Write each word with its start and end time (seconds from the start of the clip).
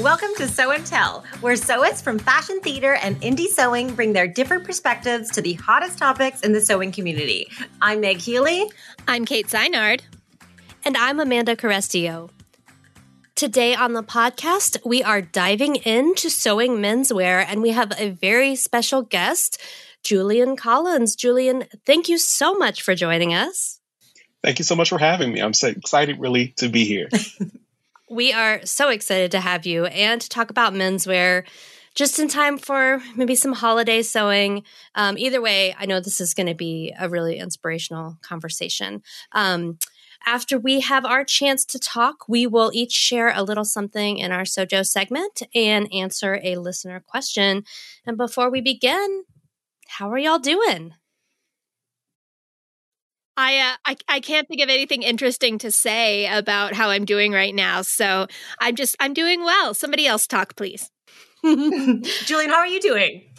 Welcome 0.00 0.28
to 0.36 0.46
Sew 0.46 0.70
and 0.70 0.86
Tell, 0.86 1.24
where 1.40 1.56
sewists 1.56 2.04
from 2.04 2.20
fashion 2.20 2.60
theater 2.60 2.94
and 3.02 3.20
indie 3.20 3.48
sewing 3.48 3.96
bring 3.96 4.12
their 4.12 4.28
different 4.28 4.62
perspectives 4.62 5.28
to 5.32 5.42
the 5.42 5.54
hottest 5.54 5.98
topics 5.98 6.40
in 6.42 6.52
the 6.52 6.60
sewing 6.60 6.92
community. 6.92 7.48
I'm 7.82 8.00
Meg 8.00 8.18
Healy. 8.18 8.70
I'm 9.08 9.24
Kate 9.24 9.48
Zeinard. 9.48 10.02
And 10.84 10.96
I'm 10.96 11.18
Amanda 11.18 11.56
Carestio. 11.56 12.30
Today 13.34 13.74
on 13.74 13.94
the 13.94 14.04
podcast, 14.04 14.76
we 14.86 15.02
are 15.02 15.20
diving 15.20 15.74
into 15.74 16.30
sewing 16.30 16.76
menswear, 16.76 17.44
and 17.48 17.60
we 17.60 17.70
have 17.70 17.92
a 17.98 18.10
very 18.10 18.54
special 18.54 19.02
guest, 19.02 19.60
Julian 20.04 20.54
Collins. 20.54 21.16
Julian, 21.16 21.64
thank 21.84 22.08
you 22.08 22.18
so 22.18 22.54
much 22.54 22.82
for 22.82 22.94
joining 22.94 23.34
us. 23.34 23.80
Thank 24.44 24.60
you 24.60 24.64
so 24.64 24.76
much 24.76 24.90
for 24.90 24.98
having 24.98 25.32
me. 25.32 25.40
I'm 25.40 25.54
so 25.54 25.66
excited, 25.66 26.20
really, 26.20 26.54
to 26.58 26.68
be 26.68 26.84
here. 26.84 27.08
we 28.10 28.32
are 28.32 28.64
so 28.64 28.88
excited 28.88 29.30
to 29.32 29.40
have 29.40 29.66
you 29.66 29.86
and 29.86 30.20
to 30.20 30.28
talk 30.28 30.50
about 30.50 30.72
menswear 30.72 31.44
just 31.94 32.18
in 32.18 32.28
time 32.28 32.58
for 32.58 33.02
maybe 33.16 33.34
some 33.34 33.52
holiday 33.52 34.02
sewing. 34.02 34.62
Um, 34.94 35.18
either 35.18 35.40
way, 35.40 35.74
I 35.78 35.86
know 35.86 36.00
this 36.00 36.20
is 36.20 36.34
going 36.34 36.46
to 36.46 36.54
be 36.54 36.94
a 36.98 37.08
really 37.08 37.38
inspirational 37.38 38.18
conversation. 38.22 39.02
Um, 39.32 39.78
after 40.26 40.58
we 40.58 40.80
have 40.80 41.04
our 41.04 41.24
chance 41.24 41.64
to 41.66 41.78
talk, 41.78 42.28
we 42.28 42.46
will 42.46 42.70
each 42.74 42.92
share 42.92 43.32
a 43.34 43.42
little 43.42 43.64
something 43.64 44.18
in 44.18 44.32
our 44.32 44.42
Sojo 44.42 44.86
segment 44.86 45.42
and 45.54 45.92
answer 45.92 46.40
a 46.42 46.56
listener 46.56 47.02
question. 47.06 47.64
And 48.06 48.16
before 48.16 48.50
we 48.50 48.60
begin, 48.60 49.24
how 49.88 50.10
are 50.10 50.18
y'all 50.18 50.38
doing? 50.38 50.94
I, 53.38 53.58
uh, 53.60 53.76
I 53.84 53.96
I 54.08 54.20
can't 54.20 54.48
think 54.48 54.60
of 54.62 54.68
anything 54.68 55.04
interesting 55.04 55.58
to 55.58 55.70
say 55.70 56.26
about 56.26 56.74
how 56.74 56.90
I'm 56.90 57.04
doing 57.04 57.32
right 57.32 57.54
now. 57.54 57.82
So 57.82 58.26
I'm 58.58 58.74
just 58.74 58.96
I'm 58.98 59.14
doing 59.14 59.44
well. 59.44 59.74
Somebody 59.74 60.08
else 60.08 60.26
talk, 60.26 60.56
please. 60.56 60.90
Julian, 61.44 62.50
how 62.50 62.58
are 62.58 62.66
you 62.66 62.80
doing? 62.80 63.30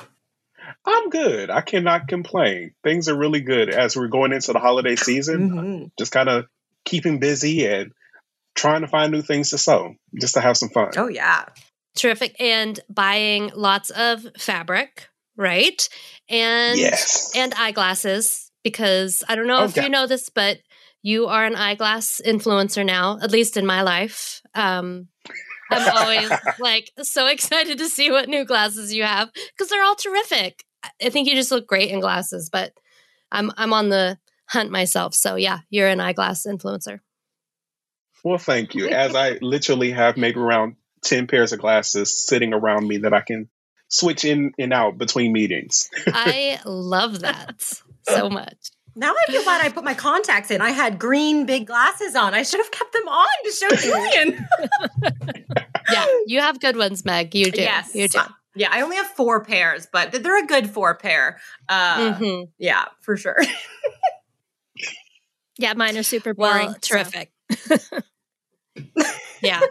I'm 0.86 1.10
good. 1.10 1.50
I 1.50 1.60
cannot 1.60 2.08
complain. 2.08 2.74
Things 2.82 3.10
are 3.10 3.18
really 3.18 3.42
good 3.42 3.70
as 3.70 3.98
we're 3.98 4.08
going 4.08 4.32
into 4.32 4.54
the 4.54 4.60
holiday 4.60 4.96
season. 4.96 5.50
Mm-hmm. 5.50 5.86
Just 5.98 6.14
kind 6.14 6.30
of 6.30 6.46
keeping 6.86 7.20
busy 7.20 7.66
and 7.66 7.92
trying 8.56 8.82
to 8.82 8.88
find 8.88 9.12
new 9.12 9.22
things 9.22 9.50
to 9.50 9.58
sew, 9.58 9.96
just 10.20 10.36
to 10.36 10.42
have 10.42 10.56
some 10.56 10.70
fun. 10.70 10.92
Oh 10.96 11.10
yeah, 11.10 11.44
terrific! 11.98 12.40
And 12.40 12.80
buying 12.90 13.52
lots 13.54 13.90
of 13.90 14.26
fabric, 14.38 15.10
right? 15.36 15.90
And 16.30 16.80
yes, 16.80 17.34
and 17.36 17.54
eyeglasses 17.56 18.49
because 18.64 19.24
I 19.28 19.36
don't 19.36 19.48
know 19.48 19.64
if 19.64 19.76
you 19.76 19.90
know 19.90 20.08
this, 20.08 20.30
but 20.30 20.60
you 21.02 21.28
are 21.28 21.46
an 21.46 21.56
eyeglass 21.56 22.22
influencer 22.26 22.86
now, 22.86 23.20
at 23.22 23.32
least 23.32 23.58
in 23.58 23.66
my 23.66 23.82
life. 23.82 24.42
Um, 24.54 25.08
I'm 25.72 25.96
always 25.96 26.32
like 26.60 26.92
so 27.02 27.28
excited 27.28 27.78
to 27.78 27.90
see 27.90 28.12
what 28.12 28.28
new 28.28 28.46
glasses 28.46 28.94
you 28.94 29.04
have 29.04 29.32
because 29.34 29.70
they're 29.70 29.84
all 29.84 29.96
terrific. 29.96 30.64
I 31.02 31.10
think 31.10 31.28
you 31.28 31.36
just 31.36 31.52
look 31.52 31.68
great 31.68 31.92
in 31.92 32.00
glasses, 32.00 32.50
but 32.52 32.74
I'm 33.32 33.52
I'm 33.58 33.74
on 33.74 33.90
the 33.90 34.18
hunt 34.48 34.72
myself. 34.72 35.14
So 35.14 35.36
yeah, 35.36 35.60
you're 35.70 35.88
an 35.88 36.00
eyeglass 36.00 36.46
influencer. 36.46 37.00
Well, 38.24 38.38
thank 38.38 38.76
you. 38.76 38.90
As 38.90 39.16
I 39.16 39.38
literally 39.42 39.92
have 39.92 40.18
maybe 40.18 40.40
around 40.40 40.76
10 41.04 41.28
pairs 41.28 41.54
of 41.54 41.60
glasses 41.60 42.26
sitting 42.26 42.54
around 42.54 42.86
me 42.88 42.98
that 43.00 43.14
I 43.14 43.22
can 43.22 43.50
switch 43.88 44.26
in 44.26 44.52
and 44.60 44.74
out 44.74 44.98
between 44.98 45.32
meetings. 45.32 45.90
I 46.08 46.60
love 46.66 47.22
that 47.22 47.82
so 48.04 48.30
much. 48.30 48.72
Now 48.96 49.14
I 49.14 49.32
feel 49.32 49.44
glad 49.44 49.66
I 49.66 49.70
put 49.70 49.84
my 49.84 49.94
contacts 49.94 50.52
in. 50.52 50.62
I 50.62 50.72
had 50.72 51.00
green 51.00 51.46
big 51.46 51.68
glasses 51.68 52.16
on. 52.16 52.34
I 52.34 52.44
should 52.44 52.60
have 52.60 52.72
kept 52.72 52.92
them 52.92 53.08
on 53.08 53.28
to 53.46 53.52
show 53.52 53.70
Julian. 53.76 54.48
yeah, 55.92 56.06
you 56.26 56.42
have 56.42 56.60
good 56.60 56.76
ones, 56.76 57.06
Meg. 57.06 57.34
You 57.34 57.52
do. 57.52 57.62
Yes, 57.62 57.96
you 57.96 58.10
do. 58.10 58.20
Yeah, 58.56 58.70
I 58.72 58.82
only 58.82 58.98
have 58.98 59.08
four 59.08 59.46
pairs, 59.46 59.88
but 59.92 60.12
they're 60.12 60.44
a 60.44 60.48
good 60.48 60.70
four 60.70 60.96
pair. 60.96 61.40
Uh, 61.70 62.14
mm-hmm. 62.14 62.50
Yeah, 62.58 62.86
for 63.00 63.16
sure. 63.16 63.38
yeah, 65.58 65.74
mine 65.74 65.98
are 65.98 66.04
super 66.04 66.34
boring. 66.34 66.68
Well, 66.68 66.78
terrific. 66.82 67.32
So. 67.52 67.78
yeah. 69.42 69.62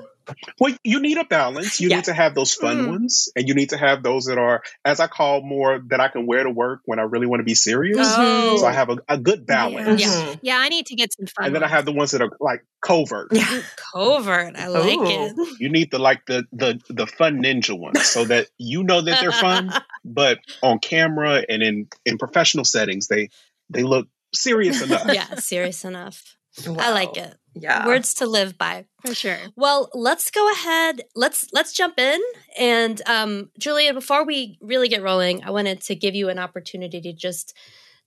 Well, 0.61 0.75
you 0.85 1.01
need 1.01 1.19
a 1.19 1.25
balance. 1.25 1.81
You 1.81 1.89
yeah. 1.89 1.97
need 1.97 2.05
to 2.07 2.15
have 2.15 2.35
those 2.35 2.55
fun 2.55 2.79
mm. 2.79 2.89
ones, 2.89 3.31
and 3.37 3.49
you 3.49 3.55
need 3.55 3.71
to 3.71 3.77
have 3.77 4.03
those 4.03 4.27
that 4.27 4.39
are, 4.39 4.63
as 4.85 5.01
I 5.01 5.07
call, 5.07 5.43
more 5.43 5.81
that 5.89 6.01
I 6.01 6.09
can 6.09 6.27
wear 6.27 6.45
to 6.45 6.51
work 6.51 6.81
when 6.85 6.99
I 6.99 7.03
really 7.03 7.27
want 7.27 7.41
to 7.41 7.45
be 7.45 7.55
serious. 7.55 7.99
Oh. 8.01 8.59
So 8.59 8.67
I 8.67 8.73
have 8.73 8.91
a, 8.91 8.99
a 9.09 9.19
good 9.19 9.47
balance. 9.47 10.01
Yeah. 10.01 10.29
yeah. 10.29 10.35
yeah, 10.43 10.59
I 10.59 10.69
need 10.69 10.87
to 10.87 10.95
get 10.95 11.13
some 11.13 11.27
fun. 11.27 11.47
And 11.47 11.55
then 11.55 11.63
ones. 11.63 11.73
I 11.73 11.77
have 11.77 11.85
the 11.85 11.93
ones 11.93 12.11
that 12.13 12.23
are 12.23 12.31
like 12.41 12.65
covert. 12.81 13.29
Yeah, 13.33 13.63
covert. 13.93 14.57
I 14.57 14.69
like 14.69 14.99
Ooh. 14.99 15.07
it. 15.07 15.49
You 15.61 15.69
need 15.69 15.91
the 15.91 15.99
like 15.99 16.25
the 16.27 16.45
the 16.53 16.81
the 16.89 17.07
fun 17.07 17.43
ninja 17.43 17.79
ones, 17.79 18.05
so 18.05 18.25
that 18.25 18.49
you 18.59 18.85
know 18.85 19.01
that 19.01 19.21
they're 19.21 19.33
fun, 19.33 19.73
but 20.05 20.39
on 20.63 20.79
camera 20.79 21.45
and 21.49 21.63
in 21.63 21.89
in 22.05 22.19
professional 22.19 22.65
settings, 22.65 23.09
they 23.09 23.31
they 23.71 23.83
look 23.83 24.09
serious 24.35 24.83
enough. 24.87 25.07
yeah, 25.13 25.35
serious 25.37 25.85
enough. 25.85 26.37
Wow. 26.67 26.77
I 26.79 26.91
like 26.91 27.17
it. 27.17 27.35
Yeah. 27.61 27.87
Words 27.87 28.15
to 28.15 28.27
live 28.27 28.57
by. 28.57 28.87
For 29.05 29.15
sure. 29.15 29.39
Well, 29.57 29.91
let's 29.95 30.31
go 30.31 30.51
ahead. 30.53 31.03
Let's 31.15 31.49
let's 31.53 31.73
jump 31.73 31.99
in. 31.99 32.21
And 32.59 33.01
um 33.07 33.51
Julia, 33.59 33.95
before 33.95 34.25
we 34.25 34.59
really 34.61 34.89
get 34.89 35.03
rolling, 35.03 35.45
I 35.45 35.51
wanted 35.51 35.81
to 35.83 35.95
give 35.95 36.15
you 36.15 36.29
an 36.29 36.39
opportunity 36.39 37.01
to 37.01 37.13
just 37.13 37.55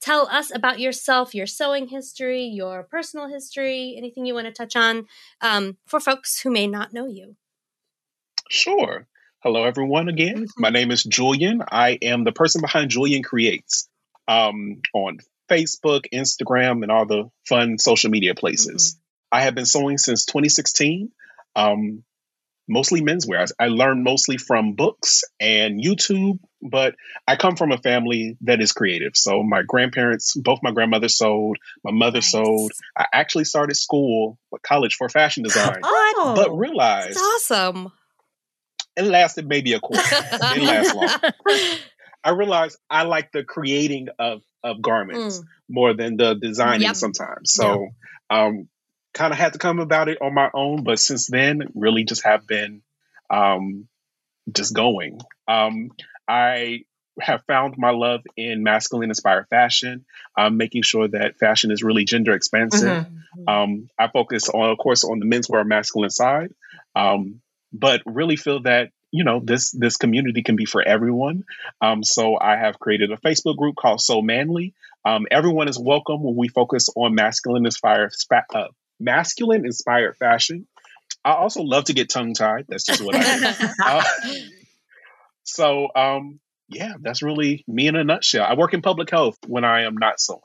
tell 0.01 0.27
us 0.27 0.53
about 0.53 0.79
yourself, 0.79 1.35
your 1.35 1.47
sewing 1.47 1.87
history, 1.87 2.43
your 2.43 2.83
personal 2.83 3.27
history, 3.27 3.93
anything 3.97 4.25
you 4.25 4.33
want 4.33 4.47
to 4.47 4.53
touch 4.53 4.75
on 4.75 5.05
um, 5.41 5.77
for 5.85 5.99
folks 5.99 6.41
who 6.41 6.51
may 6.51 6.67
not 6.67 6.91
know 6.93 7.07
you. 7.07 7.35
Sure. 8.49 9.07
Hello, 9.43 9.63
everyone, 9.63 10.07
again. 10.07 10.35
Mm-hmm. 10.35 10.61
My 10.61 10.69
name 10.69 10.91
is 10.91 11.03
Julian. 11.03 11.63
I 11.71 11.97
am 12.01 12.23
the 12.23 12.31
person 12.31 12.61
behind 12.61 12.91
Julian 12.91 13.23
Creates 13.23 13.89
um, 14.27 14.81
on 14.93 15.19
Facebook, 15.49 16.05
Instagram, 16.13 16.83
and 16.83 16.91
all 16.91 17.05
the 17.05 17.29
fun 17.47 17.77
social 17.77 18.09
media 18.09 18.35
places. 18.35 18.93
Mm-hmm. 18.93 19.01
I 19.31 19.41
have 19.41 19.55
been 19.55 19.65
sewing 19.65 19.97
since 19.97 20.25
2016, 20.25 21.11
um, 21.55 22.03
mostly 22.67 23.01
menswear. 23.01 23.49
I, 23.59 23.65
I 23.65 23.67
learned 23.67 24.03
mostly 24.03 24.37
from 24.37 24.73
books 24.73 25.23
and 25.39 25.81
YouTube, 25.81 26.39
but 26.61 26.95
I 27.27 27.35
come 27.35 27.55
from 27.55 27.71
a 27.71 27.77
family 27.77 28.37
that 28.41 28.61
is 28.61 28.71
creative. 28.71 29.13
So 29.15 29.43
my 29.43 29.61
grandparents, 29.63 30.35
both 30.35 30.59
my 30.63 30.71
grandmothers 30.71 31.17
sewed, 31.17 31.57
my 31.83 31.91
mother 31.91 32.17
nice. 32.17 32.31
sewed. 32.31 32.71
I 32.97 33.05
actually 33.13 33.45
started 33.45 33.75
school, 33.75 34.37
college 34.63 34.95
for 34.95 35.09
fashion 35.09 35.43
design, 35.43 35.79
oh, 35.83 36.33
but 36.35 36.55
realized 36.55 37.17
awesome. 37.17 37.91
It 38.97 39.03
lasted 39.03 39.47
maybe 39.47 39.73
a 39.73 39.79
quarter. 39.79 40.03
it 40.03 40.41
didn't 40.53 40.67
last 40.67 40.95
long. 40.95 41.77
I 42.23 42.31
realized 42.31 42.77
I 42.89 43.03
like 43.03 43.31
the 43.31 43.43
creating 43.43 44.09
of 44.19 44.41
of 44.63 44.81
garments 44.81 45.39
mm. 45.39 45.43
more 45.69 45.93
than 45.93 46.17
the 46.17 46.35
designing 46.35 46.83
yep. 46.83 46.95
sometimes. 46.95 47.51
So 47.51 47.81
yep. 47.81 47.89
um 48.29 48.69
kind 49.13 49.33
of 49.33 49.39
had 49.39 49.53
to 49.53 49.59
come 49.59 49.79
about 49.79 50.09
it 50.09 50.19
on 50.21 50.33
my 50.33 50.49
own, 50.53 50.83
but 50.83 50.99
since 50.99 51.27
then 51.27 51.71
really 51.75 52.03
just 52.03 52.23
have 52.23 52.47
been 52.47 52.81
um 53.29 53.87
just 54.51 54.73
going. 54.73 55.19
Um 55.47 55.91
I 56.27 56.85
have 57.19 57.43
found 57.45 57.75
my 57.77 57.91
love 57.91 58.21
in 58.37 58.63
masculine 58.63 59.09
inspired 59.09 59.47
fashion, 59.49 60.05
um, 60.37 60.57
making 60.57 60.83
sure 60.83 61.07
that 61.07 61.37
fashion 61.37 61.71
is 61.71 61.83
really 61.83 62.05
gender 62.05 62.33
expansive. 62.33 63.05
Mm-hmm. 63.05 63.49
Um, 63.49 63.89
I 63.99 64.07
focus 64.07 64.49
on, 64.49 64.69
of 64.69 64.77
course, 64.77 65.03
on 65.03 65.19
the 65.19 65.25
menswear 65.25 65.65
masculine 65.65 66.09
side, 66.09 66.53
um, 66.95 67.41
but 67.73 68.01
really 68.05 68.35
feel 68.35 68.61
that 68.61 68.91
you 69.11 69.25
know 69.25 69.41
this 69.43 69.71
this 69.71 69.97
community 69.97 70.41
can 70.41 70.55
be 70.55 70.65
for 70.65 70.81
everyone 70.81 71.43
um, 71.81 72.01
so 72.01 72.37
i 72.39 72.55
have 72.55 72.79
created 72.79 73.11
a 73.11 73.17
facebook 73.17 73.57
group 73.57 73.75
called 73.75 73.99
Sew 73.99 74.21
Manly 74.21 74.73
um, 75.03 75.25
everyone 75.29 75.67
is 75.67 75.77
welcome 75.77 76.23
when 76.23 76.35
we 76.35 76.47
focus 76.47 76.87
on 76.95 77.13
masculine 77.13 77.65
inspired 77.65 78.13
uh, 78.55 78.67
masculine 79.01 79.65
inspired 79.65 80.15
fashion 80.17 80.67
i 81.25 81.31
also 81.31 81.61
love 81.61 81.85
to 81.85 81.93
get 81.93 82.09
tongue 82.09 82.33
tied 82.33 82.65
that's 82.67 82.85
just 82.85 83.03
what 83.03 83.15
i 83.15 83.39
do 83.39 83.67
uh, 83.85 84.03
so 85.43 85.87
um, 85.95 86.39
yeah 86.69 86.93
that's 87.01 87.21
really 87.21 87.63
me 87.67 87.87
in 87.87 87.95
a 87.95 88.03
nutshell 88.03 88.45
i 88.45 88.53
work 88.53 88.73
in 88.73 88.81
public 88.81 89.09
health 89.09 89.37
when 89.47 89.63
i 89.63 89.81
am 89.81 89.95
not 89.95 90.19
sewing 90.19 90.41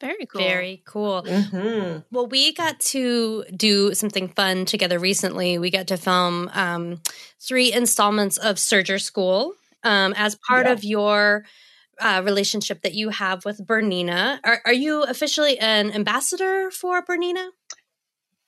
very 0.00 0.26
cool. 0.26 0.42
Very 0.42 0.82
cool. 0.84 1.22
Mm-hmm. 1.22 2.00
Well, 2.10 2.26
we 2.26 2.52
got 2.52 2.78
to 2.80 3.44
do 3.56 3.94
something 3.94 4.28
fun 4.28 4.66
together 4.66 4.98
recently. 4.98 5.56
We 5.56 5.70
got 5.70 5.86
to 5.86 5.96
film 5.96 6.50
um, 6.52 7.00
three 7.40 7.72
installments 7.72 8.36
of 8.36 8.56
Serger 8.56 9.00
School 9.00 9.54
um, 9.82 10.12
as 10.16 10.34
part 10.34 10.66
yeah. 10.66 10.72
of 10.72 10.84
your 10.84 11.44
uh, 12.00 12.22
relationship 12.24 12.82
that 12.82 12.94
you 12.94 13.10
have 13.10 13.44
with 13.44 13.64
Bernina. 13.64 14.40
Are, 14.44 14.60
are 14.66 14.72
you 14.72 15.04
officially 15.04 15.58
an 15.58 15.92
ambassador 15.92 16.70
for 16.70 17.02
Bernina? 17.02 17.48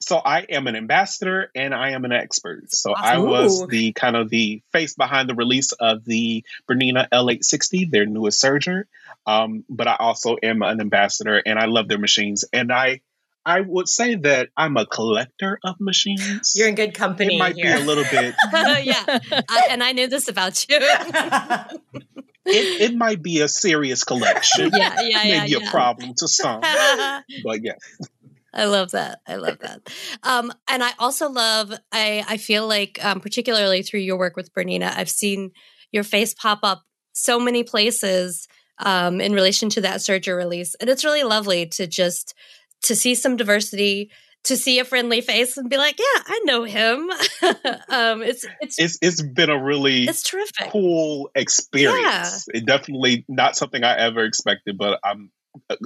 So 0.07 0.19
I 0.19 0.43
am 0.43 0.69
an 0.69 0.77
ambassador 0.77 1.51
and 1.57 1.75
I 1.75 1.91
am 1.91 2.05
an 2.05 2.13
expert. 2.13 2.71
So 2.71 2.93
awesome. 2.93 3.05
I 3.05 3.19
was 3.19 3.67
the 3.67 3.93
kind 3.93 4.15
of 4.15 4.31
the 4.31 4.63
face 4.71 4.95
behind 4.95 5.29
the 5.29 5.35
release 5.35 5.73
of 5.73 6.05
the 6.05 6.45
Bernina 6.71 7.09
L860, 7.11 7.91
their 7.91 8.07
newest 8.07 8.41
serger. 8.41 8.85
Um, 9.27 9.65
but 9.69 9.89
I 9.89 9.97
also 9.99 10.37
am 10.41 10.63
an 10.63 10.81
ambassador 10.81 11.43
and 11.45 11.59
I 11.59 11.67
love 11.67 11.89
their 11.89 11.99
machines. 11.99 12.45
And 12.53 12.73
I 12.73 13.01
I 13.45 13.61
would 13.61 13.89
say 13.89 14.15
that 14.15 14.49
I'm 14.57 14.77
a 14.77 14.87
collector 14.87 15.59
of 15.65 15.81
machines. 15.81 16.55
You're 16.55 16.69
in 16.69 16.77
good 16.77 16.95
company. 16.95 17.37
It 17.37 17.39
might 17.39 17.57
here. 17.57 17.77
be 17.77 17.83
a 17.83 17.85
little 17.85 18.05
bit. 18.05 18.35
yeah, 18.53 19.05
I, 19.49 19.69
and 19.71 19.83
I 19.83 19.93
knew 19.93 20.09
this 20.09 20.29
about 20.29 20.69
you. 20.69 20.79
it, 22.47 22.91
it 22.91 22.97
might 22.97 23.23
be 23.23 23.41
a 23.41 23.49
serious 23.49 24.05
collection. 24.05 24.71
Yeah, 24.73 25.01
yeah, 25.01 25.23
yeah. 25.23 25.41
Maybe 25.41 25.53
yeah. 25.53 25.69
a 25.69 25.71
problem 25.71 26.15
to 26.19 26.29
some. 26.29 26.61
but 27.45 27.63
yeah. 27.63 27.75
I 28.57 28.65
love 28.65 28.93
that. 28.93 29.21
I 29.29 29.37
love 29.37 29.59
that. 29.61 29.83
Um, 30.23 30.53
and 30.69 30.83
I 30.83 30.93
also 30.99 31.29
love. 31.31 31.73
I 31.93 32.25
I 32.27 32.37
feel 32.39 32.67
like, 32.67 32.99
um, 33.05 33.21
particularly 33.21 33.83
through 33.83 34.01
your 34.01 34.19
work 34.19 34.35
with 34.35 34.53
Bernina, 34.55 34.93
I've 34.97 35.11
seen 35.11 35.53
your 35.93 36.05
face 36.05 36.35
pop 36.35 36.61
up 36.63 36.83
so 37.13 37.39
many 37.39 37.63
places 37.63 38.49
um, 38.79 39.21
in 39.21 39.33
relation 39.33 39.69
to 39.71 39.83
that 39.83 40.01
serger 40.01 40.37
release, 40.37 40.75
and 40.77 40.89
it's 40.91 41.05
really 41.05 41.23
lovely 41.23 41.67
to 41.67 41.87
just 41.87 42.35
to 42.85 42.97
see 42.97 43.15
some 43.15 43.37
diversity, 43.37 44.11
to 44.45 44.57
see 44.57 44.79
a 44.79 44.85
friendly 44.85 45.21
face, 45.21 45.57
and 45.57 45.69
be 45.71 45.77
like, 45.77 45.99
"Yeah, 45.99 46.23
I 46.27 46.41
know 46.45 46.65
him." 46.65 47.11
um, 47.89 48.23
it's 48.23 48.47
it's 48.61 48.79
It's 48.79 48.99
it's 49.03 49.23
been 49.23 49.51
a 49.51 49.63
really 49.63 50.05
it's 50.05 50.23
terrific. 50.23 50.71
cool 50.71 51.31
experience. 51.35 52.47
It 52.53 52.67
definitely 52.67 53.25
not 53.29 53.57
something 53.57 53.83
I 53.85 53.97
ever 53.99 54.25
expected, 54.25 54.79
but 54.79 54.99
I'm 55.05 55.31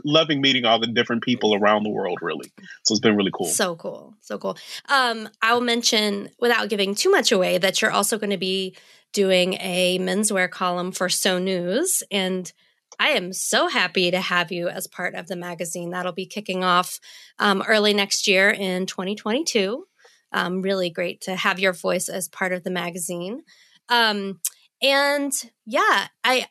loving 0.04 0.40
meeting 0.40 0.64
all 0.64 0.78
the 0.78 0.86
different 0.86 1.22
people 1.22 1.54
around 1.54 1.82
the 1.82 1.90
world. 1.90 2.18
Really, 2.22 2.50
so 2.84 2.92
it's 2.92 3.00
been 3.00 3.16
really 3.16 3.32
cool. 3.32 3.46
So 3.46 3.76
cool. 3.76 4.14
So 4.20 4.38
cool. 4.38 4.56
Um, 4.88 5.28
I'll 5.42 5.60
mention 5.60 6.30
without 6.38 6.68
giving 6.68 6.94
too 6.94 7.10
much 7.10 7.32
away 7.32 7.58
that 7.58 7.80
you're 7.80 7.90
also 7.90 8.18
going 8.18 8.30
to 8.30 8.36
be 8.36 8.76
doing 9.12 9.54
a 9.54 9.98
menswear 9.98 10.50
column 10.50 10.92
for 10.92 11.08
Sew 11.08 11.38
News. 11.38 12.02
And 12.10 12.52
I 12.98 13.10
am 13.10 13.32
so 13.32 13.68
happy 13.68 14.10
to 14.10 14.20
have 14.20 14.52
you 14.52 14.68
as 14.68 14.86
part 14.86 15.14
of 15.14 15.26
the 15.26 15.36
magazine. 15.36 15.90
That'll 15.90 16.12
be 16.12 16.26
kicking 16.26 16.62
off 16.62 17.00
um, 17.38 17.62
early 17.66 17.94
next 17.94 18.26
year 18.26 18.50
in 18.50 18.86
2022. 18.86 19.86
Um, 20.32 20.62
really 20.62 20.90
great 20.90 21.22
to 21.22 21.34
have 21.34 21.58
your 21.58 21.72
voice 21.72 22.08
as 22.08 22.28
part 22.28 22.52
of 22.52 22.62
the 22.62 22.70
magazine. 22.70 23.42
Um, 23.88 24.40
and 24.82 25.32
yeah, 25.66 26.08
I 26.22 26.46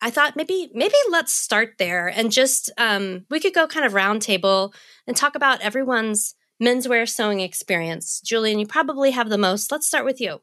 I 0.00 0.10
thought 0.10 0.36
maybe 0.36 0.70
maybe 0.74 0.94
let's 1.10 1.32
start 1.32 1.74
there 1.78 2.06
and 2.06 2.30
just 2.30 2.70
um, 2.76 3.24
we 3.30 3.40
could 3.40 3.54
go 3.54 3.66
kind 3.66 3.86
of 3.86 3.92
roundtable 3.92 4.74
and 5.06 5.16
talk 5.16 5.34
about 5.34 5.62
everyone's 5.62 6.34
menswear 6.62 7.08
sewing 7.08 7.40
experience. 7.40 8.20
Julian, 8.20 8.58
you 8.58 8.66
probably 8.66 9.12
have 9.12 9.28
the 9.28 9.38
most. 9.38 9.70
Let's 9.72 9.86
start 9.86 10.04
with 10.04 10.20
you. 10.20 10.40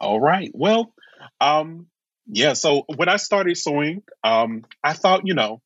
All 0.00 0.20
right. 0.20 0.50
Well, 0.52 0.92
um, 1.40 1.86
yeah. 2.26 2.54
So 2.54 2.84
when 2.96 3.08
I 3.08 3.16
started 3.16 3.56
sewing, 3.56 4.02
um, 4.24 4.64
I 4.82 4.94
thought, 4.94 5.26
you 5.26 5.34
know, 5.34 5.60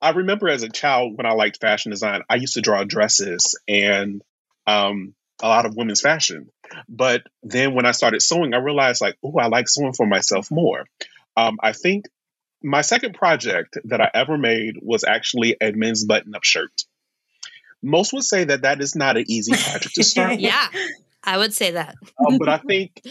I 0.00 0.10
remember 0.10 0.48
as 0.48 0.62
a 0.62 0.68
child 0.68 1.16
when 1.16 1.26
I 1.26 1.32
liked 1.32 1.60
fashion 1.60 1.90
design, 1.90 2.22
I 2.28 2.36
used 2.36 2.54
to 2.54 2.60
draw 2.60 2.84
dresses 2.84 3.58
and 3.66 4.22
um, 4.66 5.14
a 5.42 5.48
lot 5.48 5.66
of 5.66 5.76
women's 5.76 6.00
fashion. 6.00 6.50
But 6.88 7.22
then 7.42 7.74
when 7.74 7.86
I 7.86 7.92
started 7.92 8.20
sewing, 8.20 8.52
I 8.52 8.58
realized 8.58 9.00
like, 9.00 9.16
oh, 9.24 9.38
I 9.38 9.46
like 9.46 9.68
sewing 9.68 9.94
for 9.94 10.06
myself 10.06 10.50
more. 10.50 10.84
Um, 11.36 11.58
I 11.62 11.72
think 11.72 12.06
my 12.62 12.80
second 12.80 13.14
project 13.14 13.78
that 13.84 14.00
I 14.00 14.10
ever 14.14 14.38
made 14.38 14.76
was 14.80 15.04
actually 15.04 15.56
a 15.60 15.72
men's 15.72 16.04
button-up 16.04 16.44
shirt. 16.44 16.72
Most 17.82 18.12
would 18.12 18.24
say 18.24 18.44
that 18.44 18.62
that 18.62 18.80
is 18.80 18.96
not 18.96 19.16
an 19.16 19.24
easy 19.28 19.52
project 19.52 19.94
to 19.96 20.02
start. 20.02 20.30
with. 20.32 20.40
Yeah, 20.40 20.66
I 21.22 21.36
would 21.38 21.52
say 21.52 21.72
that. 21.72 21.94
Um, 22.26 22.38
but 22.38 22.48
I 22.48 22.58
think 22.66 23.02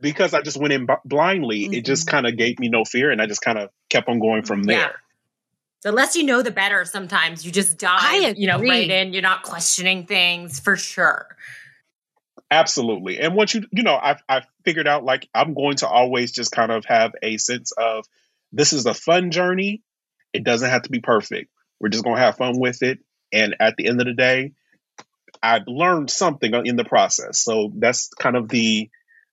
because 0.00 0.34
I 0.34 0.40
just 0.42 0.56
went 0.56 0.72
in 0.72 0.86
b- 0.86 0.94
blindly, 1.04 1.64
it 1.66 1.84
just 1.84 2.06
Mm-hmm. 2.06 2.10
kind 2.10 2.26
of 2.26 2.36
gave 2.36 2.58
me 2.58 2.68
no 2.68 2.84
fear, 2.84 3.10
and 3.10 3.20
I 3.20 3.26
just 3.26 3.42
kind 3.42 3.58
of 3.58 3.70
kept 3.90 4.08
on 4.08 4.20
going 4.20 4.44
from 4.44 4.62
there. 4.64 4.78
Yeah. 4.78 4.90
The 5.82 5.92
less 5.92 6.16
you 6.16 6.22
know, 6.22 6.40
the 6.40 6.50
better. 6.50 6.84
Sometimes 6.86 7.44
you 7.44 7.52
just 7.52 7.76
dive, 7.78 8.38
you 8.38 8.46
know, 8.46 8.56
agree. 8.56 8.70
right 8.70 8.90
in. 8.90 9.12
You're 9.12 9.20
not 9.20 9.42
questioning 9.42 10.06
things 10.06 10.58
for 10.58 10.76
sure. 10.76 11.26
Absolutely. 12.54 13.18
And 13.18 13.34
once 13.34 13.52
you, 13.52 13.64
you 13.72 13.82
know, 13.82 13.98
I've, 14.00 14.22
I've 14.28 14.46
figured 14.64 14.86
out 14.86 15.04
like 15.04 15.28
I'm 15.34 15.54
going 15.54 15.74
to 15.78 15.88
always 15.88 16.30
just 16.30 16.52
kind 16.52 16.70
of 16.70 16.84
have 16.84 17.10
a 17.20 17.36
sense 17.36 17.72
of 17.72 18.06
this 18.52 18.72
is 18.72 18.86
a 18.86 18.94
fun 18.94 19.32
journey. 19.32 19.82
It 20.32 20.44
doesn't 20.44 20.70
have 20.70 20.82
to 20.82 20.90
be 20.90 21.00
perfect. 21.00 21.50
We're 21.80 21.88
just 21.88 22.04
going 22.04 22.14
to 22.14 22.22
have 22.22 22.36
fun 22.36 22.60
with 22.60 22.84
it. 22.84 23.00
And 23.32 23.56
at 23.58 23.74
the 23.76 23.88
end 23.88 24.00
of 24.00 24.06
the 24.06 24.14
day, 24.14 24.52
I've 25.42 25.66
learned 25.66 26.10
something 26.10 26.54
in 26.64 26.76
the 26.76 26.84
process. 26.84 27.40
So 27.40 27.72
that's 27.76 28.08
kind 28.20 28.36
of 28.36 28.48
the 28.48 28.88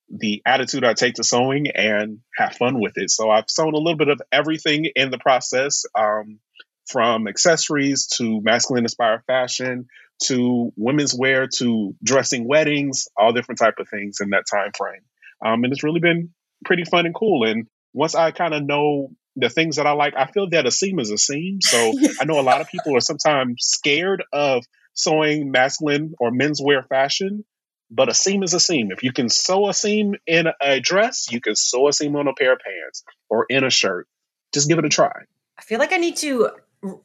the 0.10 0.42
attitude 0.44 0.84
I 0.84 0.94
take 0.94 1.14
to 1.16 1.24
sewing 1.24 1.68
and 1.68 2.22
have 2.36 2.56
fun 2.56 2.82
with 2.82 2.94
it. 2.96 3.12
So 3.12 3.30
I've 3.30 3.50
sewn 3.50 3.76
a 3.76 3.78
little 3.78 3.98
bit 3.98 4.10
of 4.10 4.20
everything 4.32 4.90
in 4.96 5.12
the 5.12 5.20
process, 5.20 5.86
um, 5.96 6.40
from 6.88 7.28
accessories 7.28 8.08
to 8.18 8.42
masculine 8.42 8.84
inspired 8.84 9.24
fashion 9.28 9.88
to 10.24 10.72
women's 10.76 11.14
wear 11.14 11.48
to 11.48 11.96
dressing 12.04 12.48
weddings, 12.48 13.08
all 13.18 13.34
different 13.34 13.60
type 13.60 13.76
of 13.80 13.88
things 13.90 14.20
in 14.22 14.30
that 14.32 14.46
time 14.52 14.72
frame. 14.78 15.02
Um, 15.44 15.64
and 15.64 15.74
it's 15.74 15.84
really 15.84 16.00
been 16.00 16.34
pretty 16.66 16.84
fun 16.86 17.06
and 17.06 17.16
cool. 17.16 17.48
And 17.48 17.68
once 17.94 18.16
I 18.16 18.32
kind 18.32 18.54
of 18.54 18.64
know 18.64 19.10
the 19.36 19.50
things 19.50 19.78
that 19.78 19.88
I 19.88 19.92
like, 19.92 20.14
I 20.16 20.28
feel 20.28 20.50
that 20.50 20.66
a 20.66 20.72
seam 20.72 21.00
is 21.00 21.12
a 21.12 21.18
seam. 21.18 21.60
So 21.62 21.94
I 22.22 22.26
know 22.26 22.40
a 22.40 22.42
lot 22.42 22.62
of 22.62 22.68
people 22.68 22.96
are 22.96 23.02
sometimes 23.02 23.56
scared 23.60 24.24
of 24.32 24.64
sewing 24.94 25.52
masculine 25.52 26.14
or 26.20 26.32
menswear 26.32 26.88
fashion, 26.88 27.46
but 27.90 28.10
a 28.10 28.14
seam 28.14 28.44
is 28.44 28.54
a 28.54 28.60
seam. 28.60 28.90
If 28.92 29.04
you 29.04 29.12
can 29.12 29.30
sew 29.30 29.68
a 29.68 29.74
seam 29.74 30.16
in 30.28 30.48
a 30.62 30.80
dress, 30.80 31.32
you 31.32 31.42
can 31.42 31.56
sew 31.56 31.88
a 31.88 31.94
seam 31.94 32.16
on 32.16 32.28
a 32.28 32.34
pair 32.34 32.54
of 32.54 32.60
pants 32.60 33.04
or 33.30 33.46
in 33.50 33.64
a 33.64 33.70
shirt. 33.70 34.08
Just 34.54 34.68
give 34.68 34.80
it 34.80 34.86
a 34.86 34.90
try. 34.90 35.12
I 35.58 35.62
feel 35.64 35.80
like 35.80 35.94
I 35.94 35.98
need 35.98 36.18
to 36.18 36.50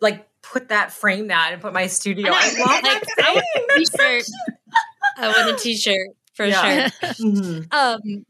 like 0.00 0.26
put 0.52 0.68
that, 0.68 0.92
frame 0.92 1.28
that, 1.28 1.50
and 1.52 1.60
put 1.62 1.72
my 1.72 1.86
studio. 1.86 2.30
I 2.34 2.46
love 2.58 2.82
Like, 2.82 2.82
that 2.82 3.24
I 3.24 3.32
want 3.34 3.44
saying. 3.54 3.66
a 3.70 3.78
That's 3.78 3.90
so 3.90 3.96
t-shirt. 3.98 4.24
I 5.18 5.28
want 5.28 5.50
a 5.50 5.62
t-shirt 5.62 6.08
for 6.34 6.46
Yeah. 6.46 6.88
sure. 6.88 7.08
Mhm. 7.20 7.72
Um, 7.74 8.26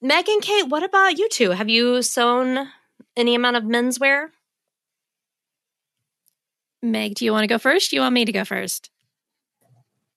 Meg 0.00 0.28
and 0.28 0.42
Kate, 0.42 0.66
what 0.68 0.82
about 0.82 1.18
you 1.18 1.28
two? 1.28 1.50
Have 1.50 1.68
you 1.68 2.02
sewn 2.02 2.68
any 3.16 3.34
amount 3.34 3.56
of 3.56 3.62
menswear? 3.64 4.28
Meg, 6.82 7.14
do 7.14 7.24
you 7.24 7.32
want 7.32 7.44
to 7.44 7.48
go 7.48 7.58
first? 7.58 7.90
Do 7.90 7.96
you 7.96 8.02
want 8.02 8.14
me 8.14 8.24
to 8.24 8.32
go 8.32 8.44
first? 8.44 8.90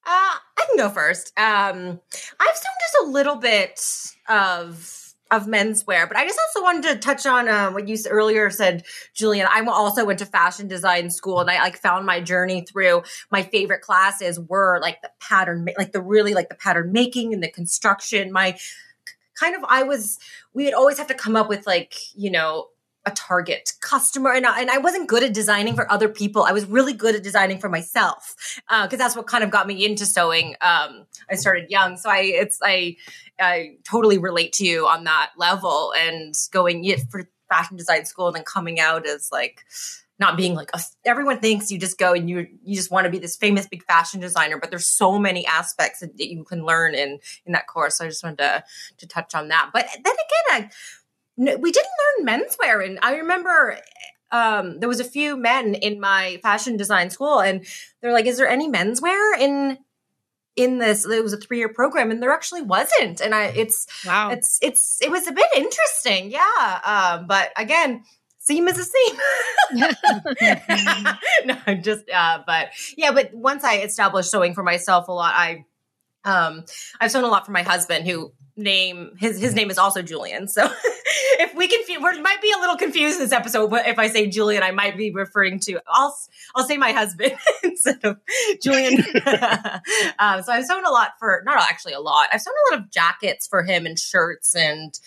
Uh, 0.08 0.10
I 0.10 0.66
can 0.68 0.78
go 0.78 0.90
first. 0.90 1.32
Um, 1.38 2.00
I've 2.40 2.56
sewn 2.56 2.74
just 2.82 2.96
a 3.04 3.08
little 3.08 3.36
bit 3.36 3.80
of 4.28 5.05
of 5.32 5.48
menswear, 5.48 6.08
but 6.08 6.18
I 6.18 6.26
just 6.26 6.40
also 6.40 6.64
wanted 6.64 6.94
to 6.94 7.00
touch 7.00 7.26
on 7.26 7.50
um, 7.50 7.74
what 7.74 7.88
you 7.88 7.98
earlier 8.08 8.50
said, 8.50 8.84
Julian. 9.16 9.48
I 9.50 9.66
also 9.66 10.06
went 10.06 10.20
to 10.20 10.26
fashion 10.26 10.68
design 10.68 11.10
school, 11.10 11.40
and 11.40 11.50
I 11.50 11.60
like 11.60 11.78
found 11.78 12.06
my 12.06 12.22
journey 12.22 12.62
through. 12.62 13.04
My 13.32 13.42
favorite 13.42 13.82
classes 13.82 14.40
were 14.40 14.80
like 14.82 15.02
the 15.02 15.10
pattern, 15.20 15.68
like 15.78 15.92
the 15.92 16.02
really 16.02 16.34
like 16.34 16.50
the 16.50 16.56
pattern 16.56 16.92
making 16.92 17.34
and 17.34 17.42
the 17.42 17.50
construction. 17.50 18.32
My 18.32 18.58
kind 19.40 19.56
of 19.56 19.64
I 19.68 19.84
was 19.84 20.20
we 20.54 20.66
would 20.66 20.74
always 20.74 20.98
have 20.98 21.08
to 21.08 21.14
come 21.14 21.36
up 21.36 21.50
with 21.50 21.66
like 21.66 21.96
you 22.16 22.30
know 22.30 22.68
a 23.06 23.12
target 23.12 23.74
customer 23.82 24.32
and 24.32 24.46
I, 24.46 24.62
and 24.62 24.70
I 24.70 24.80
wasn't 24.80 25.08
good 25.08 25.24
at 25.24 25.34
designing 25.34 25.76
for 25.76 25.92
other 25.92 26.10
people. 26.10 26.44
I 26.44 26.52
was 26.52 26.66
really 26.66 26.94
good 26.94 27.16
at 27.16 27.24
designing 27.24 27.60
for 27.60 27.70
myself 27.70 28.36
because 28.70 28.98
that's 28.98 29.16
what 29.16 29.28
kind 29.28 29.44
of 29.44 29.52
got 29.52 29.68
me 29.68 29.86
into 29.86 30.06
sewing 30.06 30.56
um, 30.62 31.06
i 31.30 31.36
started 31.36 31.70
young. 31.70 31.98
So 31.98 32.10
i 32.10 32.20
it's 32.20 32.60
i 32.64 32.96
i 33.40 33.76
totally 33.84 34.18
relate 34.18 34.54
to 34.54 34.66
you 34.66 34.88
on 34.88 35.04
that 35.06 35.32
level 35.38 35.94
and 35.98 36.34
going 36.52 36.84
for 37.10 37.24
fashion 37.50 37.78
design 37.78 38.06
school 38.06 38.28
and 38.28 38.36
then 38.36 38.44
coming 38.44 38.80
out 38.80 39.08
as 39.08 39.30
like 39.32 39.64
not 40.18 40.38
being 40.38 40.56
like 40.56 40.70
a, 40.74 40.80
everyone 41.06 41.40
thinks 41.40 41.72
you 41.72 41.78
just 41.78 41.98
go 41.98 42.14
and 42.14 42.30
you 42.30 42.48
you 42.64 42.76
just 42.76 42.90
want 42.92 43.06
to 43.06 43.12
be 43.12 43.20
this 43.20 43.36
famous 43.36 43.68
big 43.68 43.84
fashion 43.84 44.20
designer 44.20 44.58
but 44.58 44.70
there's 44.70 44.88
so 44.88 45.20
many 45.20 45.46
aspects 45.46 46.00
that 46.00 46.12
you 46.18 46.44
can 46.44 46.66
learn 46.66 46.96
in 46.96 47.20
in 47.46 47.54
that 47.54 47.68
course. 47.68 47.98
So 47.98 48.06
i 48.06 48.08
just 48.08 48.24
wanted 48.24 48.38
to 48.40 48.64
to 48.98 49.08
touch 49.08 49.36
on 49.36 49.50
that. 49.50 49.72
But 49.74 49.88
then 49.94 50.14
again 50.14 50.64
i 50.64 50.70
no, 51.38 51.56
we 51.58 51.72
didn't 51.72 51.90
learn 52.20 52.28
menswear 52.28 52.86
and 52.86 53.00
i 53.02 53.16
remember 53.16 53.78
um, 54.32 54.80
there 54.80 54.90
was 54.90 55.00
a 55.00 55.06
few 55.06 55.38
men 55.38 55.76
in 55.76 56.00
my 56.00 56.40
fashion 56.42 56.76
design 56.78 57.10
school 57.10 57.40
and 57.40 57.66
they're 58.02 58.12
like 58.12 58.26
is 58.26 58.38
there 58.38 58.48
any 58.50 58.70
menswear 58.70 59.38
in 59.40 59.78
in 60.56 60.80
this 60.80 61.06
it 61.06 61.24
was 61.24 61.34
a 61.34 61.38
three-year 61.38 61.70
program 61.70 62.12
and 62.12 62.22
there 62.22 62.32
actually 62.32 62.62
wasn't 62.62 63.22
and 63.22 63.36
i 63.36 63.46
it's 63.46 63.88
Wow. 64.06 64.32
it's 64.32 64.58
it's 64.62 65.00
it 65.02 65.12
was 65.12 65.28
a 65.28 65.32
bit 65.32 65.46
interesting 65.56 66.32
yeah 66.32 66.80
um, 67.20 67.28
but 67.28 67.52
again 67.56 68.04
seam 68.40 68.68
is 68.68 68.78
a 68.78 68.84
seam 68.84 69.16
no 71.46 71.58
i 71.68 71.76
just 71.76 72.10
uh, 72.10 72.40
but 72.46 72.70
yeah 72.98 73.12
but 73.12 73.34
once 73.34 73.64
i 73.64 73.78
established 73.78 74.32
sewing 74.32 74.54
for 74.54 74.64
myself 74.64 75.08
a 75.08 75.12
lot 75.12 75.34
i 75.36 75.66
um 76.26 76.64
i've 77.00 77.12
sewn 77.12 77.24
a 77.24 77.28
lot 77.28 77.46
for 77.46 77.52
my 77.52 77.64
husband 77.64 78.06
who 78.08 78.32
name 78.58 79.12
his 79.20 79.40
his 79.40 79.54
name 79.54 79.70
is 79.70 79.78
also 79.78 80.02
Julian. 80.02 80.48
So 80.48 80.66
if 81.40 81.56
we 81.56 81.68
confuse, 81.68 82.00
we 82.02 82.22
might 82.22 82.42
be 82.42 82.52
a 82.56 82.60
little 82.60 82.78
confused 82.78 83.16
in 83.18 83.24
this 83.24 83.32
episode. 83.32 83.70
But 83.70 83.88
if 83.88 84.00
I 84.00 84.08
say 84.08 84.28
Julian, 84.28 84.64
I 84.64 84.72
might 84.72 84.98
be 84.98 85.12
referring 85.12 85.60
to 85.62 85.80
I'll 85.88 86.16
I'll 86.56 86.66
say 86.66 86.78
my 86.78 86.92
husband 86.92 87.34
instead 87.64 88.04
of 88.04 88.18
Julian. 88.62 89.00
um, 90.20 90.44
so 90.44 90.52
I've 90.52 90.66
sewn 90.66 90.86
a 90.86 90.92
lot 90.92 91.12
for 91.20 91.44
not 91.46 91.62
actually 91.62 91.94
a 91.94 92.00
lot. 92.00 92.30
I've 92.32 92.42
sewn 92.42 92.54
a 92.54 92.76
lot 92.76 92.84
of 92.84 92.92
jackets 92.92 93.48
for 93.48 93.64
him 93.64 93.86
and 93.86 93.98
shirts 93.98 94.56
and 94.56 94.98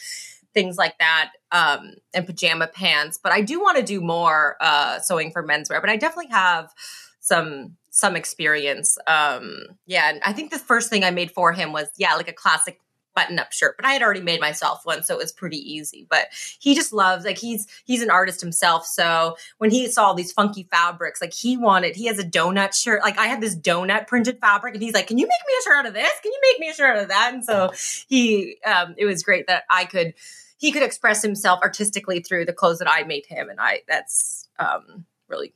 things 0.54 0.76
like 0.76 0.98
that 0.98 1.32
um, 1.52 1.94
and 2.14 2.26
pajama 2.26 2.68
pants. 2.68 3.18
But 3.22 3.32
I 3.32 3.42
do 3.42 3.60
want 3.60 3.78
to 3.78 3.82
do 3.82 4.00
more 4.00 4.56
uh, 4.60 4.98
sewing 5.00 5.30
for 5.30 5.46
menswear. 5.46 5.80
But 5.80 5.90
I 5.90 5.96
definitely 5.96 6.30
have 6.30 6.72
some 7.20 7.76
some 7.90 8.16
experience. 8.16 8.96
Um, 9.06 9.60
yeah, 9.86 10.10
and 10.10 10.20
I 10.24 10.32
think 10.32 10.50
the 10.50 10.58
first 10.58 10.88
thing 10.90 11.04
I 11.04 11.10
made 11.10 11.30
for 11.30 11.52
him 11.52 11.72
was 11.72 11.88
yeah, 11.96 12.14
like 12.14 12.28
a 12.28 12.32
classic 12.32 12.80
button 13.18 13.38
up 13.40 13.52
shirt, 13.52 13.76
but 13.76 13.84
I 13.84 13.92
had 13.92 14.02
already 14.02 14.20
made 14.20 14.40
myself 14.40 14.87
one, 14.87 15.02
so 15.02 15.14
it 15.14 15.18
was 15.18 15.32
pretty 15.32 15.56
easy. 15.56 16.06
But 16.08 16.28
he 16.60 16.76
just 16.76 16.92
loves 16.92 17.25
like 17.25 17.38
he's 17.38 17.66
he's 17.84 18.00
an 18.00 18.10
artist 18.10 18.40
himself, 18.40 18.87
so 18.87 19.37
when 19.58 19.70
he 19.70 19.88
saw 19.88 20.12
these 20.12 20.30
funky 20.30 20.68
fabrics, 20.70 21.20
like 21.20 21.32
he 21.32 21.56
wanted, 21.56 21.96
he 21.96 22.06
has 22.06 22.20
a 22.20 22.25
donut 22.25 22.75
shirt. 22.75 23.02
Like 23.02 23.18
I 23.18 23.26
had 23.26 23.40
this 23.40 23.56
donut 23.56 24.06
printed 24.06 24.38
fabric, 24.40 24.75
and 24.75 24.82
he's 24.82 24.94
like, 24.94 25.08
"Can 25.08 25.18
you 25.18 25.26
make 25.26 25.48
me 25.48 25.54
a 25.58 25.62
shirt 25.64 25.78
out 25.78 25.87
of 25.87 25.94
this? 25.94 26.12
Can 26.22 26.30
you 26.30 26.40
make 26.52 26.60
me 26.60 26.68
a 26.68 26.75
shirt 26.75 26.96
out 26.96 27.02
of 27.02 27.08
that?" 27.08 27.34
And 27.34 27.44
so 27.44 27.72
he, 28.08 28.58
um, 28.64 28.94
it 28.96 29.06
was 29.06 29.25
great 29.25 29.48
that 29.48 29.64
I 29.68 29.84
could 29.84 30.14
he 30.58 30.70
could 30.70 30.82
express 30.82 31.22
himself 31.22 31.60
artistically 31.62 32.20
through 32.20 32.44
the 32.44 32.52
clothes 32.52 32.78
that 32.78 32.90
I 32.90 33.02
made 33.02 33.26
him, 33.26 33.48
and 33.48 33.60
I 33.60 33.82
that's 33.88 34.48
um, 34.60 35.04
really 35.28 35.52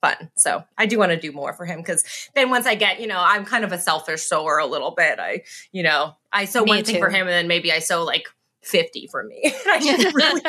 fun. 0.00 0.30
So 0.36 0.64
I 0.78 0.86
do 0.86 0.98
want 0.98 1.12
to 1.12 1.18
do 1.18 1.32
more 1.32 1.52
for 1.52 1.64
him 1.64 1.78
because 1.78 2.04
then 2.34 2.50
once 2.50 2.66
I 2.66 2.74
get, 2.74 3.00
you 3.00 3.06
know, 3.06 3.20
I'm 3.20 3.44
kind 3.44 3.64
of 3.64 3.72
a 3.72 3.78
selfish 3.78 4.22
sewer 4.22 4.58
a 4.58 4.66
little 4.66 4.92
bit. 4.92 5.18
I, 5.18 5.42
you 5.72 5.82
know, 5.82 6.14
I 6.32 6.44
sew 6.44 6.64
me 6.64 6.70
one 6.70 6.78
too. 6.84 6.92
thing 6.92 7.00
for 7.00 7.10
him 7.10 7.26
and 7.26 7.30
then 7.30 7.48
maybe 7.48 7.72
I 7.72 7.80
sew 7.80 8.04
like 8.04 8.26
50 8.62 9.08
for 9.10 9.24
me. 9.24 9.40
I 9.66 10.10
really 10.14 10.42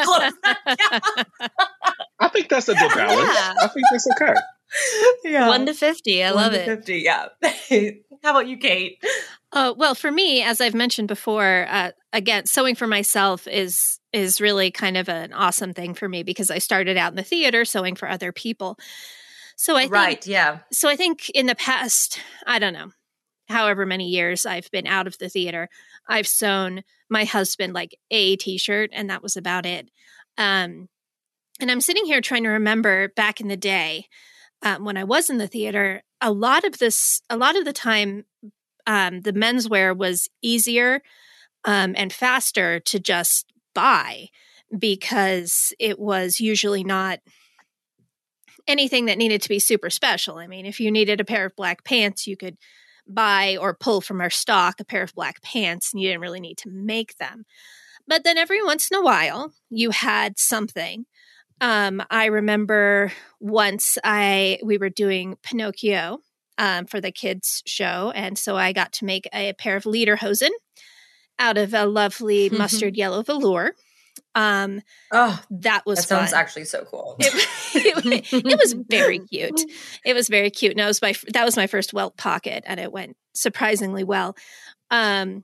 I 2.19 2.27
think 2.29 2.49
that's 2.49 2.69
a 2.69 2.75
good 2.75 2.91
balance. 2.93 3.29
Yeah. 3.33 3.53
I 3.61 3.67
think 3.67 3.85
that's 3.91 4.07
okay. 4.19 4.33
Yeah. 5.23 5.47
One 5.47 5.65
to 5.65 5.73
50. 5.73 6.23
I 6.23 6.31
One 6.31 6.43
love 6.43 6.53
it. 6.53 6.65
50. 6.65 6.97
Yeah. 6.97 7.27
How 8.23 8.31
about 8.31 8.47
you, 8.47 8.57
Kate? 8.57 9.03
Uh, 9.51 9.73
well, 9.75 9.95
for 9.95 10.11
me, 10.11 10.43
as 10.43 10.61
I've 10.61 10.73
mentioned 10.73 11.07
before, 11.07 11.65
uh, 11.69 11.91
again, 12.13 12.45
sewing 12.45 12.75
for 12.75 12.87
myself 12.87 13.47
is 13.47 13.99
is 14.13 14.41
really 14.41 14.71
kind 14.71 14.97
of 14.97 15.07
an 15.09 15.31
awesome 15.33 15.73
thing 15.73 15.93
for 15.93 16.07
me 16.07 16.21
because 16.21 16.51
I 16.51 16.57
started 16.57 16.97
out 16.97 17.13
in 17.13 17.15
the 17.15 17.23
theater 17.23 17.65
sewing 17.65 17.95
for 17.95 18.09
other 18.09 18.31
people. 18.31 18.77
So 19.61 19.75
I 19.75 19.81
think, 19.81 19.93
right, 19.93 20.25
yeah. 20.25 20.61
So 20.71 20.89
I 20.89 20.95
think 20.95 21.29
in 21.29 21.45
the 21.45 21.53
past, 21.53 22.19
I 22.47 22.57
don't 22.57 22.73
know, 22.73 22.89
however 23.47 23.85
many 23.85 24.07
years 24.07 24.43
I've 24.43 24.71
been 24.71 24.87
out 24.87 25.05
of 25.05 25.19
the 25.19 25.29
theater, 25.29 25.69
I've 26.09 26.25
sewn 26.25 26.81
my 27.11 27.25
husband 27.25 27.71
like 27.71 27.95
a 28.09 28.37
t-shirt, 28.37 28.89
and 28.91 29.11
that 29.11 29.21
was 29.21 29.37
about 29.37 29.67
it. 29.67 29.91
Um, 30.35 30.89
and 31.59 31.69
I'm 31.69 31.79
sitting 31.79 32.07
here 32.07 32.21
trying 32.21 32.41
to 32.45 32.49
remember 32.49 33.09
back 33.09 33.39
in 33.39 33.49
the 33.49 33.55
day 33.55 34.07
um, 34.63 34.83
when 34.83 34.97
I 34.97 35.03
was 35.03 35.29
in 35.29 35.37
the 35.37 35.47
theater. 35.47 36.01
A 36.21 36.31
lot 36.31 36.63
of 36.63 36.79
this, 36.79 37.21
a 37.29 37.37
lot 37.37 37.55
of 37.55 37.63
the 37.63 37.71
time, 37.71 38.25
um, 38.87 39.21
the 39.21 39.33
menswear 39.33 39.95
was 39.95 40.27
easier 40.41 41.03
um, 41.65 41.93
and 41.95 42.11
faster 42.11 42.79
to 42.79 42.99
just 42.99 43.45
buy 43.75 44.29
because 44.75 45.71
it 45.77 45.99
was 45.99 46.39
usually 46.39 46.83
not 46.83 47.19
anything 48.67 49.05
that 49.05 49.17
needed 49.17 49.41
to 49.41 49.49
be 49.49 49.59
super 49.59 49.89
special. 49.89 50.37
I 50.37 50.47
mean, 50.47 50.65
if 50.65 50.79
you 50.79 50.91
needed 50.91 51.19
a 51.19 51.25
pair 51.25 51.45
of 51.45 51.55
black 51.55 51.83
pants, 51.83 52.27
you 52.27 52.37
could 52.37 52.57
buy 53.07 53.57
or 53.59 53.73
pull 53.73 54.01
from 54.01 54.21
our 54.21 54.29
stock 54.29 54.79
a 54.79 54.85
pair 54.85 55.03
of 55.03 55.13
black 55.13 55.41
pants 55.41 55.91
and 55.91 56.01
you 56.01 56.09
didn't 56.09 56.21
really 56.21 56.39
need 56.39 56.57
to 56.59 56.69
make 56.69 57.17
them. 57.17 57.45
But 58.07 58.23
then 58.23 58.37
every 58.37 58.63
once 58.63 58.89
in 58.89 58.97
a 58.97 59.01
while, 59.01 59.53
you 59.69 59.91
had 59.91 60.39
something. 60.39 61.05
Um, 61.59 62.01
I 62.09 62.25
remember 62.25 63.11
once 63.39 63.97
I 64.03 64.59
we 64.63 64.77
were 64.77 64.89
doing 64.89 65.37
Pinocchio 65.43 66.19
um, 66.57 66.85
for 66.87 66.99
the 66.99 67.11
kids 67.11 67.61
show, 67.67 68.11
and 68.15 68.37
so 68.37 68.57
I 68.57 68.73
got 68.73 68.93
to 68.93 69.05
make 69.05 69.29
a 69.31 69.53
pair 69.53 69.75
of 69.75 69.83
lederhosen 69.83 70.49
out 71.37 71.57
of 71.57 71.73
a 71.73 71.85
lovely 71.85 72.49
mustard 72.49 72.97
yellow 72.97 73.21
velour. 73.21 73.75
Um, 74.33 74.81
oh, 75.11 75.41
that 75.49 75.85
was 75.85 75.99
that 75.99 76.07
sounds 76.07 76.31
fun. 76.31 76.39
actually 76.39 76.65
so 76.65 76.85
cool. 76.85 77.17
It, 77.19 77.33
it, 78.05 78.45
it, 78.45 78.59
was 78.59 78.73
very 78.73 79.19
cute. 79.19 79.61
It 80.05 80.13
was 80.13 80.29
very 80.29 80.49
cute. 80.49 80.77
No, 80.77 80.85
it 80.85 80.87
was 80.87 81.01
my 81.01 81.13
that 81.33 81.43
was 81.43 81.57
my 81.57 81.67
first 81.67 81.93
welt 81.93 82.17
pocket, 82.17 82.63
and 82.65 82.79
it 82.79 82.91
went 82.91 83.17
surprisingly 83.33 84.03
well. 84.03 84.35
Um, 84.89 85.43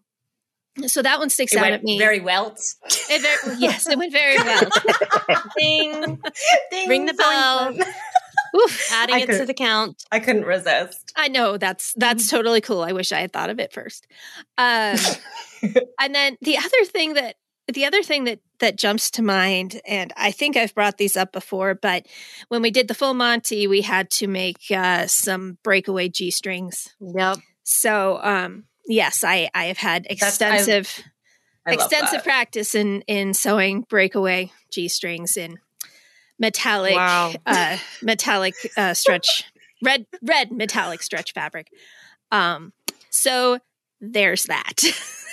so 0.86 1.02
that 1.02 1.20
one 1.20 1.30
sticks 1.30 1.54
it 1.54 1.60
out 1.60 1.72
at 1.72 1.84
me. 1.84 1.98
Very 1.98 2.20
welt. 2.20 2.62
It 3.10 3.22
very, 3.22 3.56
yes, 3.60 3.88
it 3.88 3.98
went 3.98 4.12
very 4.12 4.38
well. 4.38 4.70
Ding, 5.58 6.22
Ding, 6.72 6.90
ring 6.90 7.06
the 7.06 7.14
bell. 7.14 7.74
Oof, 8.56 8.90
adding 8.94 9.16
I 9.16 9.20
it 9.20 9.38
to 9.38 9.46
the 9.46 9.54
count. 9.54 10.04
I 10.12 10.20
couldn't 10.20 10.46
resist. 10.46 11.12
I 11.16 11.30
know 11.30 11.58
that's 11.58 11.94
that's 11.96 12.30
totally 12.30 12.62
cool. 12.62 12.82
I 12.82 12.92
wish 12.92 13.12
I 13.12 13.20
had 13.20 13.34
thought 13.34 13.50
of 13.50 13.60
it 13.60 13.74
first. 13.74 14.08
Um, 14.58 14.98
and 16.00 16.14
then 16.14 16.38
the 16.42 16.58
other 16.58 16.86
thing 16.86 17.16
that 17.16 17.36
the 17.74 17.86
other 17.86 18.04
thing 18.04 18.26
that 18.26 18.40
that 18.60 18.78
jumps 18.78 19.12
to 19.12 19.22
mind, 19.22 19.82
and 19.86 20.14
I 20.18 20.32
think 20.32 20.58
I've 20.58 20.74
brought 20.74 20.98
these 20.98 21.16
up 21.18 21.32
before, 21.32 21.76
but 21.76 22.06
when 22.50 22.62
we 22.62 22.72
did 22.72 22.88
the 22.88 22.94
full 22.94 23.14
Monty, 23.14 23.68
we 23.68 23.82
had 23.82 24.10
to 24.12 24.28
make 24.28 24.72
uh, 24.72 25.08
some 25.08 25.58
breakaway 25.64 26.10
G 26.10 26.32
strings. 26.32 26.96
Yep. 27.00 27.38
So, 27.64 28.20
um, 28.24 28.66
yes, 28.88 29.24
I 29.24 29.50
I 29.54 29.66
have 29.66 29.78
had 29.78 30.08
extensive 30.10 31.04
I, 31.66 31.72
I 31.72 31.74
extensive 31.74 32.24
practice 32.24 32.76
in 32.76 33.02
in 33.02 33.34
sewing 33.34 33.82
breakaway 33.82 34.52
G 34.72 34.88
strings 34.88 35.38
in 35.38 35.58
metallic 36.40 36.96
wow. 36.96 37.34
uh, 37.46 37.78
metallic 38.02 38.56
uh, 38.78 38.94
stretch 38.94 39.44
red 39.84 40.06
red 40.22 40.52
metallic 40.52 41.02
stretch 41.02 41.34
fabric. 41.34 41.68
Um, 42.32 42.74
so 43.10 43.60
there's 44.00 44.44
that. 44.44 44.82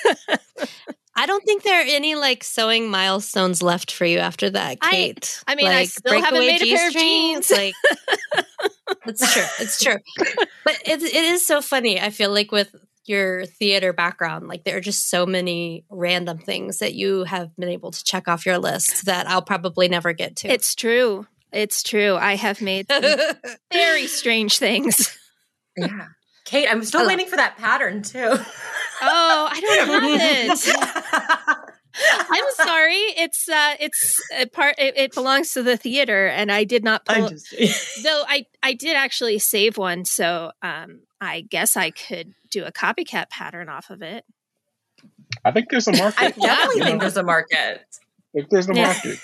I 1.17 1.27
don't 1.27 1.45
think 1.45 1.63
there 1.63 1.81
are 1.81 1.87
any 1.87 2.15
like 2.15 2.43
sewing 2.43 2.91
milestones 2.91 3.63
left 3.63 3.93
for 3.93 4.05
you 4.05 4.19
after 4.19 4.51
that, 4.51 4.81
Kate. 4.81 5.43
I, 5.47 5.53
I 5.53 5.55
mean, 5.55 5.67
like, 5.67 5.77
I 5.77 5.85
still 5.85 6.21
haven't 6.21 6.41
made 6.41 6.63
a 6.63 6.75
pair 6.75 6.89
of 6.89 6.93
jeans. 6.93 7.51
Like, 7.51 7.75
it's 9.07 9.33
true. 9.33 9.45
It's 9.61 9.83
true. 9.83 9.97
But 10.65 10.75
it, 10.85 11.03
it 11.03 11.15
is 11.15 11.47
so 11.47 11.61
funny. 11.61 12.01
I 12.01 12.11
feel 12.11 12.33
like 12.33 12.51
with 12.51 12.75
your 13.07 13.45
theater 13.47 13.93
background, 13.93 14.49
like 14.49 14.65
there 14.65 14.77
are 14.77 14.81
just 14.81 15.09
so 15.09 15.27
many 15.27 15.85
random 15.91 16.39
things 16.39 16.79
that 16.79 16.95
you 16.95 17.25
have 17.25 17.55
been 17.57 17.69
able 17.69 17.91
to 17.91 18.05
check 18.05 18.29
off 18.29 18.47
your 18.47 18.59
list 18.59 19.07
that 19.07 19.29
I'll 19.29 19.43
probably 19.43 19.89
never 19.89 20.13
get 20.13 20.37
to. 20.37 20.49
It's 20.49 20.75
true. 20.75 21.27
It's 21.53 21.83
true. 21.83 22.17
I 22.17 22.35
have 22.35 22.61
made 22.61 22.89
very 23.73 24.07
strange 24.09 24.59
things. 24.59 25.17
Yeah. 25.77 26.07
Kate, 26.45 26.69
I'm 26.69 26.85
still 26.85 27.07
waiting 27.07 27.27
for 27.27 27.37
that 27.37 27.57
pattern 27.57 28.03
too. 28.03 28.37
Oh, 29.03 29.49
I 29.51 29.61
don't 29.61 29.89
have 29.89 30.59
it. 30.69 31.71
I'm 32.31 32.45
sorry. 32.55 32.95
It's 32.95 33.49
uh 33.49 33.75
it's 33.79 34.21
a 34.37 34.47
part 34.47 34.75
it, 34.79 34.97
it, 34.97 35.15
belongs 35.15 35.53
to 35.53 35.63
the 35.63 35.77
theater 35.77 36.27
and 36.27 36.51
I 36.51 36.65
did 36.65 36.83
not 36.83 37.05
pull 37.05 37.29
just, 37.29 37.55
though 38.03 38.25
I 38.27 38.47
I 38.63 38.75
did 38.75 38.97
actually 38.97 39.39
save 39.39 39.79
one 39.79 40.05
so 40.05 40.51
um 40.63 41.03
I 41.21 41.43
guess 41.43 41.77
I 41.77 41.91
could 41.91 42.35
do 42.51 42.65
a 42.65 42.73
copycat 42.73 43.31
pattern 43.31 43.69
off 43.69 43.91
of 43.91 44.03
it. 44.03 44.25
I 45.45 45.53
think 45.53 45.71
there's 45.71 45.89
a 45.89 45.93
market. 45.93 46.21
I 46.21 46.31
definitely 46.31 46.83
think 46.83 47.01
there's 47.01 47.17
a 47.17 47.23
market. 47.23 47.85
If 48.35 48.49
there's 48.51 48.69
a 48.69 48.75
market. 48.75 49.19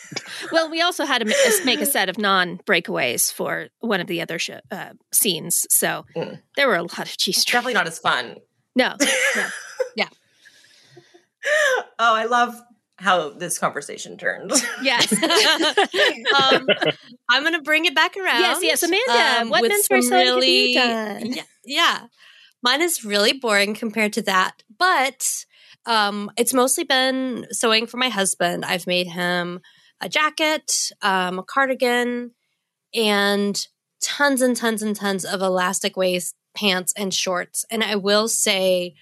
well, 0.53 0.71
we 0.71 0.81
also 0.81 1.05
had 1.05 1.27
to 1.27 1.65
make 1.65 1.81
a 1.81 1.87
set 1.87 2.09
of 2.09 2.17
non 2.17 2.59
breakaways 2.59 3.33
for 3.33 3.69
one 3.81 4.01
of 4.01 4.07
the 4.07 4.23
other 4.23 4.39
sh- 4.39 4.51
uh, 4.71 4.91
scenes, 5.13 5.67
so 5.69 6.05
mm. 6.17 6.41
there 6.57 6.69
were 6.69 6.77
a 6.77 6.83
lot 6.83 7.01
of 7.01 7.17
cheese. 7.17 7.45
Definitely 7.45 7.75
not 7.75 7.89
as 7.89 7.99
fun. 7.99 8.37
No. 8.77 8.97
no. 9.37 9.47
yeah. 9.97 10.09
Oh, 11.99 12.15
I 12.15 12.27
love 12.27 12.61
how 12.97 13.31
this 13.31 13.59
conversation 13.59 14.19
turned. 14.19 14.53
Yes. 14.83 15.13
um, 15.23 16.67
I'm 17.31 17.43
going 17.43 17.55
to 17.55 17.63
bring 17.63 17.87
it 17.87 17.95
back 17.95 18.17
around. 18.17 18.41
Yes, 18.41 18.63
yes. 18.63 18.83
Amanda, 18.83 19.41
um, 19.41 19.49
what 19.49 19.65
menswear 19.65 20.03
sewing 20.03 20.11
really, 20.11 20.75
have 20.75 21.21
you 21.21 21.25
done? 21.25 21.33
Yeah, 21.33 21.43
yeah. 21.65 22.01
Mine 22.63 22.83
is 22.83 23.05
really 23.05 23.33
boring 23.33 23.75
compared 23.75 24.13
to 24.15 24.23
that, 24.23 24.63
but 24.79 25.47
um, 25.87 26.31
it's 26.37 26.53
mostly 26.53 26.85
been 26.85 27.47
sewing 27.51 27.87
for 27.87 27.97
my 27.97 28.11
husband. 28.11 28.67
I've 28.67 28.87
made 28.87 29.07
him 29.07 29.61
a 30.03 30.09
jacket, 30.09 30.91
um, 31.01 31.39
a 31.39 31.43
cardigan, 31.43 32.33
and 32.95 33.67
tons 34.03 34.43
and 34.43 34.57
tons 34.57 34.83
and 34.83 34.95
tons 34.95 35.25
of 35.25 35.41
elastic 35.41 35.97
waist 35.97 36.35
pants 36.55 36.93
and 36.97 37.13
shorts. 37.13 37.65
And 37.71 37.83
I 37.83 37.97
will 37.97 38.29
say 38.29 38.95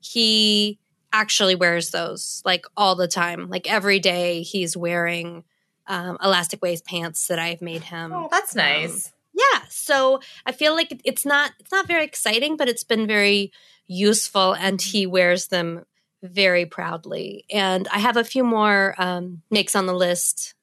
he 0.00 0.78
actually 1.12 1.54
wears 1.54 1.90
those 1.90 2.42
like 2.44 2.66
all 2.76 2.94
the 2.94 3.08
time. 3.08 3.48
Like 3.48 3.70
every 3.70 3.98
day 3.98 4.42
he's 4.42 4.76
wearing 4.76 5.44
um, 5.86 6.18
elastic 6.22 6.62
waist 6.62 6.84
pants 6.84 7.28
that 7.28 7.38
I've 7.38 7.62
made 7.62 7.84
him. 7.84 8.12
Oh, 8.12 8.28
that's 8.30 8.56
um, 8.56 8.62
nice. 8.62 9.06
Um, 9.06 9.12
yeah. 9.34 9.62
So 9.68 10.20
I 10.44 10.52
feel 10.52 10.74
like 10.74 11.00
it's 11.04 11.24
not 11.24 11.52
it's 11.60 11.72
not 11.72 11.86
very 11.86 12.04
exciting, 12.04 12.56
but 12.56 12.68
it's 12.68 12.84
been 12.84 13.06
very 13.06 13.52
useful 13.86 14.54
and 14.54 14.80
he 14.80 15.06
wears 15.06 15.48
them 15.48 15.84
very 16.22 16.66
proudly. 16.66 17.44
And 17.50 17.86
I 17.88 17.98
have 17.98 18.16
a 18.16 18.24
few 18.24 18.44
more 18.44 18.94
um, 18.98 19.42
makes 19.50 19.76
on 19.76 19.86
the 19.86 19.94
list 19.94 20.54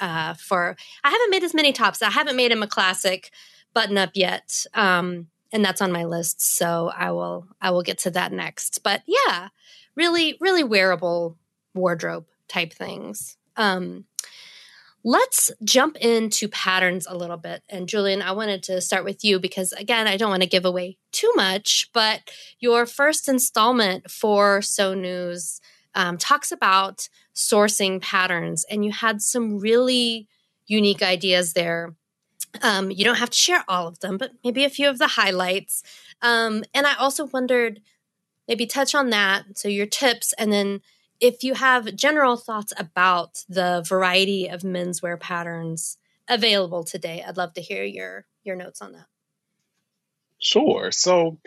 uh, 0.00 0.34
for 0.34 0.76
I 1.04 1.10
haven't 1.10 1.30
made 1.30 1.44
as 1.44 1.54
many 1.54 1.72
tops. 1.72 2.02
I 2.02 2.10
haven't 2.10 2.36
made 2.36 2.52
him 2.52 2.62
a 2.62 2.68
classic 2.68 3.30
button 3.74 3.98
up 3.98 4.10
yet. 4.14 4.66
Um, 4.74 5.28
and 5.52 5.64
that's 5.64 5.80
on 5.80 5.92
my 5.92 6.04
list. 6.04 6.40
So 6.42 6.90
I 6.94 7.10
will 7.12 7.46
I 7.60 7.70
will 7.70 7.82
get 7.82 7.98
to 7.98 8.10
that 8.12 8.32
next. 8.32 8.82
But 8.82 9.02
yeah, 9.06 9.48
really 9.96 10.36
really 10.40 10.64
wearable 10.64 11.36
wardrobe 11.74 12.26
type 12.48 12.72
things. 12.72 13.36
Um, 13.56 14.04
Let's 15.04 15.50
jump 15.62 15.96
into 15.96 16.48
patterns 16.48 17.06
a 17.08 17.16
little 17.16 17.36
bit. 17.36 17.62
And 17.68 17.88
Julian, 17.88 18.20
I 18.20 18.32
wanted 18.32 18.64
to 18.64 18.80
start 18.80 19.04
with 19.04 19.24
you 19.24 19.38
because, 19.38 19.72
again, 19.72 20.08
I 20.08 20.16
don't 20.16 20.30
want 20.30 20.42
to 20.42 20.48
give 20.48 20.64
away 20.64 20.98
too 21.12 21.32
much, 21.36 21.88
but 21.94 22.20
your 22.58 22.84
first 22.84 23.28
installment 23.28 24.10
for 24.10 24.60
Sew 24.60 24.94
News 24.94 25.60
um, 25.94 26.18
talks 26.18 26.50
about 26.50 27.08
sourcing 27.34 28.02
patterns, 28.02 28.66
and 28.68 28.84
you 28.84 28.90
had 28.90 29.22
some 29.22 29.58
really 29.58 30.28
unique 30.66 31.02
ideas 31.02 31.52
there. 31.52 31.94
Um, 32.62 32.90
you 32.90 33.04
don't 33.04 33.16
have 33.16 33.30
to 33.30 33.36
share 33.36 33.64
all 33.68 33.86
of 33.86 34.00
them, 34.00 34.16
but 34.18 34.32
maybe 34.44 34.64
a 34.64 34.70
few 34.70 34.88
of 34.88 34.98
the 34.98 35.08
highlights. 35.08 35.82
Um, 36.22 36.64
and 36.74 36.86
I 36.86 36.94
also 36.94 37.26
wondered 37.26 37.80
maybe 38.46 38.66
touch 38.66 38.94
on 38.94 39.10
that. 39.10 39.58
So, 39.58 39.68
your 39.68 39.86
tips, 39.86 40.32
and 40.34 40.52
then 40.52 40.80
if 41.20 41.42
you 41.42 41.54
have 41.54 41.94
general 41.96 42.36
thoughts 42.36 42.72
about 42.76 43.44
the 43.48 43.84
variety 43.86 44.48
of 44.48 44.62
menswear 44.62 45.18
patterns 45.18 45.98
available 46.28 46.84
today, 46.84 47.24
I'd 47.26 47.36
love 47.36 47.54
to 47.54 47.60
hear 47.60 47.84
your 47.84 48.26
your 48.44 48.56
notes 48.56 48.80
on 48.80 48.92
that. 48.92 49.06
Sure. 50.40 50.90
So, 50.92 51.38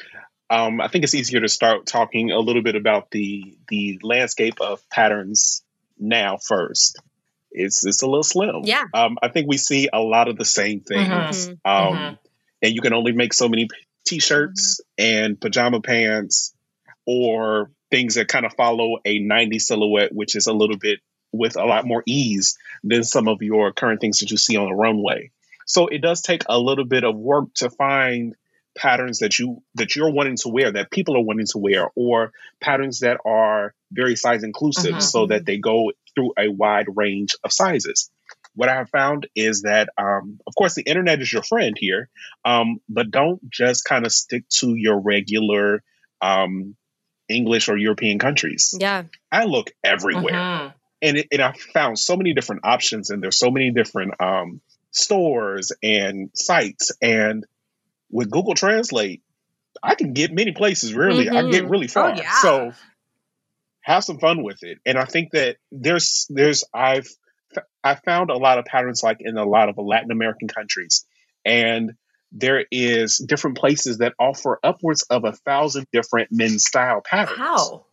um, 0.49 0.81
I 0.81 0.89
think 0.89 1.03
it's 1.03 1.15
easier 1.15 1.39
to 1.39 1.47
start 1.47 1.85
talking 1.85 2.31
a 2.31 2.39
little 2.39 2.61
bit 2.61 2.75
about 2.75 3.11
the 3.11 3.57
the 3.69 3.99
landscape 4.03 4.61
of 4.61 4.87
patterns 4.89 5.63
now 5.97 6.37
first. 6.37 6.99
It's 7.51 7.85
it's 7.85 8.01
a 8.01 8.07
little 8.07 8.23
slim. 8.23 8.61
Yeah. 8.63 8.85
Um, 8.93 9.17
I 9.21 9.27
think 9.27 9.47
we 9.47 9.57
see 9.57 9.89
a 9.91 9.99
lot 9.99 10.27
of 10.27 10.37
the 10.37 10.45
same 10.45 10.81
things. 10.81 11.47
Mm-hmm. 11.47 11.51
Um, 11.65 11.97
mm-hmm. 11.97 12.15
And 12.63 12.75
you 12.75 12.81
can 12.81 12.93
only 12.93 13.11
make 13.11 13.33
so 13.33 13.49
many 13.49 13.67
t-shirts 14.05 14.81
mm-hmm. 14.99 15.25
and 15.25 15.41
pajama 15.41 15.81
pants 15.81 16.53
or 17.05 17.71
things 17.89 18.15
that 18.15 18.27
kind 18.27 18.45
of 18.45 18.53
follow 18.53 18.97
a 19.03 19.19
90 19.19 19.59
silhouette, 19.59 20.13
which 20.13 20.35
is 20.35 20.47
a 20.47 20.53
little 20.53 20.77
bit 20.77 20.99
with 21.31 21.55
a 21.57 21.65
lot 21.65 21.85
more 21.85 22.03
ease 22.05 22.57
than 22.83 23.03
some 23.03 23.27
of 23.27 23.41
your 23.41 23.71
current 23.71 24.01
things 24.01 24.19
that 24.19 24.31
you 24.31 24.37
see 24.37 24.57
on 24.57 24.67
the 24.67 24.75
runway. 24.75 25.31
So 25.65 25.87
it 25.87 26.01
does 26.01 26.21
take 26.21 26.43
a 26.47 26.59
little 26.59 26.85
bit 26.85 27.03
of 27.03 27.15
work 27.15 27.53
to 27.55 27.69
find 27.69 28.35
patterns 28.75 29.19
that 29.19 29.37
you 29.37 29.61
that 29.75 29.95
you're 29.95 30.11
wanting 30.11 30.37
to 30.37 30.49
wear 30.49 30.71
that 30.71 30.91
people 30.91 31.17
are 31.17 31.21
wanting 31.21 31.45
to 31.45 31.57
wear 31.57 31.89
or 31.95 32.31
patterns 32.61 33.01
that 33.01 33.17
are 33.25 33.73
very 33.91 34.15
size 34.15 34.43
inclusive 34.43 34.93
uh-huh. 34.93 35.01
so 35.01 35.27
that 35.27 35.45
they 35.45 35.57
go 35.57 35.91
through 36.15 36.33
a 36.37 36.49
wide 36.49 36.87
range 36.95 37.35
of 37.43 37.51
sizes 37.51 38.09
what 38.55 38.69
i 38.69 38.75
have 38.75 38.89
found 38.89 39.27
is 39.35 39.61
that 39.63 39.89
um, 39.97 40.39
of 40.45 40.53
course 40.57 40.75
the 40.75 40.83
internet 40.83 41.21
is 41.21 41.31
your 41.31 41.43
friend 41.43 41.75
here 41.77 42.09
um, 42.45 42.79
but 42.89 43.11
don't 43.11 43.49
just 43.49 43.85
kind 43.85 44.05
of 44.05 44.11
stick 44.11 44.47
to 44.49 44.75
your 44.75 44.99
regular 44.99 45.83
um, 46.21 46.75
English 47.31 47.69
or 47.69 47.77
European 47.77 48.19
countries. 48.19 48.75
Yeah. 48.77 49.03
I 49.31 49.45
look 49.45 49.71
everywhere. 49.83 50.35
Uh-huh. 50.35 50.71
And, 51.01 51.17
it, 51.17 51.27
and 51.31 51.41
I 51.41 51.53
found 51.73 51.97
so 51.97 52.15
many 52.15 52.33
different 52.33 52.61
options, 52.63 53.09
and 53.09 53.23
there's 53.23 53.39
so 53.39 53.49
many 53.49 53.71
different 53.71 54.13
um, 54.21 54.61
stores 54.91 55.71
and 55.81 56.29
sites. 56.35 56.91
And 57.01 57.45
with 58.11 58.29
Google 58.29 58.53
Translate, 58.53 59.23
I 59.81 59.95
can 59.95 60.13
get 60.13 60.31
many 60.31 60.51
places 60.51 60.93
really. 60.93 61.25
Mm-hmm. 61.25 61.47
I 61.47 61.49
get 61.49 61.67
really 61.67 61.87
oh, 61.87 61.91
far. 61.91 62.11
Oh, 62.11 62.15
yeah. 62.15 62.41
So 62.41 62.71
have 63.81 64.03
some 64.03 64.19
fun 64.19 64.43
with 64.43 64.63
it. 64.63 64.79
And 64.85 64.97
I 64.97 65.05
think 65.05 65.31
that 65.31 65.57
there's 65.71 66.27
there's 66.29 66.63
I've 66.73 67.07
I 67.83 67.95
found 67.95 68.29
a 68.29 68.37
lot 68.37 68.59
of 68.59 68.65
patterns 68.65 69.01
like 69.03 69.17
in 69.19 69.37
a 69.37 69.45
lot 69.45 69.69
of 69.69 69.77
Latin 69.77 70.11
American 70.11 70.47
countries. 70.47 71.05
And 71.45 71.93
there 72.31 72.65
is 72.71 73.17
different 73.17 73.57
places 73.57 73.97
that 73.97 74.13
offer 74.19 74.59
upwards 74.63 75.03
of 75.03 75.25
a 75.25 75.33
thousand 75.33 75.87
different 75.91 76.29
men's 76.31 76.63
style 76.63 77.01
patterns 77.03 77.37
How? 77.37 77.85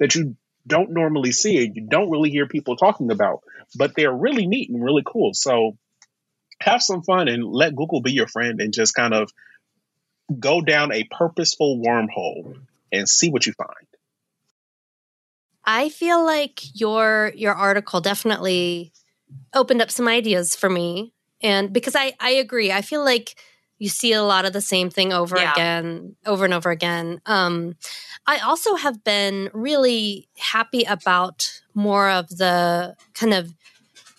that 0.00 0.14
you 0.14 0.36
don't 0.66 0.90
normally 0.90 1.32
see 1.32 1.64
and 1.64 1.76
you 1.76 1.86
don't 1.88 2.10
really 2.10 2.30
hear 2.30 2.46
people 2.46 2.76
talking 2.76 3.10
about, 3.10 3.40
but 3.76 3.94
they're 3.94 4.14
really 4.14 4.46
neat 4.46 4.70
and 4.70 4.82
really 4.82 5.02
cool. 5.04 5.34
So 5.34 5.76
have 6.60 6.82
some 6.82 7.02
fun 7.02 7.28
and 7.28 7.44
let 7.44 7.74
Google 7.74 8.00
be 8.00 8.12
your 8.12 8.28
friend 8.28 8.60
and 8.60 8.72
just 8.72 8.94
kind 8.94 9.12
of 9.12 9.30
go 10.38 10.60
down 10.60 10.92
a 10.92 11.04
purposeful 11.10 11.82
wormhole 11.84 12.56
and 12.92 13.08
see 13.08 13.30
what 13.30 13.46
you 13.46 13.52
find. 13.52 13.86
I 15.64 15.88
feel 15.88 16.24
like 16.24 16.60
your 16.78 17.32
your 17.34 17.54
article 17.54 18.00
definitely 18.00 18.92
opened 19.54 19.82
up 19.82 19.90
some 19.90 20.08
ideas 20.08 20.54
for 20.54 20.68
me 20.68 21.12
and 21.42 21.72
because 21.72 21.96
I 21.96 22.14
I 22.20 22.30
agree. 22.30 22.72
I 22.72 22.82
feel 22.82 23.04
like 23.04 23.36
you 23.78 23.88
see 23.88 24.12
a 24.12 24.22
lot 24.22 24.44
of 24.44 24.52
the 24.52 24.60
same 24.60 24.90
thing 24.90 25.12
over 25.12 25.36
yeah. 25.36 25.52
again, 25.52 26.14
over 26.24 26.44
and 26.44 26.54
over 26.54 26.70
again. 26.70 27.20
Um, 27.26 27.74
I 28.26 28.38
also 28.38 28.76
have 28.76 29.02
been 29.02 29.50
really 29.52 30.28
happy 30.38 30.84
about 30.84 31.60
more 31.74 32.08
of 32.08 32.28
the 32.28 32.94
kind 33.14 33.34
of 33.34 33.52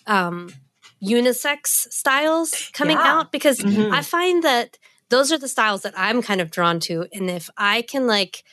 um, 0.06 0.54
unisex 1.02 1.68
styles 1.68 2.70
coming 2.74 2.98
yeah. 2.98 3.20
out 3.20 3.32
because 3.32 3.60
mm-hmm. 3.60 3.94
I 3.94 4.02
find 4.02 4.44
that 4.44 4.78
those 5.08 5.32
are 5.32 5.38
the 5.38 5.48
styles 5.48 5.84
that 5.84 5.94
I'm 5.96 6.22
kind 6.22 6.42
of 6.42 6.52
drawn 6.52 6.82
to. 6.82 7.08
And 7.14 7.30
if 7.30 7.50
I 7.58 7.84
can 7.84 8.06
like 8.06 8.44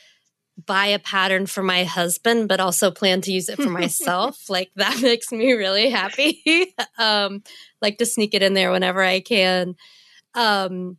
buy 0.66 0.86
a 0.86 0.98
pattern 0.98 1.46
for 1.46 1.62
my 1.62 1.84
husband, 1.84 2.48
but 2.48 2.60
also 2.60 2.90
plan 2.90 3.20
to 3.22 3.32
use 3.32 3.48
it 3.48 3.56
for 3.56 3.70
myself, 3.70 4.38
like 4.48 4.70
that 4.76 5.00
makes 5.00 5.32
me 5.32 5.52
really 5.52 5.90
happy. 5.90 6.74
um, 6.98 7.42
like 7.80 7.98
to 7.98 8.06
sneak 8.06 8.34
it 8.34 8.42
in 8.42 8.54
there 8.54 8.70
whenever 8.70 9.02
I 9.02 9.20
can. 9.20 9.76
Um, 10.34 10.98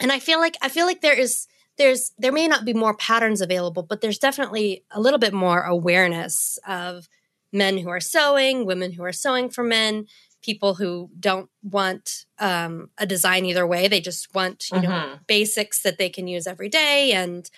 and 0.00 0.10
I 0.10 0.18
feel 0.18 0.40
like 0.40 0.56
I 0.62 0.68
feel 0.68 0.86
like 0.86 1.00
there 1.00 1.18
is 1.18 1.46
there's 1.76 2.12
there 2.18 2.32
may 2.32 2.48
not 2.48 2.64
be 2.64 2.74
more 2.74 2.96
patterns 2.96 3.40
available, 3.40 3.82
but 3.82 4.00
there's 4.00 4.18
definitely 4.18 4.84
a 4.90 5.00
little 5.00 5.18
bit 5.18 5.34
more 5.34 5.62
awareness 5.62 6.58
of 6.66 7.08
men 7.52 7.78
who 7.78 7.88
are 7.88 8.00
sewing, 8.00 8.66
women 8.66 8.92
who 8.92 9.04
are 9.04 9.12
sewing 9.12 9.48
for 9.48 9.62
men, 9.62 10.06
people 10.42 10.74
who 10.74 11.10
don't 11.18 11.48
want 11.62 12.26
um, 12.38 12.90
a 12.98 13.06
design 13.06 13.44
either 13.44 13.66
way. 13.66 13.88
They 13.88 14.00
just 14.00 14.34
want 14.34 14.70
you 14.70 14.78
mm-hmm. 14.78 14.90
know 14.90 15.18
basics 15.26 15.82
that 15.82 15.98
they 15.98 16.08
can 16.08 16.26
use 16.26 16.46
every 16.46 16.68
day, 16.68 17.12
and 17.12 17.48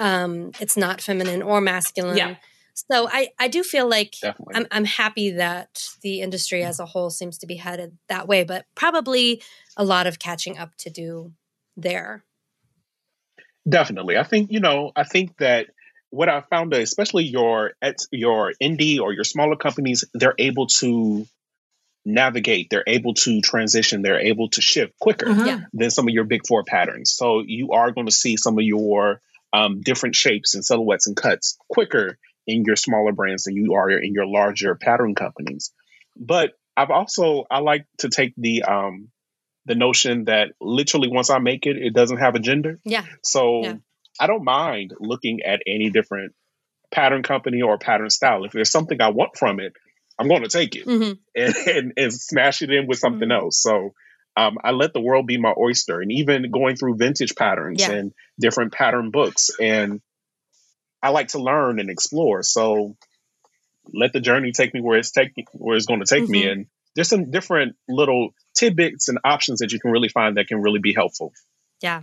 um, 0.00 0.50
it's 0.58 0.76
not 0.76 1.00
feminine 1.00 1.42
or 1.42 1.60
masculine. 1.60 2.16
Yeah. 2.16 2.36
So 2.74 3.08
I, 3.08 3.28
I 3.38 3.48
do 3.48 3.62
feel 3.62 3.88
like 3.88 4.14
I'm, 4.54 4.66
I'm 4.70 4.86
happy 4.86 5.32
that 5.32 5.88
the 6.00 6.22
industry 6.22 6.64
as 6.64 6.80
a 6.80 6.86
whole 6.86 7.10
seems 7.10 7.36
to 7.38 7.46
be 7.46 7.56
headed 7.56 7.98
that 8.08 8.26
way, 8.26 8.42
but 8.42 8.64
probably 8.74 9.42
a 9.76 9.84
lot 9.84 10.06
of 10.06 10.18
catching 10.18 10.56
up 10.56 10.74
to 10.78 10.90
do 10.90 11.32
there. 11.76 12.24
Definitely. 13.68 14.16
I 14.16 14.22
think, 14.22 14.50
you 14.50 14.60
know, 14.60 14.92
I 14.96 15.04
think 15.04 15.36
that 15.36 15.66
what 16.08 16.30
I 16.30 16.40
found, 16.40 16.72
especially 16.72 17.24
your 17.24 17.72
your 18.10 18.54
indie 18.62 18.98
or 18.98 19.12
your 19.12 19.24
smaller 19.24 19.56
companies, 19.56 20.04
they're 20.14 20.34
able 20.38 20.66
to 20.78 21.26
navigate, 22.06 22.70
they're 22.70 22.84
able 22.86 23.12
to 23.14 23.42
transition, 23.42 24.00
they're 24.00 24.20
able 24.20 24.48
to 24.50 24.62
shift 24.62 24.98
quicker 24.98 25.26
mm-hmm. 25.26 25.64
than 25.74 25.90
some 25.90 26.08
of 26.08 26.14
your 26.14 26.24
big 26.24 26.46
four 26.48 26.64
patterns. 26.64 27.12
So 27.12 27.42
you 27.46 27.72
are 27.72 27.90
going 27.92 28.06
to 28.06 28.12
see 28.12 28.38
some 28.38 28.58
of 28.58 28.64
your 28.64 29.20
um, 29.52 29.80
different 29.80 30.14
shapes 30.14 30.54
and 30.54 30.64
silhouettes 30.64 31.06
and 31.06 31.16
cuts 31.16 31.56
quicker 31.68 32.18
in 32.46 32.64
your 32.64 32.76
smaller 32.76 33.12
brands 33.12 33.44
than 33.44 33.56
you 33.56 33.74
are 33.74 33.90
in 33.90 34.12
your 34.12 34.26
larger 34.26 34.74
pattern 34.74 35.14
companies. 35.14 35.72
But 36.16 36.52
I've 36.76 36.90
also 36.90 37.44
I 37.50 37.60
like 37.60 37.86
to 37.98 38.08
take 38.08 38.34
the 38.36 38.62
um, 38.62 39.08
the 39.66 39.74
notion 39.74 40.24
that 40.24 40.52
literally 40.60 41.08
once 41.08 41.30
I 41.30 41.38
make 41.38 41.66
it, 41.66 41.76
it 41.76 41.94
doesn't 41.94 42.18
have 42.18 42.34
a 42.34 42.40
gender. 42.40 42.80
Yeah. 42.84 43.04
So 43.22 43.62
yeah. 43.62 43.74
I 44.18 44.26
don't 44.26 44.44
mind 44.44 44.92
looking 44.98 45.40
at 45.42 45.60
any 45.66 45.90
different 45.90 46.32
pattern 46.90 47.22
company 47.22 47.62
or 47.62 47.78
pattern 47.78 48.10
style. 48.10 48.44
If 48.44 48.52
there's 48.52 48.70
something 48.70 49.00
I 49.00 49.10
want 49.10 49.36
from 49.36 49.60
it, 49.60 49.74
I'm 50.18 50.28
going 50.28 50.42
to 50.42 50.48
take 50.48 50.76
it 50.76 50.86
mm-hmm. 50.86 51.12
and, 51.34 51.54
and, 51.66 51.92
and, 51.96 52.12
smash 52.12 52.62
it 52.62 52.70
in 52.70 52.86
with 52.86 52.98
something 52.98 53.28
mm-hmm. 53.28 53.44
else. 53.44 53.62
So 53.62 53.94
um, 54.36 54.58
I 54.62 54.70
let 54.70 54.92
the 54.92 55.00
world 55.00 55.26
be 55.26 55.38
my 55.38 55.52
oyster, 55.56 56.00
and 56.00 56.12
even 56.12 56.50
going 56.50 56.76
through 56.76 56.96
vintage 56.96 57.34
patterns 57.34 57.80
yeah. 57.80 57.92
and 57.92 58.12
different 58.38 58.72
pattern 58.72 59.10
books, 59.10 59.50
and 59.60 60.00
I 61.02 61.10
like 61.10 61.28
to 61.28 61.42
learn 61.42 61.80
and 61.80 61.90
explore. 61.90 62.42
So 62.42 62.96
let 63.92 64.12
the 64.12 64.20
journey 64.20 64.52
take 64.52 64.72
me 64.72 64.80
where 64.80 64.98
it's 64.98 65.10
taking 65.10 65.46
where 65.52 65.76
it's 65.76 65.86
going 65.86 66.00
to 66.00 66.06
take 66.06 66.24
mm-hmm. 66.24 66.32
me, 66.32 66.48
and 66.48 66.66
there's 66.94 67.08
some 67.08 67.30
different 67.30 67.76
little 67.88 68.30
tidbits 68.54 69.08
and 69.08 69.18
options 69.24 69.60
that 69.60 69.72
you 69.72 69.80
can 69.80 69.90
really 69.90 70.08
find 70.08 70.36
that 70.36 70.48
can 70.48 70.60
really 70.60 70.80
be 70.80 70.94
helpful. 70.94 71.32
Yeah. 71.82 72.02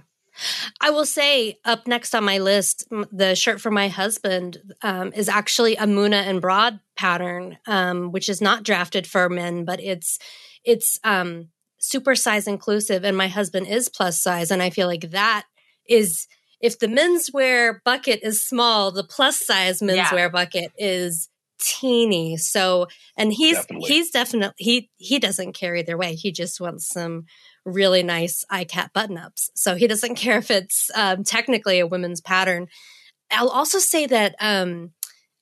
I 0.79 0.91
will 0.91 1.05
say 1.05 1.57
up 1.65 1.87
next 1.87 2.13
on 2.13 2.23
my 2.23 2.37
list, 2.37 2.87
the 3.11 3.35
shirt 3.35 3.59
for 3.59 3.71
my 3.71 3.87
husband 3.87 4.57
um, 4.83 5.11
is 5.13 5.29
actually 5.29 5.75
a 5.75 5.85
Muna 5.85 6.27
and 6.27 6.39
Broad 6.39 6.79
pattern, 6.95 7.57
um, 7.65 8.11
which 8.11 8.29
is 8.29 8.39
not 8.39 8.63
drafted 8.63 9.07
for 9.07 9.29
men, 9.29 9.65
but 9.65 9.81
it's 9.81 10.19
it's 10.63 10.99
um, 11.03 11.49
super 11.77 12.15
size 12.15 12.47
inclusive, 12.47 13.03
and 13.03 13.17
my 13.17 13.27
husband 13.27 13.67
is 13.67 13.89
plus 13.89 14.21
size, 14.21 14.51
and 14.51 14.61
I 14.61 14.69
feel 14.69 14.87
like 14.87 15.11
that 15.11 15.45
is 15.87 16.27
if 16.59 16.79
the 16.79 16.87
menswear 16.87 17.79
bucket 17.85 18.19
is 18.23 18.41
small, 18.41 18.91
the 18.91 19.03
plus 19.03 19.45
size 19.45 19.79
menswear 19.79 20.11
yeah. 20.13 20.29
bucket 20.29 20.71
is 20.77 21.29
teeny. 21.59 22.37
So, 22.37 22.87
and 23.17 23.31
he's 23.31 23.57
definitely. 23.57 23.87
he's 23.87 24.11
definitely 24.11 24.55
he 24.57 24.89
he 24.97 25.19
doesn't 25.19 25.53
care 25.53 25.75
either 25.75 25.97
way. 25.97 26.15
He 26.15 26.31
just 26.31 26.59
wants 26.59 26.87
some 26.87 27.25
really 27.65 28.03
nice 28.03 28.45
iCat 28.51 28.93
button 28.93 29.17
ups. 29.17 29.51
So 29.55 29.75
he 29.75 29.87
doesn't 29.87 30.15
care 30.17 30.37
if 30.37 30.49
it's 30.51 30.89
um, 30.95 31.23
technically 31.23 31.79
a 31.79 31.87
women's 31.87 32.21
pattern. 32.21 32.67
I'll 33.29 33.49
also 33.49 33.79
say 33.79 34.07
that 34.07 34.35
um, 34.39 34.91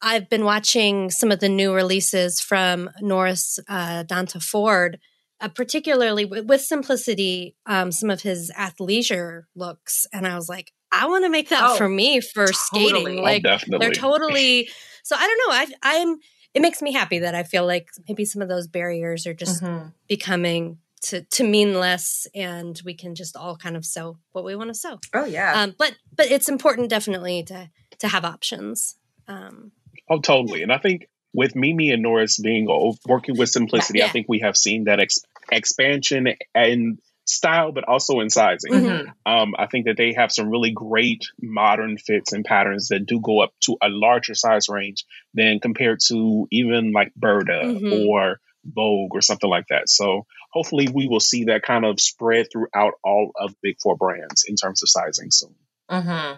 I've 0.01 0.29
been 0.29 0.43
watching 0.43 1.11
some 1.11 1.31
of 1.31 1.39
the 1.39 1.49
new 1.49 1.73
releases 1.73 2.41
from 2.41 2.89
Norris 2.99 3.59
uh, 3.69 4.03
Danta 4.03 4.41
Ford 4.41 4.99
uh, 5.41 5.49
particularly 5.49 6.25
with, 6.25 6.45
with 6.45 6.61
simplicity, 6.61 7.55
um, 7.65 7.91
some 7.91 8.09
of 8.09 8.21
his 8.21 8.51
athleisure 8.57 9.43
looks, 9.55 10.05
and 10.13 10.25
I 10.25 10.35
was 10.35 10.47
like, 10.49 10.71
I 10.91 11.07
want 11.07 11.25
to 11.25 11.29
make 11.29 11.49
that 11.49 11.71
oh, 11.71 11.75
for 11.75 11.89
me 11.89 12.21
for 12.21 12.47
totally. 12.47 12.89
skating. 12.91 13.21
Like 13.21 13.43
oh, 13.45 13.57
they're 13.79 13.91
totally. 13.91 14.69
So 15.03 15.15
I 15.17 15.27
don't 15.27 15.37
know. 15.37 15.53
I 15.53 15.97
I'm. 15.97 16.17
It 16.53 16.61
makes 16.61 16.81
me 16.81 16.93
happy 16.93 17.19
that 17.19 17.35
I 17.35 17.43
feel 17.43 17.65
like 17.65 17.89
maybe 18.07 18.23
some 18.23 18.41
of 18.41 18.47
those 18.47 18.67
barriers 18.67 19.27
are 19.27 19.33
just 19.33 19.61
mm-hmm. 19.61 19.89
becoming 20.07 20.77
to 21.03 21.21
to 21.23 21.43
mean 21.43 21.79
less, 21.79 22.27
and 22.33 22.81
we 22.85 22.93
can 22.93 23.13
just 23.13 23.35
all 23.35 23.57
kind 23.57 23.75
of 23.75 23.85
sew 23.85 24.17
what 24.31 24.45
we 24.45 24.55
want 24.55 24.69
to 24.69 24.73
sew. 24.73 24.99
Oh 25.13 25.25
yeah. 25.25 25.53
Um, 25.61 25.75
but 25.77 25.95
but 26.15 26.27
it's 26.27 26.47
important 26.47 26.89
definitely 26.89 27.43
to 27.43 27.69
to 27.99 28.07
have 28.07 28.23
options. 28.23 28.95
Um, 29.27 29.71
oh, 30.09 30.19
totally. 30.19 30.63
And 30.63 30.71
I 30.71 30.77
think 30.77 31.07
with 31.35 31.55
Mimi 31.55 31.91
and 31.91 32.01
Norris 32.01 32.39
being 32.39 32.67
working 33.05 33.37
with 33.37 33.49
simplicity, 33.49 33.99
yeah. 33.99 34.05
I 34.05 34.09
think 34.09 34.27
we 34.29 34.39
have 34.39 34.55
seen 34.55 34.85
that 34.85 34.99
ex- 34.99 35.19
expansion 35.51 36.27
and 36.53 36.99
style, 37.25 37.71
but 37.71 37.83
also 37.83 38.19
in 38.19 38.29
sizing. 38.29 38.71
Mm-hmm. 38.71 39.31
Um, 39.31 39.53
I 39.57 39.65
think 39.67 39.85
that 39.85 39.97
they 39.97 40.13
have 40.13 40.31
some 40.31 40.49
really 40.49 40.71
great 40.71 41.25
modern 41.41 41.97
fits 41.97 42.33
and 42.33 42.45
patterns 42.45 42.87
that 42.89 43.05
do 43.05 43.19
go 43.19 43.41
up 43.41 43.53
to 43.63 43.77
a 43.81 43.89
larger 43.89 44.35
size 44.35 44.69
range 44.69 45.05
than 45.33 45.59
compared 45.59 45.99
to 46.07 46.47
even 46.51 46.91
like 46.91 47.11
Burda 47.19 47.63
mm-hmm. 47.63 48.09
or 48.09 48.39
Vogue 48.63 49.11
or 49.13 49.21
something 49.21 49.49
like 49.49 49.65
that. 49.69 49.89
So 49.89 50.25
hopefully 50.51 50.87
we 50.93 51.07
will 51.07 51.19
see 51.19 51.45
that 51.45 51.63
kind 51.63 51.85
of 51.85 51.99
spread 51.99 52.47
throughout 52.51 52.93
all 53.03 53.31
of 53.35 53.53
Big 53.61 53.75
Four 53.81 53.97
brands 53.97 54.45
in 54.47 54.55
terms 54.55 54.81
of 54.83 54.89
sizing 54.89 55.31
soon. 55.31 55.55
Mm-hmm. 55.89 56.35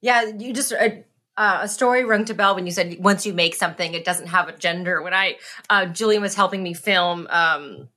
Yeah, 0.00 0.24
you 0.38 0.52
just. 0.52 0.72
Uh, 0.72 0.90
uh, 1.36 1.60
a 1.62 1.68
story 1.68 2.04
rung 2.04 2.24
to 2.26 2.34
bell 2.34 2.54
when 2.54 2.66
you 2.66 2.72
said 2.72 2.96
once 2.98 3.26
you 3.26 3.34
make 3.34 3.54
something, 3.54 3.94
it 3.94 4.04
doesn't 4.04 4.28
have 4.28 4.48
a 4.48 4.56
gender. 4.56 5.02
When 5.02 5.14
I, 5.14 5.36
uh, 5.68 5.86
Julian 5.86 6.22
was 6.22 6.34
helping 6.34 6.62
me 6.62 6.74
film 6.74 7.26
um, 7.30 7.88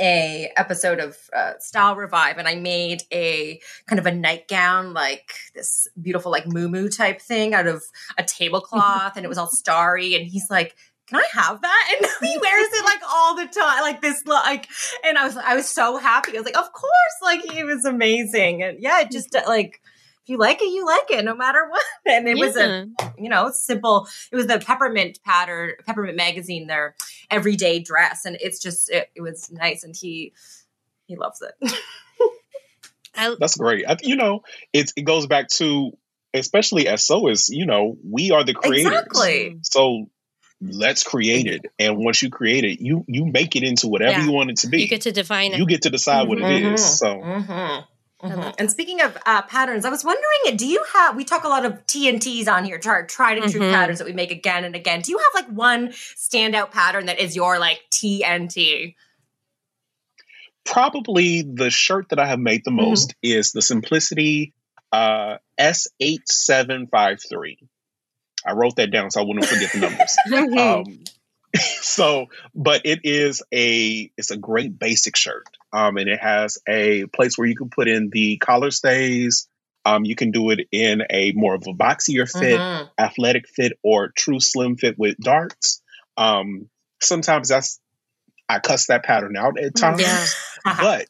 a 0.00 0.52
episode 0.56 1.00
of 1.00 1.16
uh, 1.34 1.54
Style 1.58 1.96
Revive, 1.96 2.38
and 2.38 2.46
I 2.46 2.54
made 2.54 3.02
a 3.12 3.60
kind 3.86 3.98
of 3.98 4.06
a 4.06 4.14
nightgown, 4.14 4.94
like 4.94 5.32
this 5.54 5.88
beautiful 6.00 6.30
like 6.30 6.46
moo 6.46 6.88
type 6.88 7.20
thing 7.20 7.52
out 7.52 7.66
of 7.66 7.82
a 8.16 8.22
tablecloth, 8.22 9.16
and 9.16 9.24
it 9.24 9.28
was 9.28 9.38
all 9.38 9.50
starry. 9.50 10.14
And 10.14 10.24
he's 10.24 10.48
like, 10.48 10.76
"Can 11.08 11.18
I 11.18 11.26
have 11.32 11.60
that?" 11.60 11.94
And 11.96 12.08
he 12.28 12.38
wears 12.38 12.68
it 12.72 12.84
like 12.84 13.00
all 13.10 13.34
the 13.34 13.46
time, 13.46 13.82
like 13.82 14.00
this, 14.00 14.22
like. 14.24 14.68
And 15.04 15.18
I 15.18 15.24
was, 15.26 15.36
I 15.36 15.56
was 15.56 15.68
so 15.68 15.96
happy. 15.96 16.36
I 16.36 16.40
was 16.40 16.46
like, 16.46 16.58
"Of 16.58 16.72
course!" 16.72 17.16
Like 17.22 17.42
he 17.50 17.64
was 17.64 17.84
amazing, 17.84 18.62
and 18.62 18.78
yeah, 18.80 19.00
it 19.00 19.10
just 19.10 19.34
like 19.48 19.80
if 20.28 20.32
you 20.32 20.38
like 20.38 20.60
it, 20.60 20.66
you 20.66 20.84
like 20.84 21.10
it, 21.10 21.24
no 21.24 21.34
matter 21.34 21.66
what. 21.68 21.82
And 22.06 22.26
it 22.26 22.38
yeah. 22.38 22.44
was 22.44 22.56
a, 22.56 22.86
you 23.18 23.28
know, 23.28 23.50
simple. 23.50 24.08
It 24.32 24.36
was 24.36 24.46
the 24.46 24.58
peppermint 24.58 25.20
pattern, 25.24 25.72
peppermint 25.86 26.16
magazine, 26.16 26.66
their 26.66 26.94
everyday 27.30 27.80
dress, 27.80 28.24
and 28.24 28.36
it's 28.40 28.60
just 28.60 28.90
it, 28.90 29.10
it 29.14 29.20
was 29.20 29.50
nice, 29.50 29.84
and 29.84 29.94
he 29.94 30.32
he 31.06 31.16
loves 31.16 31.42
it. 31.42 31.72
That's 33.38 33.56
great. 33.56 33.84
I, 33.86 33.96
you 34.02 34.16
know, 34.16 34.42
it 34.72 34.92
it 34.96 35.02
goes 35.02 35.26
back 35.26 35.48
to 35.48 35.92
especially 36.32 36.88
as 36.88 37.06
sewers. 37.06 37.50
You 37.50 37.66
know, 37.66 37.98
we 38.02 38.30
are 38.30 38.42
the 38.42 38.54
creators. 38.54 38.86
Exactly. 38.86 39.58
So 39.62 40.06
let's 40.60 41.02
create 41.04 41.46
it 41.46 41.66
and 41.78 41.96
once 41.98 42.20
you 42.20 42.30
create 42.30 42.64
it 42.64 42.80
you 42.80 43.04
you 43.06 43.24
make 43.24 43.54
it 43.54 43.62
into 43.62 43.86
whatever 43.86 44.18
yeah. 44.18 44.24
you 44.24 44.32
want 44.32 44.50
it 44.50 44.56
to 44.56 44.66
be 44.66 44.82
you 44.82 44.88
get 44.88 45.02
to 45.02 45.12
define 45.12 45.52
it 45.52 45.58
you 45.58 45.66
get 45.66 45.82
to 45.82 45.88
decide 45.88 46.26
mm-hmm. 46.26 46.42
what 46.42 46.50
it 46.50 46.64
is 46.64 46.80
mm-hmm. 46.80 47.06
so 47.06 47.14
mm-hmm. 47.14 47.80
Mm-hmm. 48.22 48.50
And 48.58 48.70
speaking 48.70 49.00
of 49.00 49.16
uh, 49.26 49.42
patterns, 49.42 49.84
I 49.84 49.90
was 49.90 50.04
wondering, 50.04 50.56
do 50.56 50.66
you 50.66 50.84
have? 50.94 51.14
We 51.14 51.24
talk 51.24 51.44
a 51.44 51.48
lot 51.48 51.64
of 51.64 51.86
TNTs 51.86 52.48
on 52.48 52.64
here, 52.64 52.78
tried 52.78 53.38
and 53.38 53.50
true 53.50 53.60
mm-hmm. 53.60 53.72
patterns 53.72 53.98
that 53.98 54.06
we 54.06 54.12
make 54.12 54.32
again 54.32 54.64
and 54.64 54.74
again. 54.74 55.02
Do 55.02 55.12
you 55.12 55.18
have 55.18 55.44
like 55.44 55.46
one 55.52 55.88
standout 55.88 56.72
pattern 56.72 57.06
that 57.06 57.20
is 57.20 57.36
your 57.36 57.60
like 57.60 57.80
TNT? 57.90 58.96
Probably 60.64 61.42
the 61.42 61.70
shirt 61.70 62.08
that 62.08 62.18
I 62.18 62.26
have 62.26 62.40
made 62.40 62.64
the 62.64 62.70
mm-hmm. 62.70 62.88
most 62.88 63.10
mm-hmm. 63.10 63.38
is 63.38 63.52
the 63.52 63.62
Simplicity 63.62 64.52
uh, 64.90 65.36
S8753. 65.60 67.58
I 68.46 68.52
wrote 68.52 68.76
that 68.76 68.90
down 68.90 69.10
so 69.10 69.20
I 69.20 69.24
wouldn't 69.24 69.46
forget 69.46 69.72
the 69.72 69.78
numbers. 69.80 70.16
Um, 70.58 71.04
so, 71.80 72.26
but 72.54 72.82
it 72.84 73.00
is 73.04 73.42
a 73.52 74.10
it's 74.16 74.30
a 74.30 74.36
great 74.36 74.78
basic 74.78 75.16
shirt, 75.16 75.46
um, 75.72 75.96
and 75.96 76.08
it 76.08 76.20
has 76.20 76.58
a 76.68 77.06
place 77.06 77.36
where 77.36 77.46
you 77.46 77.56
can 77.56 77.70
put 77.70 77.88
in 77.88 78.10
the 78.10 78.38
collar 78.38 78.70
stays. 78.70 79.48
Um, 79.84 80.04
you 80.04 80.16
can 80.16 80.30
do 80.30 80.50
it 80.50 80.66
in 80.70 81.02
a 81.08 81.32
more 81.32 81.54
of 81.54 81.66
a 81.66 81.72
boxier 81.72 82.30
fit, 82.30 82.58
mm-hmm. 82.58 82.88
athletic 82.98 83.48
fit, 83.48 83.72
or 83.82 84.12
true 84.16 84.40
slim 84.40 84.76
fit 84.76 84.98
with 84.98 85.16
darts. 85.18 85.82
Um, 86.16 86.68
sometimes 87.00 87.48
that's 87.48 87.80
I 88.48 88.58
cuss 88.60 88.86
that 88.86 89.04
pattern 89.04 89.36
out 89.36 89.58
at 89.58 89.74
times, 89.76 90.00
yeah. 90.00 90.24
but 90.64 91.08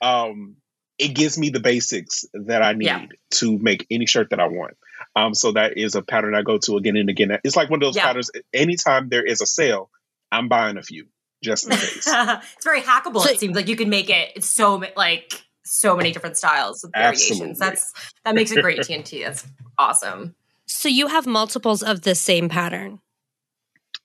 um, 0.00 0.56
it 0.98 1.14
gives 1.14 1.38
me 1.38 1.50
the 1.50 1.60
basics 1.60 2.24
that 2.32 2.62
I 2.62 2.72
need 2.72 2.86
yeah. 2.86 3.06
to 3.32 3.58
make 3.58 3.86
any 3.90 4.06
shirt 4.06 4.30
that 4.30 4.40
I 4.40 4.46
want. 4.46 4.76
Um, 5.16 5.34
so 5.34 5.52
that 5.52 5.76
is 5.76 5.94
a 5.94 6.02
pattern 6.02 6.34
I 6.34 6.42
go 6.42 6.58
to 6.58 6.76
again 6.76 6.96
and 6.96 7.10
again. 7.10 7.38
It's 7.42 7.56
like 7.56 7.70
one 7.70 7.82
of 7.82 7.86
those 7.86 7.96
yeah. 7.96 8.06
patterns. 8.06 8.30
Anytime 8.52 9.08
there 9.08 9.24
is 9.24 9.40
a 9.40 9.46
sale, 9.46 9.90
I'm 10.30 10.48
buying 10.48 10.76
a 10.76 10.82
few 10.82 11.06
just 11.42 11.64
in 11.66 11.72
case. 11.72 12.06
it's 12.06 12.64
very 12.64 12.82
hackable. 12.82 13.22
So, 13.22 13.30
it 13.30 13.40
seems 13.40 13.56
like 13.56 13.68
you 13.68 13.76
can 13.76 13.88
make 13.88 14.10
it. 14.10 14.30
It's 14.36 14.48
so 14.48 14.82
like 14.96 15.42
so 15.64 15.96
many 15.96 16.12
different 16.12 16.36
styles 16.36 16.82
with 16.82 16.92
variations. 16.92 17.58
That's 17.58 17.92
that 18.24 18.34
makes 18.34 18.50
a 18.50 18.60
great 18.60 18.78
TNT. 18.80 19.24
That's 19.24 19.46
awesome. 19.78 20.34
So 20.66 20.88
you 20.88 21.08
have 21.08 21.26
multiples 21.26 21.82
of 21.82 22.02
the 22.02 22.14
same 22.14 22.48
pattern. 22.48 23.00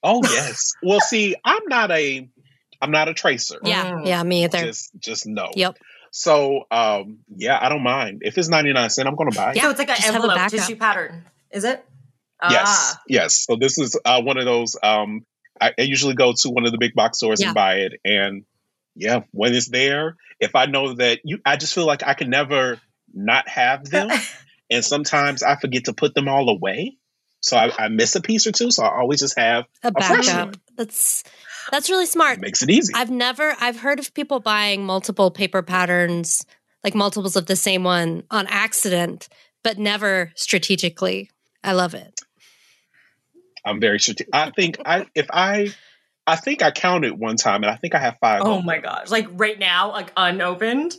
Oh 0.02 0.20
yes. 0.24 0.74
well, 0.82 1.00
see, 1.00 1.34
I'm 1.44 1.62
not 1.66 1.90
a 1.90 2.28
I'm 2.80 2.90
not 2.90 3.08
a 3.08 3.14
tracer. 3.14 3.58
Yeah, 3.62 3.92
mm. 3.92 4.06
yeah, 4.06 4.22
me 4.22 4.44
either. 4.44 4.58
Just 4.58 4.90
just 4.98 5.26
no. 5.26 5.50
Yep. 5.54 5.78
So 6.12 6.64
um, 6.70 7.18
yeah, 7.34 7.58
I 7.60 7.68
don't 7.68 7.82
mind. 7.82 8.22
If 8.24 8.38
it's 8.38 8.48
99 8.48 8.90
cent, 8.90 9.08
I'm 9.08 9.16
gonna 9.16 9.30
buy 9.32 9.50
it. 9.50 9.56
Yeah, 9.56 9.62
so 9.62 9.70
it's 9.70 9.78
like 9.78 9.90
an 9.90 10.14
envelope 10.14 10.50
tissue 10.50 10.76
pattern. 10.76 11.24
Is 11.50 11.64
it? 11.64 11.84
Yes. 12.42 12.66
Ah. 12.66 13.02
Yes. 13.08 13.44
So 13.44 13.56
this 13.56 13.78
is 13.78 13.98
uh, 14.04 14.22
one 14.22 14.36
of 14.36 14.44
those 14.44 14.76
um, 14.82 15.24
I, 15.60 15.72
I, 15.78 15.82
usually 15.82 16.14
go 16.14 16.32
to 16.32 16.50
one 16.50 16.66
of 16.66 16.72
the 16.72 16.78
big 16.78 16.94
box 16.94 17.18
stores 17.18 17.40
yeah. 17.40 17.48
and 17.48 17.54
buy 17.54 17.74
it. 17.76 17.94
And 18.04 18.44
yeah, 18.94 19.22
when 19.30 19.54
it's 19.54 19.68
there, 19.68 20.16
if 20.40 20.54
I 20.54 20.66
know 20.66 20.94
that 20.94 21.20
you 21.24 21.38
I 21.44 21.56
just 21.56 21.74
feel 21.74 21.86
like 21.86 22.02
I 22.06 22.14
can 22.14 22.30
never 22.30 22.80
not 23.12 23.48
have 23.48 23.84
them. 23.84 24.10
and 24.70 24.84
sometimes 24.84 25.42
I 25.42 25.56
forget 25.56 25.84
to 25.84 25.92
put 25.92 26.14
them 26.14 26.28
all 26.28 26.48
away. 26.48 26.96
So 27.40 27.56
I, 27.56 27.70
I 27.78 27.88
miss 27.88 28.16
a 28.16 28.20
piece 28.20 28.46
or 28.46 28.52
two. 28.52 28.70
So 28.70 28.82
I 28.84 28.98
always 28.98 29.20
just 29.20 29.38
have 29.38 29.66
a, 29.82 29.88
a 29.88 29.92
backup. 29.92 30.56
That's 30.76 31.22
that's 31.70 31.90
really 31.90 32.06
smart. 32.06 32.40
Makes 32.40 32.62
it 32.62 32.70
easy. 32.70 32.92
I've 32.94 33.10
never 33.10 33.54
I've 33.60 33.80
heard 33.80 33.98
of 33.98 34.14
people 34.14 34.40
buying 34.40 34.84
multiple 34.84 35.30
paper 35.30 35.62
patterns, 35.62 36.44
like 36.84 36.94
multiples 36.94 37.36
of 37.36 37.46
the 37.46 37.56
same 37.56 37.84
one 37.84 38.24
on 38.30 38.46
accident, 38.48 39.28
but 39.62 39.78
never 39.78 40.32
strategically. 40.34 41.30
I 41.62 41.72
love 41.72 41.94
it. 41.94 42.15
I'm 43.66 43.80
very 43.80 43.98
strategic. 44.00 44.34
I 44.34 44.50
think 44.50 44.78
I 44.86 45.06
if 45.14 45.26
I 45.32 45.74
I 46.26 46.36
think 46.36 46.62
I 46.62 46.70
counted 46.70 47.18
one 47.18 47.36
time 47.36 47.62
and 47.62 47.70
I 47.70 47.76
think 47.76 47.94
I 47.94 47.98
have 47.98 48.18
five. 48.20 48.42
Oh 48.44 48.62
my 48.62 48.78
gosh. 48.78 49.10
Like 49.10 49.28
right 49.32 49.58
now, 49.58 49.90
like 49.92 50.12
unopened? 50.16 50.96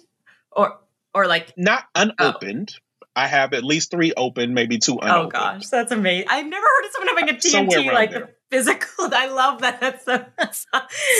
Or 0.51 0.77
or 1.13 1.27
like 1.27 1.53
not 1.57 1.85
unopened. 1.95 2.73
Oh. 2.75 2.83
I 3.15 3.25
have 3.25 3.53
at 3.53 3.63
least 3.63 3.89
three 3.89 4.13
open, 4.15 4.53
maybe 4.53 4.77
two 4.77 4.99
unopened. 5.01 5.25
Oh 5.25 5.27
gosh, 5.29 5.67
that's 5.69 5.91
amazing! 5.91 6.27
I've 6.29 6.45
never 6.45 6.63
heard 6.63 6.85
of 6.85 6.91
someone 6.91 7.17
having 7.17 7.29
a 7.29 7.37
TNT 7.39 7.91
like 7.91 8.11
there. 8.11 8.19
the 8.19 8.29
physical. 8.51 8.87
I 9.11 9.25
love 9.25 9.61
that. 9.61 9.81
That's 9.81 10.05
so, 10.05 10.23
that's, 10.37 10.67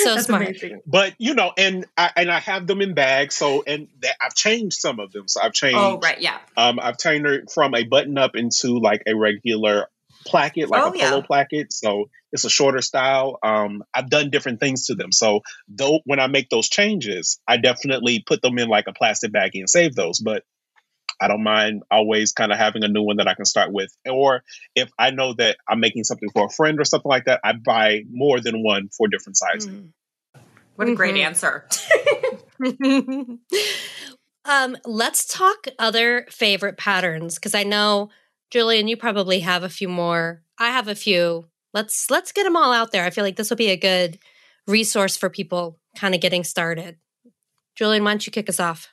so 0.04 0.14
that's 0.14 0.28
smart. 0.28 0.44
Amazing. 0.44 0.82
But 0.86 1.16
you 1.18 1.34
know, 1.34 1.54
and 1.58 1.88
I 1.98 2.12
and 2.16 2.32
I 2.32 2.40
have 2.40 2.68
them 2.68 2.82
in 2.82 2.94
bags. 2.94 3.34
So 3.34 3.64
and 3.66 3.88
that, 4.04 4.16
I've 4.22 4.36
changed 4.36 4.78
some 4.78 5.00
of 5.00 5.12
them. 5.12 5.28
So 5.28 5.42
I've 5.42 5.54
changed. 5.54 5.80
Oh 5.80 5.98
right, 5.98 6.22
yeah. 6.22 6.38
Um, 6.56 6.80
I've 6.80 7.00
changed 7.00 7.28
it 7.28 7.50
from 7.52 7.74
a 7.74 7.84
button 7.84 8.20
up 8.20 8.36
into 8.36 8.78
like 8.78 9.02
a 9.08 9.16
regular 9.16 9.88
placket, 10.28 10.70
like 10.70 10.84
oh, 10.84 10.90
a 10.90 11.00
polo 11.00 11.22
placket. 11.22 11.74
So 11.74 12.10
it's 12.32 12.44
a 12.44 12.50
shorter 12.50 12.82
style. 12.82 13.40
Um, 13.42 13.84
I've 13.94 14.10
done 14.10 14.30
different 14.30 14.60
things 14.60 14.88
to 14.88 14.96
them. 14.96 15.12
So 15.12 15.42
though 15.68 16.00
when 16.06 16.20
I 16.20 16.28
make 16.28 16.50
those 16.50 16.70
changes, 16.70 17.40
I 17.48 17.58
definitely 17.58 18.24
put 18.26 18.42
them 18.42 18.58
in 18.60 18.68
like 18.68 18.86
a 18.88 18.94
plastic 18.94 19.32
baggie 19.32 19.60
and 19.60 19.70
save 19.70 19.96
those. 19.96 20.20
But 20.20 20.44
I 21.20 21.28
don't 21.28 21.44
mind 21.44 21.84
always 21.90 22.32
kind 22.32 22.52
of 22.52 22.58
having 22.58 22.84
a 22.84 22.88
new 22.88 23.02
one 23.02 23.18
that 23.18 23.28
I 23.28 23.34
can 23.34 23.46
start 23.46 23.72
with. 23.72 23.92
Or 24.08 24.44
if 24.76 24.92
I 25.00 25.12
know 25.12 25.34
that 25.34 25.58
I'm 25.68 25.80
making 25.80 26.04
something 26.04 26.30
for 26.30 26.46
a 26.46 26.50
friend 26.50 26.80
or 26.80 26.86
something 26.86 27.10
like 27.10 27.26
that, 27.26 27.40
I 27.44 27.54
buy 27.54 28.04
more 28.12 28.40
than 28.40 28.64
one 28.64 28.90
for 28.90 29.08
different 29.08 29.38
sizes. 29.38 29.68
Mm. 29.68 29.90
What 30.76 30.90
a 30.90 30.96
great 30.96 31.16
mm-hmm. 31.16 31.26
answer. 31.26 31.68
um, 34.46 34.78
let's 34.86 35.26
talk 35.26 35.68
other 35.80 36.28
favorite 36.30 36.78
patterns 36.78 37.36
because 37.36 37.56
I 37.56 37.64
know 37.64 38.10
Julian, 38.50 38.88
you 38.88 38.98
probably 38.98 39.42
have 39.42 39.64
a 39.64 39.70
few 39.70 39.90
more. 39.90 40.44
I 40.58 40.70
have 40.70 40.88
a 40.88 40.96
few. 40.96 41.48
Let's 41.74 42.10
let's 42.10 42.32
get 42.32 42.44
them 42.44 42.56
all 42.56 42.74
out 42.74 42.92
there. 42.92 43.06
I 43.06 43.10
feel 43.10 43.24
like 43.24 43.36
this 43.36 43.50
will 43.50 43.58
be 43.58 43.70
a 43.70 43.78
good 43.78 44.20
resource 44.68 45.18
for 45.18 45.30
people 45.30 45.80
kind 45.96 46.16
of 46.16 46.22
getting 46.22 46.44
started. 46.44 46.98
Julian, 47.76 48.04
why 48.04 48.12
don't 48.12 48.26
you 48.26 48.32
kick 48.32 48.50
us 48.50 48.60
off? 48.60 48.90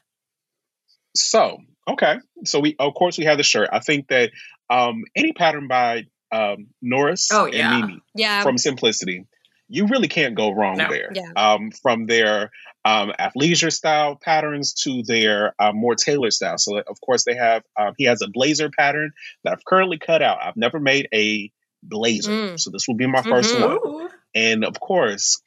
So 1.14 1.58
Okay, 1.86 2.16
so 2.44 2.60
we 2.60 2.76
of 2.78 2.94
course 2.94 3.18
we 3.18 3.24
have 3.24 3.36
the 3.36 3.42
shirt. 3.42 3.68
I 3.72 3.80
think 3.80 4.08
that 4.08 4.30
um, 4.70 5.04
any 5.14 5.32
pattern 5.32 5.68
by 5.68 6.04
um, 6.32 6.68
Norris 6.80 7.28
oh, 7.32 7.46
yeah. 7.46 7.76
and 7.76 7.86
Mimi 7.86 8.00
yeah. 8.14 8.42
from 8.42 8.56
Simplicity, 8.56 9.26
you 9.68 9.86
really 9.86 10.08
can't 10.08 10.34
go 10.34 10.52
wrong 10.52 10.78
no. 10.78 10.88
there. 10.88 11.10
Yeah. 11.14 11.32
Um, 11.36 11.70
from 11.82 12.06
their 12.06 12.50
um, 12.84 13.12
athleisure 13.18 13.72
style 13.72 14.16
patterns 14.16 14.74
to 14.74 15.02
their 15.02 15.54
uh, 15.58 15.72
more 15.72 15.94
tailored 15.94 16.32
style. 16.32 16.58
So, 16.58 16.78
of 16.78 17.00
course, 17.00 17.24
they 17.24 17.34
have, 17.34 17.62
um, 17.78 17.94
he 17.96 18.04
has 18.04 18.20
a 18.20 18.28
blazer 18.28 18.70
pattern 18.70 19.12
that 19.42 19.54
I've 19.54 19.64
currently 19.64 19.98
cut 19.98 20.22
out. 20.22 20.38
I've 20.42 20.56
never 20.56 20.78
made 20.78 21.08
a 21.12 21.50
blazer. 21.82 22.30
Mm. 22.30 22.60
So, 22.60 22.70
this 22.70 22.86
will 22.86 22.96
be 22.96 23.06
my 23.06 23.22
1st 23.22 23.54
mm-hmm. 23.54 23.88
one. 23.88 24.08
And 24.34 24.64
of 24.64 24.78
course, 24.80 25.40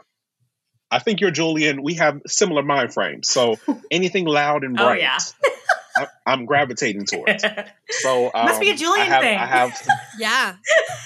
I 0.90 1.00
think 1.00 1.20
you're 1.20 1.32
Julian. 1.32 1.84
We 1.84 1.96
have 1.96 2.22
similar 2.26 2.64
mind 2.64 2.94
frames. 2.94 3.28
So, 3.28 3.58
anything 3.92 4.26
loud 4.26 4.64
and 4.64 4.80
oh, 4.80 4.84
bright. 4.84 4.98
Oh, 4.98 5.02
yeah. 5.02 5.18
I, 5.98 6.34
am 6.34 6.46
gravitating 6.46 7.06
towards. 7.06 7.44
So 7.90 8.30
um, 8.34 8.46
must 8.46 8.60
be 8.60 8.68
a 8.68 8.72
um, 8.74 8.78
Julian 8.78 9.02
I 9.02 9.06
have, 9.06 9.22
thing. 9.22 9.38
I 9.38 9.46
have, 9.46 9.88
yeah. 10.20 10.56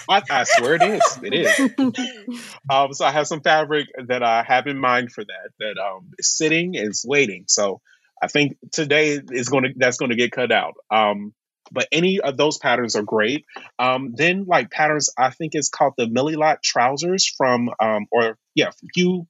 I, 0.10 0.22
I, 0.32 0.44
swear 0.46 0.76
it 0.76 0.82
is. 0.82 1.20
It 1.22 1.34
is. 1.34 2.44
um, 2.70 2.92
so 2.94 3.06
I 3.06 3.12
have 3.12 3.28
some 3.28 3.42
fabric 3.42 3.88
that 4.08 4.24
I 4.24 4.42
have 4.42 4.66
in 4.66 4.80
mind 4.80 5.12
for 5.12 5.24
that. 5.24 5.52
That 5.60 5.78
um, 5.78 6.10
is 6.18 6.36
sitting, 6.36 6.74
is 6.74 7.06
waiting. 7.08 7.46
So 7.48 7.82
I 8.22 8.28
think 8.28 8.58
today 8.72 9.20
is 9.32 9.50
going 9.50 9.66
to 9.66 9.74
that's 9.76 9.98
going 9.98 10.10
to 10.10 10.18
get 10.18 10.32
cut 10.32 10.52
out. 10.52 10.74
Um, 10.90 11.36
but 11.72 11.88
any 11.92 12.20
of 12.20 12.36
those 12.36 12.58
patterns 12.58 12.96
are 12.96 13.04
great. 13.04 13.46
Um, 13.80 14.14
then 14.16 14.46
like 14.46 14.72
patterns, 14.72 15.12
I 15.18 15.30
think 15.30 15.56
it's 15.56 15.70
called 15.70 15.94
the 15.98 16.06
Milliot 16.06 16.62
trousers 16.62 17.28
from, 17.28 17.70
um, 17.80 18.08
or 18.12 18.38
yeah, 18.56 18.72
Hue, 18.94 19.28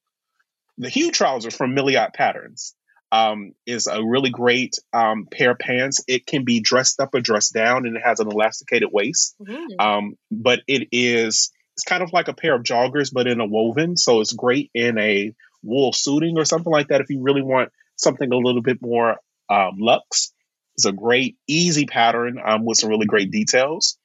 the 0.78 0.90
Hue 0.90 1.12
trousers 1.12 1.56
from 1.56 1.76
Milliot 1.76 2.14
Patterns 2.14 2.74
um, 3.12 3.54
is 3.66 3.88
a 3.88 4.04
really 4.04 4.30
great 4.30 4.80
um, 4.94 5.28
pair 5.30 5.52
of 5.52 5.60
pants. 5.60 6.04
It 6.08 6.26
can 6.26 6.46
be 6.46 6.62
dressed 6.62 7.00
up 7.00 7.14
or 7.14 7.22
dressed 7.22 7.54
down, 7.54 7.86
and 7.86 7.98
it 7.98 8.02
has 8.04 8.20
an 8.20 8.28
elasticated 8.28 8.90
waist. 8.92 9.36
Mm-hmm. 9.42 9.80
Um, 9.80 10.18
but 10.32 10.62
it 10.68 10.88
is 10.92 11.52
it's 11.76 11.84
kind 11.84 12.04
of 12.04 12.14
like 12.14 12.28
a 12.28 12.34
pair 12.34 12.56
of 12.56 12.64
joggers, 12.64 13.12
but 13.14 13.28
in 13.28 13.40
a 13.40 13.46
woven. 13.46 13.98
So 13.98 14.22
it's 14.22 14.34
great 14.34 14.70
in 14.74 14.98
a 14.98 15.34
wool 15.64 15.94
suiting 15.94 16.38
or 16.38 16.46
something 16.46 16.72
like 16.72 16.90
that. 16.90 17.02
If 17.02 17.10
you 17.10 17.22
really 17.22 17.42
want 17.42 17.72
something 17.96 18.32
a 18.32 18.38
little 18.38 18.62
bit 18.62 18.82
more 18.82 19.18
um, 19.50 19.78
luxe, 19.80 20.34
it's 20.76 20.86
a 20.86 20.92
great 20.92 21.38
easy 21.48 21.86
pattern 21.86 22.40
um, 22.44 22.66
with 22.66 22.78
some 22.78 22.90
really 22.90 23.06
great 23.06 23.32
details. 23.32 23.98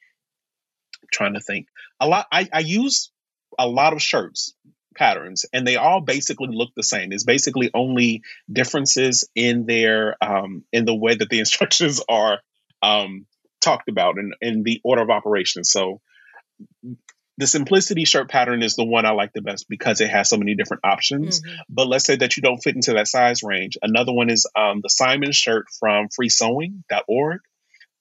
I'm 1.02 1.08
trying 1.12 1.34
to 1.34 1.40
think 1.40 1.68
a 2.00 2.08
lot. 2.08 2.26
I, 2.32 2.48
I 2.52 2.60
use 2.60 3.10
a 3.58 3.68
lot 3.68 3.92
of 3.92 4.02
shirts 4.02 4.54
patterns 4.96 5.44
and 5.52 5.66
they 5.66 5.76
all 5.76 6.00
basically 6.00 6.48
look 6.50 6.70
the 6.74 6.82
same 6.82 7.12
it's 7.12 7.24
basically 7.24 7.70
only 7.74 8.22
differences 8.50 9.28
in 9.34 9.66
their 9.66 10.16
um, 10.20 10.64
in 10.72 10.84
the 10.84 10.94
way 10.94 11.14
that 11.14 11.28
the 11.28 11.38
instructions 11.46 12.02
are 12.08 12.40
um, 12.82 13.26
talked 13.60 13.88
about 13.88 14.18
and 14.18 14.34
in, 14.40 14.54
in 14.54 14.62
the 14.62 14.80
order 14.84 15.02
of 15.02 15.10
operations 15.10 15.70
so 15.70 16.00
the 17.38 17.46
simplicity 17.46 18.04
shirt 18.04 18.30
pattern 18.30 18.62
is 18.62 18.76
the 18.76 18.84
one 18.84 19.04
I 19.04 19.10
like 19.10 19.32
the 19.34 19.42
best 19.42 19.68
because 19.68 20.00
it 20.00 20.08
has 20.08 20.28
so 20.28 20.38
many 20.38 20.54
different 20.54 20.84
options. 20.84 21.40
Mm-hmm. 21.40 21.56
But 21.68 21.86
let's 21.86 22.06
say 22.06 22.16
that 22.16 22.36
you 22.36 22.42
don't 22.42 22.62
fit 22.62 22.76
into 22.76 22.94
that 22.94 23.08
size 23.08 23.42
range. 23.42 23.76
Another 23.82 24.12
one 24.12 24.30
is 24.30 24.46
um, 24.56 24.80
the 24.82 24.88
Simon 24.88 25.32
shirt 25.32 25.66
from 25.78 26.08
freesewing.org. 26.08 27.40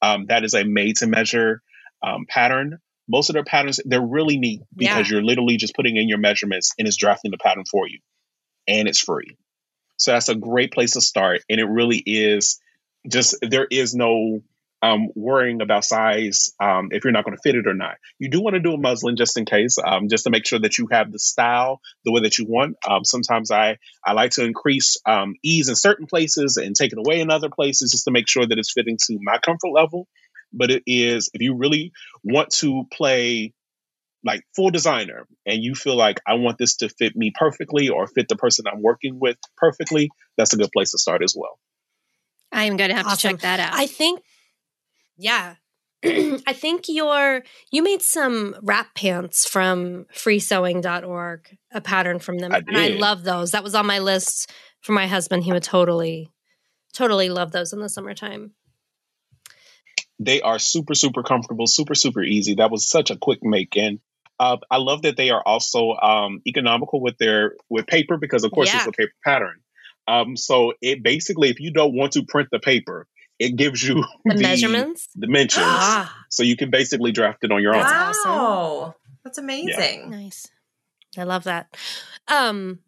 Um, 0.02 0.28
that 0.28 0.46
is 0.46 0.54
a 0.54 0.64
made 0.64 0.98
to 0.98 1.08
measure 1.08 1.62
um, 2.02 2.26
pattern 2.30 2.80
most 3.08 3.30
of 3.30 3.34
their 3.34 3.44
patterns 3.44 3.80
they're 3.86 4.02
really 4.02 4.38
neat 4.38 4.62
because 4.76 5.10
yeah. 5.10 5.16
you're 5.16 5.24
literally 5.24 5.58
just 5.58 5.76
putting 5.76 5.98
in 5.98 6.10
your 6.10 6.18
measurements 6.18 6.74
and 6.78 6.88
it's 6.88 6.98
drafting 6.98 7.32
the 7.32 7.38
pattern 7.38 7.66
for 7.70 7.88
you. 7.88 8.00
And 8.68 8.88
it's 8.88 9.00
free. 9.00 9.38
So 9.98 10.12
that's 10.12 10.30
a 10.30 10.36
great 10.36 10.72
place 10.72 10.94
to 10.94 11.02
start. 11.02 11.42
And 11.50 11.60
it 11.60 11.66
really 11.66 12.02
is 12.06 12.60
just 13.08 13.38
there 13.42 13.68
is 13.70 13.94
no 13.94 14.42
um, 14.82 15.10
worrying 15.16 15.62
about 15.62 15.84
size 15.84 16.52
um, 16.60 16.90
if 16.92 17.04
you're 17.04 17.14
not 17.14 17.26
going 17.26 17.36
to 17.36 17.42
fit 17.42 17.56
it 17.56 17.66
or 17.66 17.74
not. 17.74 17.96
You 18.20 18.30
do 18.30 18.42
want 18.42 18.56
to 18.56 18.60
do 18.60 18.74
a 18.74 18.78
muslin 18.78 19.16
just 19.16 19.38
in 19.38 19.46
case 19.46 19.78
um, 19.84 20.10
just 20.10 20.26
to 20.26 20.30
make 20.30 20.46
sure 20.46 20.60
that 20.60 20.78
you 20.78 20.88
have 20.92 21.12
the 21.12 21.20
style 21.20 21.82
the 22.04 22.12
way 22.12 22.22
that 22.22 22.38
you 22.38 22.46
want. 22.46 22.78
Um, 22.88 23.04
sometimes 23.04 23.52
i 23.52 23.78
i 24.06 24.14
like 24.14 24.32
to 24.32 24.44
increase 24.44 24.98
um, 25.06 25.36
ease 25.44 25.70
in 25.70 25.76
certain 25.76 26.06
places 26.06 26.58
and 26.58 26.76
take 26.76 26.92
it 26.92 27.00
away 27.00 27.22
in 27.22 27.32
other 27.32 27.50
places 27.50 27.92
just 27.92 28.06
to 28.06 28.12
make 28.12 28.28
sure 28.28 28.46
that 28.46 28.58
it's 28.60 28.74
fitting 28.74 28.98
to 29.08 29.18
my 29.22 29.38
comfort 29.40 29.70
level 29.70 30.08
but 30.56 30.72
it 30.72 30.84
is 30.88 31.30
if 31.34 31.42
you 31.42 31.56
really 31.56 31.92
want 32.24 32.50
to 32.50 32.86
play 32.92 33.54
like 34.26 34.42
full 34.56 34.72
designer 34.72 35.28
and 35.46 35.64
you 35.64 35.76
feel 35.76 35.96
like 35.96 36.20
I 36.28 36.34
want 36.34 36.58
this 36.58 36.78
to 36.78 36.90
fit 36.90 37.16
me 37.16 37.32
perfectly 37.34 37.90
or 37.90 38.08
fit 38.08 38.28
the 38.28 38.36
person 38.36 38.66
I'm 38.68 38.82
working 38.82 39.20
with 39.20 39.38
perfectly, 39.56 40.10
that's 40.36 40.54
a 40.54 40.58
good 40.58 40.72
place 40.74 40.92
to 40.92 40.98
start 40.98 41.24
as 41.24 41.36
well. 41.38 41.60
I 42.52 42.64
am 42.64 42.76
going 42.76 42.90
to 42.90 42.96
have 42.96 43.06
awesome. 43.06 43.18
to 43.18 43.34
check 43.36 43.42
that 43.42 43.60
out. 43.60 43.74
I 43.74 43.86
think, 43.86 44.22
yeah. 45.18 45.56
I 46.04 46.54
think 46.54 46.86
your 46.88 47.44
you 47.72 47.82
made 47.82 48.02
some 48.02 48.56
wrap 48.62 48.96
pants 48.96 49.48
from 49.48 50.06
freesewing.org, 50.14 51.58
a 51.72 51.82
pattern 51.82 52.20
from 52.20 52.38
them. 52.40 52.54
I 52.54 52.58
and 52.68 52.78
I 52.78 52.88
love 52.90 53.24
those. 53.24 53.52
That 53.52 53.64
was 53.64 53.76
on 53.76 53.88
my 53.88 54.00
list 54.00 54.52
for 54.82 54.92
my 54.92 55.08
husband. 55.08 55.44
He 55.44 55.52
would 55.52 55.64
totally, 55.64 56.32
totally 56.94 57.30
love 57.30 57.52
those 57.52 57.74
in 57.74 57.80
the 57.80 57.90
summertime 57.90 58.52
they 60.20 60.42
are 60.42 60.60
super 60.60 60.94
super 60.94 61.24
comfortable 61.24 61.68
super 61.68 61.96
super 61.96 62.24
easy 62.24 62.56
that 62.56 62.72
was 62.72 62.88
such 62.88 63.12
a 63.12 63.18
quick 63.18 63.40
make 63.44 63.76
and 63.78 64.00
uh, 64.40 64.58
i 64.70 64.78
love 64.78 65.02
that 65.04 65.18
they 65.18 65.30
are 65.30 65.42
also 65.46 65.92
um, 65.94 66.42
economical 66.48 67.02
with 67.02 67.18
their 67.18 67.56
with 67.70 67.88
paper 67.88 68.18
because 68.18 68.44
of 68.44 68.52
course 68.52 68.72
yeah. 68.72 68.80
it's 68.80 68.88
a 68.88 68.92
paper 68.92 69.14
pattern 69.24 69.60
um, 70.08 70.38
so 70.38 70.74
it 70.82 71.04
basically 71.04 71.50
if 71.50 71.60
you 71.60 71.72
don't 71.72 71.96
want 71.96 72.14
to 72.14 72.24
print 72.24 72.50
the 72.52 72.60
paper 72.60 73.08
it 73.40 73.56
gives 73.56 73.86
you 73.86 73.96
the, 73.96 74.08
the 74.36 74.42
measurements 74.42 75.08
dimensions 75.18 75.66
ah. 75.68 76.16
so 76.30 76.44
you 76.44 76.56
can 76.56 76.70
basically 76.70 77.12
draft 77.12 77.44
it 77.44 77.52
on 77.52 77.62
your 77.62 77.74
that's 77.74 77.92
own 77.92 78.32
awesome. 78.32 78.32
Wow. 78.32 78.96
that's 79.24 79.38
amazing 79.38 80.02
yeah. 80.04 80.10
nice 80.10 80.48
i 81.18 81.24
love 81.24 81.44
that 81.46 81.76
um 82.28 82.80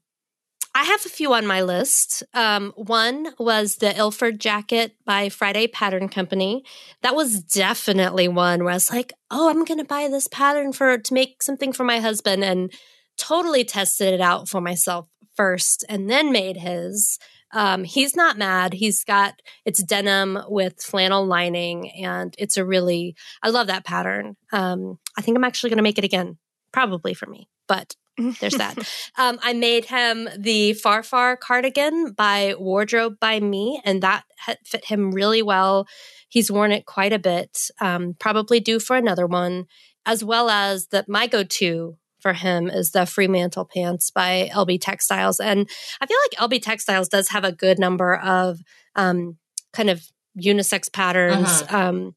I 0.77 0.83
have 0.83 1.03
a 1.07 1.09
few 1.09 1.33
on 1.33 1.47
my 1.47 1.63
list. 1.63 2.21
Um, 2.35 2.71
one 2.75 3.29
was 3.39 3.77
the 3.77 3.97
Ilford 3.97 4.39
jacket 4.39 4.93
by 5.05 5.27
Friday 5.27 5.65
Pattern 5.65 6.07
Company. 6.07 6.63
That 7.01 7.15
was 7.15 7.41
definitely 7.41 8.27
one 8.27 8.63
where 8.63 8.73
I 8.73 8.75
was 8.75 8.91
like, 8.91 9.11
"Oh, 9.31 9.49
I'm 9.49 9.65
going 9.65 9.79
to 9.79 9.83
buy 9.83 10.07
this 10.07 10.27
pattern 10.27 10.73
for 10.73 10.95
to 10.95 11.13
make 11.15 11.41
something 11.41 11.73
for 11.73 11.83
my 11.83 11.99
husband," 11.99 12.43
and 12.43 12.71
totally 13.17 13.63
tested 13.63 14.13
it 14.13 14.21
out 14.21 14.49
for 14.49 14.61
myself 14.61 15.09
first, 15.35 15.83
and 15.89 16.07
then 16.11 16.31
made 16.31 16.57
his. 16.57 17.17
Um, 17.53 17.83
he's 17.83 18.15
not 18.15 18.37
mad. 18.37 18.73
He's 18.73 19.03
got 19.03 19.41
it's 19.65 19.81
denim 19.81 20.37
with 20.47 20.83
flannel 20.83 21.25
lining, 21.25 21.89
and 21.89 22.35
it's 22.37 22.55
a 22.55 22.63
really 22.63 23.15
I 23.41 23.49
love 23.49 23.65
that 23.65 23.83
pattern. 23.83 24.37
Um, 24.51 24.99
I 25.17 25.23
think 25.23 25.37
I'm 25.37 25.43
actually 25.43 25.71
going 25.71 25.77
to 25.77 25.89
make 25.89 25.97
it 25.97 26.03
again, 26.03 26.37
probably 26.71 27.15
for 27.15 27.25
me, 27.25 27.49
but 27.67 27.95
there's 28.17 28.55
that. 28.55 28.77
um, 29.17 29.39
I 29.41 29.53
made 29.53 29.85
him 29.85 30.27
the 30.37 30.73
Far 30.73 31.03
Far 31.03 31.37
cardigan 31.37 32.13
by 32.13 32.55
Wardrobe 32.57 33.19
by 33.19 33.39
Me, 33.39 33.81
and 33.85 34.01
that 34.01 34.23
fit 34.65 34.85
him 34.85 35.11
really 35.11 35.41
well. 35.41 35.87
He's 36.29 36.51
worn 36.51 36.71
it 36.71 36.85
quite 36.85 37.13
a 37.13 37.19
bit, 37.19 37.69
um, 37.79 38.15
probably 38.19 38.59
due 38.59 38.79
for 38.79 38.95
another 38.95 39.25
one, 39.27 39.65
as 40.05 40.23
well 40.23 40.49
as 40.49 40.87
that 40.87 41.07
my 41.07 41.27
go 41.27 41.43
to 41.43 41.97
for 42.19 42.33
him 42.33 42.69
is 42.69 42.91
the 42.91 43.05
Fremantle 43.05 43.65
pants 43.65 44.11
by 44.11 44.49
Elbe 44.51 44.79
Textiles. 44.81 45.39
And 45.39 45.69
I 46.01 46.05
feel 46.05 46.17
like 46.25 46.41
Elbe 46.41 46.61
Textiles 46.61 47.09
does 47.09 47.29
have 47.29 47.43
a 47.43 47.51
good 47.51 47.79
number 47.79 48.15
of 48.15 48.59
um, 48.95 49.37
kind 49.71 49.89
of 49.89 50.03
unisex 50.37 50.91
patterns. 50.91 51.47
Uh-huh. 51.47 51.77
Um, 51.77 52.15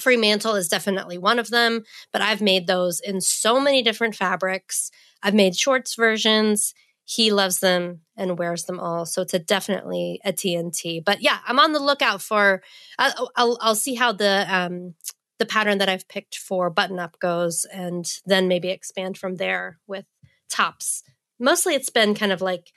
Fremantle 0.00 0.54
is 0.54 0.68
definitely 0.68 1.18
one 1.18 1.38
of 1.38 1.50
them, 1.50 1.84
but 2.12 2.22
I've 2.22 2.40
made 2.40 2.66
those 2.66 3.00
in 3.00 3.20
so 3.20 3.60
many 3.60 3.82
different 3.82 4.14
fabrics. 4.14 4.90
I've 5.22 5.34
made 5.34 5.56
shorts 5.56 5.94
versions. 5.94 6.74
He 7.04 7.32
loves 7.32 7.60
them 7.60 8.00
and 8.16 8.38
wears 8.38 8.64
them 8.64 8.78
all, 8.78 9.04
so 9.04 9.22
it's 9.22 9.34
a 9.34 9.38
definitely 9.38 10.20
a 10.24 10.32
TNT. 10.32 11.04
But 11.04 11.22
yeah, 11.22 11.38
I'm 11.46 11.58
on 11.58 11.72
the 11.72 11.80
lookout 11.80 12.22
for. 12.22 12.62
I'll 12.98 13.30
I'll, 13.34 13.58
I'll 13.60 13.74
see 13.74 13.96
how 13.96 14.12
the 14.12 14.46
um, 14.48 14.94
the 15.38 15.46
pattern 15.46 15.78
that 15.78 15.88
I've 15.88 16.06
picked 16.06 16.36
for 16.36 16.70
button 16.70 17.00
up 17.00 17.18
goes, 17.18 17.64
and 17.72 18.06
then 18.26 18.46
maybe 18.46 18.68
expand 18.68 19.18
from 19.18 19.36
there 19.36 19.78
with 19.88 20.04
tops. 20.48 21.02
Mostly, 21.38 21.74
it's 21.74 21.90
been 21.90 22.14
kind 22.14 22.30
of 22.30 22.40
like 22.40 22.70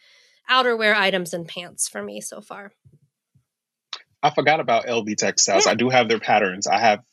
outerwear 0.50 0.96
items 0.96 1.34
and 1.34 1.48
pants 1.48 1.88
for 1.88 2.02
me 2.02 2.20
so 2.20 2.42
far. 2.42 2.72
I 4.24 4.30
forgot 4.30 4.62
about 4.62 4.88
Elbe 4.88 5.16
Textiles. 5.18 5.66
Yeah. 5.66 5.74
I 5.74 5.76
do 5.76 5.90
have 5.90 6.08
their 6.08 6.20
patterns. 6.20 6.66
I 6.66 6.80
have 6.80 7.04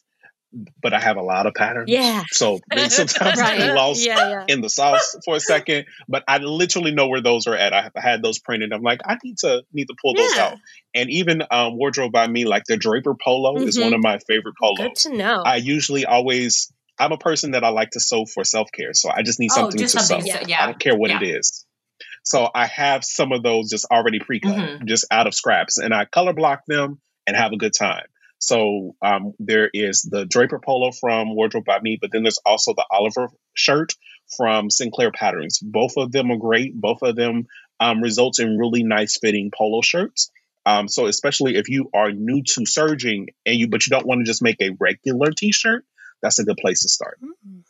but 0.83 0.93
I 0.93 1.01
have 1.01 1.17
a 1.17 1.23
lot 1.23 1.47
of 1.47 1.55
patterns. 1.55 1.89
Yeah. 1.89 2.25
So 2.31 2.59
sometimes 2.89 3.41
right. 3.41 3.61
I 3.61 3.73
lost 3.73 4.05
yeah, 4.05 4.29
yeah. 4.29 4.45
in 4.49 4.61
the 4.61 4.69
sauce 4.69 5.17
for 5.25 5.37
a 5.37 5.41
second, 5.41 5.87
but 6.09 6.25
I 6.27 6.39
literally 6.39 6.93
know 6.93 7.09
where 7.09 7.23
those 7.23 7.47
are 7.47 7.55
at. 7.55 7.73
I 7.73 7.91
had 7.95 8.23
those 8.23 8.39
printed. 8.39 8.73
I'm 8.73 8.83
like, 8.83 9.01
I 9.05 9.17
need 9.23 9.39
to 9.39 9.63
need 9.73 9.87
to 9.87 9.95
pull 10.03 10.15
yeah. 10.17 10.23
those 10.23 10.39
out. 10.39 10.59
And 10.95 11.11
even 11.11 11.43
um, 11.51 11.77
wardrobe 11.77 12.13
by 12.13 12.27
me, 12.27 12.45
like 12.45 12.65
the 12.67 12.77
Draper 12.77 13.15
Polo 13.15 13.57
mm-hmm. 13.57 13.69
is 13.69 13.79
one 13.79 13.89
of 13.89 13.95
mm-hmm. 13.95 14.03
my 14.03 14.19
favorite 14.19 14.55
polos. 14.61 14.79
Good 14.79 14.97
to 15.11 15.17
know. 15.17 15.43
I 15.45 15.57
usually 15.57 16.07
always. 16.07 16.73
I'm 16.99 17.13
a 17.13 17.19
person 17.19 17.53
that 17.53 17.65
I 17.65 17.71
like 17.71 17.93
to 17.93 18.01
sew 18.01 18.27
for 18.27 18.45
self 18.45 18.69
care, 18.73 18.93
so 18.93 19.09
I 19.11 19.23
just 19.23 19.41
need 19.41 19.51
oh, 19.53 19.55
something 19.55 19.81
oh, 19.81 19.85
to 19.85 19.89
something, 19.89 20.31
sew. 20.31 20.41
Yeah. 20.47 20.63
I 20.63 20.67
don't 20.67 20.79
care 20.79 20.95
what 20.95 21.11
it 21.11 21.23
is. 21.23 21.65
So 22.25 22.47
I 22.55 22.67
have 22.67 23.05
some 23.05 23.33
of 23.33 23.43
those 23.43 23.71
just 23.71 23.87
already 23.91 24.19
pre-cut, 24.19 24.55
mm-hmm. 24.55 24.87
just 24.87 25.07
out 25.11 25.27
of 25.27 25.35
scraps, 25.35 25.79
and 25.79 25.95
I 25.95 26.05
color 26.05 26.35
block 26.35 26.61
them 26.67 27.01
and 27.27 27.35
have 27.35 27.53
a 27.53 27.57
good 27.57 27.73
time. 27.73 28.05
So 28.41 28.97
um, 29.03 29.35
there 29.39 29.71
is 29.73 30.03
the 30.03 30.25
Draper 30.25 30.59
polo 30.59 30.91
from 30.93 31.37
Wardrobe 31.37 31.67
by 31.67 31.79
Me, 31.81 31.99
but 32.01 32.11
then 32.11 32.23
there's 32.23 32.41
also 32.45 32.73
the 32.75 32.87
Oliver 32.91 33.29
shirt 33.55 33.95
from 34.37 34.71
Sinclair 34.71 35.13
Patterns. 35.13 35.59
Both 35.61 35.93
of 35.99 36.11
them 36.11 36.31
are 36.31 36.39
great. 36.39 36.75
Both 36.75 37.03
of 37.03 37.17
them 37.17 37.47
um, 37.79 38.01
results 38.01 38.41
in 38.41 38.57
really 38.57 38.83
nice 38.83 39.19
fitting 39.21 39.51
polo 39.57 39.83
shirts. 39.83 40.31
Um, 40.65 40.89
so 40.89 41.07
especially 41.07 41.57
if 41.57 41.69
you 41.69 41.91
are 41.95 42.13
new 42.13 42.43
to 42.43 42.67
serging 42.67 43.29
and 43.47 43.57
you 43.57 43.69
but 43.69 43.87
you 43.87 43.91
don't 43.91 44.07
want 44.07 44.21
to 44.21 44.25
just 44.25 44.43
make 44.43 44.61
a 44.61 44.71
regular 44.79 45.31
t-shirt, 45.31 45.85
that's 46.23 46.39
a 46.39 46.45
good 46.45 46.59
place 46.59 46.83
to 46.83 46.89
start. 46.89 47.19
Mm-hmm. 47.23 47.61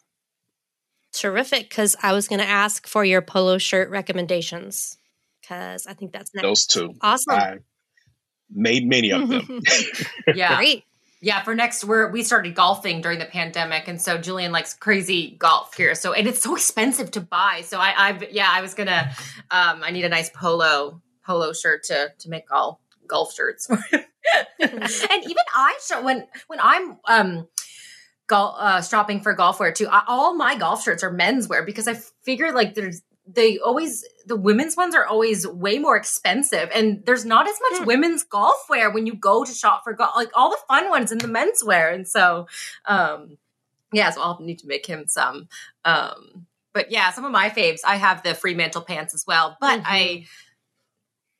Terrific, 1.12 1.68
because 1.68 1.96
I 2.02 2.12
was 2.12 2.28
going 2.28 2.40
to 2.40 2.46
ask 2.46 2.86
for 2.86 3.04
your 3.04 3.22
polo 3.22 3.58
shirt 3.58 3.90
recommendations 3.90 4.96
because 5.40 5.86
I 5.86 5.94
think 5.94 6.12
that's 6.12 6.32
next. 6.34 6.46
Those 6.46 6.66
two. 6.66 6.94
Awesome. 7.00 7.34
I 7.34 7.58
made 8.52 8.86
many 8.86 9.12
of 9.12 9.28
them. 9.28 9.60
yeah. 10.34 10.56
Great. 10.56 10.84
Yeah, 11.22 11.42
for 11.42 11.54
next 11.54 11.84
we're 11.84 12.10
we 12.10 12.22
started 12.22 12.54
golfing 12.54 13.02
during 13.02 13.18
the 13.18 13.26
pandemic, 13.26 13.88
and 13.88 14.00
so 14.00 14.16
Julian 14.16 14.52
likes 14.52 14.72
crazy 14.72 15.36
golf 15.38 15.74
here. 15.74 15.94
So 15.94 16.14
and 16.14 16.26
it's 16.26 16.40
so 16.40 16.56
expensive 16.56 17.10
to 17.10 17.20
buy. 17.20 17.60
So 17.62 17.78
I, 17.78 17.92
I 17.94 18.28
yeah, 18.30 18.48
I 18.50 18.62
was 18.62 18.72
gonna, 18.72 19.10
um, 19.50 19.82
I 19.82 19.90
need 19.90 20.06
a 20.06 20.08
nice 20.08 20.30
polo 20.30 21.02
polo 21.22 21.52
shirt 21.52 21.84
to 21.84 22.10
to 22.20 22.30
make 22.30 22.50
all 22.50 22.80
golf 23.06 23.34
shirts 23.34 23.68
and 24.60 25.24
even 25.24 25.44
I 25.54 25.78
show 25.86 26.02
when 26.02 26.26
when 26.46 26.58
I'm 26.62 26.96
um 27.06 27.48
golf 28.26 28.54
uh, 28.58 28.80
shopping 28.80 29.20
for 29.20 29.34
golf 29.34 29.60
wear 29.60 29.72
too. 29.72 29.88
I, 29.88 30.04
all 30.06 30.34
my 30.34 30.56
golf 30.56 30.84
shirts 30.84 31.02
are 31.02 31.12
menswear 31.12 31.66
because 31.66 31.88
I 31.88 31.94
figure 32.22 32.52
like 32.52 32.74
there's 32.74 33.02
they 33.34 33.58
always 33.58 34.04
the 34.26 34.36
women's 34.36 34.76
ones 34.76 34.94
are 34.94 35.06
always 35.06 35.46
way 35.46 35.78
more 35.78 35.96
expensive 35.96 36.68
and 36.74 37.04
there's 37.04 37.24
not 37.24 37.48
as 37.48 37.56
much 37.70 37.82
mm. 37.82 37.86
women's 37.86 38.22
golf 38.22 38.66
wear 38.68 38.90
when 38.90 39.06
you 39.06 39.14
go 39.14 39.44
to 39.44 39.52
shop 39.52 39.82
for 39.84 39.92
golf 39.92 40.14
like 40.16 40.30
all 40.34 40.50
the 40.50 40.58
fun 40.68 40.88
ones 40.88 41.12
in 41.12 41.18
the 41.18 41.26
menswear 41.26 41.92
and 41.92 42.06
so 42.06 42.46
um 42.86 43.36
yeah 43.92 44.10
so 44.10 44.22
i'll 44.22 44.40
need 44.40 44.58
to 44.58 44.66
make 44.66 44.86
him 44.86 45.04
some 45.06 45.48
um 45.84 46.46
but 46.72 46.90
yeah 46.90 47.10
some 47.10 47.24
of 47.24 47.32
my 47.32 47.50
faves 47.50 47.80
i 47.86 47.96
have 47.96 48.22
the 48.22 48.34
Fremantle 48.34 48.82
pants 48.82 49.14
as 49.14 49.24
well 49.26 49.56
but 49.60 49.80
mm-hmm. 49.80 49.86
i 49.86 50.26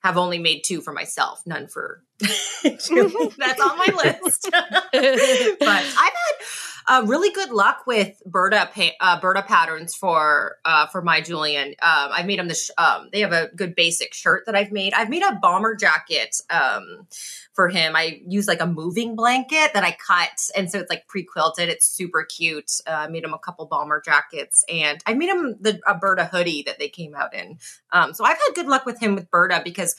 have 0.03 0.17
only 0.17 0.39
made 0.39 0.63
two 0.65 0.81
for 0.81 0.93
myself 0.93 1.43
none 1.47 1.67
for 1.67 2.03
that's 2.21 2.91
on 2.91 3.79
my 3.79 3.89
list 4.05 4.49
but 4.53 4.63
i've 4.93 5.95
had 5.95 6.37
uh, 6.91 7.05
really 7.07 7.31
good 7.31 7.51
luck 7.51 7.87
with 7.87 8.21
Burda 8.29 8.69
pa- 8.73 8.97
uh, 9.01 9.21
Burda 9.21 9.47
patterns 9.47 9.95
for 9.95 10.57
uh, 10.65 10.89
for 10.89 11.01
my 11.01 11.21
Julian. 11.21 11.69
Um, 11.69 11.75
I 12.11 12.25
made 12.25 12.41
them 12.41 12.49
this. 12.49 12.65
Sh- 12.65 12.71
um, 12.77 13.11
they 13.13 13.21
have 13.21 13.33
a 13.33 13.49
good 13.55 13.77
basic 13.77 14.13
shirt 14.13 14.45
that 14.47 14.57
I've 14.57 14.73
made. 14.73 14.93
I've 14.93 15.09
made 15.09 15.23
a 15.23 15.39
bomber 15.41 15.77
jacket 15.77 16.43
um, 16.51 17.07
for 17.53 17.69
him. 17.69 17.95
I 17.95 18.21
use 18.27 18.49
like 18.49 18.61
a 18.61 18.67
moving 18.67 19.15
blanket 19.15 19.73
that 19.73 19.85
I 19.85 19.93
cut, 20.05 20.51
and 20.57 20.69
so 20.69 20.81
it's 20.81 20.91
like 20.91 21.07
pre 21.07 21.23
quilted. 21.23 21.69
It's 21.69 21.87
super 21.87 22.25
cute. 22.25 22.73
Uh, 22.85 22.91
I 22.91 23.07
made 23.07 23.23
him 23.23 23.35
a 23.35 23.39
couple 23.39 23.67
bomber 23.67 24.03
jackets, 24.05 24.65
and 24.69 25.01
I 25.07 25.15
made 25.15 25.29
him 25.29 25.59
the 25.61 25.81
a 25.87 25.95
Burda 25.95 26.29
hoodie 26.29 26.65
that 26.67 26.81
they 26.81 26.89
came 26.89 27.15
out 27.15 27.33
in. 27.35 27.59
Um, 27.93 28.15
so 28.15 28.25
I've 28.25 28.37
had 28.37 28.55
good 28.57 28.67
luck 28.67 28.85
with 28.85 28.99
him 28.99 29.15
with 29.15 29.31
Burda 29.31 29.63
because 29.63 29.95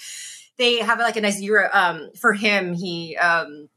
they 0.57 0.79
have 0.79 0.99
like 0.99 1.15
a 1.15 1.21
nice 1.21 1.39
Euro. 1.39 1.69
Um, 1.71 2.09
for 2.19 2.33
him, 2.33 2.73
he 2.73 3.15
um, 3.15 3.69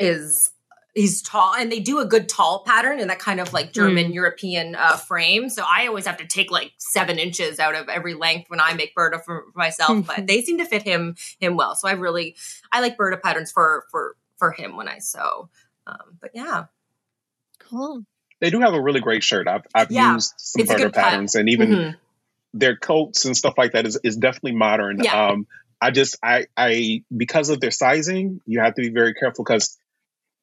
is 0.00 0.49
he's 0.94 1.22
tall 1.22 1.54
and 1.54 1.70
they 1.70 1.80
do 1.80 1.98
a 2.00 2.04
good 2.04 2.28
tall 2.28 2.64
pattern 2.64 3.00
in 3.00 3.08
that 3.08 3.18
kind 3.18 3.40
of 3.40 3.52
like 3.52 3.72
German 3.72 4.10
mm. 4.10 4.14
European 4.14 4.74
uh, 4.74 4.96
frame. 4.96 5.48
So 5.48 5.62
I 5.66 5.86
always 5.86 6.06
have 6.06 6.16
to 6.18 6.26
take 6.26 6.50
like 6.50 6.72
seven 6.78 7.18
inches 7.18 7.58
out 7.58 7.74
of 7.74 7.88
every 7.88 8.14
length 8.14 8.50
when 8.50 8.60
I 8.60 8.74
make 8.74 8.94
Burda 8.94 9.22
for, 9.24 9.46
for 9.52 9.58
myself, 9.58 10.06
but 10.06 10.26
they 10.26 10.42
seem 10.42 10.58
to 10.58 10.64
fit 10.64 10.82
him 10.82 11.16
him 11.38 11.56
well. 11.56 11.74
So 11.74 11.88
I 11.88 11.92
really 11.92 12.36
I 12.72 12.80
like 12.80 12.96
Burda 12.96 13.20
patterns 13.22 13.52
for 13.52 13.84
for 13.90 14.16
for 14.36 14.52
him 14.52 14.76
when 14.76 14.88
I 14.88 14.98
sew. 14.98 15.48
Um, 15.86 16.18
but 16.20 16.30
yeah, 16.34 16.64
cool. 17.58 18.04
They 18.40 18.50
do 18.50 18.60
have 18.60 18.74
a 18.74 18.80
really 18.80 19.00
great 19.00 19.22
shirt. 19.22 19.46
I've 19.48 19.66
I've 19.74 19.90
yeah, 19.90 20.14
used 20.14 20.34
some 20.36 20.66
Burda 20.66 20.92
patterns 20.92 21.32
cut. 21.32 21.40
and 21.40 21.48
even 21.50 21.68
mm-hmm. 21.68 21.90
their 22.54 22.76
coats 22.76 23.24
and 23.24 23.36
stuff 23.36 23.54
like 23.56 23.72
that 23.72 23.86
is 23.86 23.98
is 24.02 24.16
definitely 24.16 24.56
modern. 24.56 25.02
Yeah. 25.02 25.28
Um, 25.28 25.46
I 25.80 25.90
just 25.90 26.16
I 26.22 26.46
I 26.56 27.04
because 27.16 27.48
of 27.48 27.60
their 27.60 27.70
sizing, 27.70 28.40
you 28.46 28.60
have 28.60 28.74
to 28.74 28.82
be 28.82 28.90
very 28.90 29.14
careful 29.14 29.44
because 29.44 29.78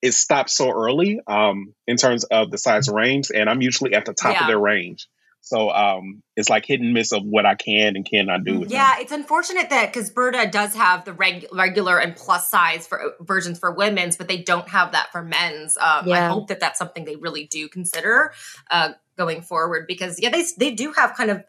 it 0.01 0.13
stops 0.13 0.55
so 0.55 0.71
early 0.71 1.19
um, 1.27 1.73
in 1.87 1.97
terms 1.97 2.23
of 2.25 2.51
the 2.51 2.57
size 2.57 2.89
range, 2.89 3.31
and 3.33 3.49
I'm 3.49 3.61
usually 3.61 3.93
at 3.93 4.05
the 4.05 4.13
top 4.13 4.33
yeah. 4.33 4.41
of 4.41 4.47
their 4.47 4.59
range. 4.59 5.07
So 5.41 5.69
um, 5.69 6.23
it's 6.35 6.49
like 6.49 6.65
hit 6.65 6.81
and 6.81 6.93
miss 6.93 7.13
of 7.13 7.23
what 7.23 7.45
I 7.45 7.55
can 7.55 7.95
and 7.95 8.05
cannot 8.05 8.43
do 8.43 8.59
with 8.59 8.69
Yeah, 8.69 8.95
them. 8.95 9.01
it's 9.01 9.11
unfortunate 9.13 9.69
that 9.69 9.93
because 9.93 10.11
Burda 10.11 10.51
does 10.51 10.75
have 10.75 11.05
the 11.05 11.13
reg- 11.13 11.47
regular 11.53 11.97
and 11.99 12.15
plus 12.15 12.49
size 12.51 12.85
for 12.85 13.13
versions 13.21 13.57
for 13.57 13.71
women's, 13.71 14.17
but 14.17 14.27
they 14.27 14.39
don't 14.39 14.67
have 14.67 14.91
that 14.91 15.11
for 15.11 15.23
men's. 15.23 15.77
Um, 15.77 16.07
yeah. 16.07 16.25
I 16.25 16.27
hope 16.27 16.47
that 16.47 16.59
that's 16.59 16.77
something 16.77 17.05
they 17.05 17.15
really 17.15 17.45
do 17.45 17.69
consider 17.69 18.33
uh, 18.69 18.93
going 19.17 19.41
forward 19.41 19.87
because 19.87 20.19
yeah, 20.19 20.29
they 20.29 20.43
they 20.57 20.71
do 20.71 20.91
have 20.91 21.15
kind 21.15 21.31
of 21.31 21.43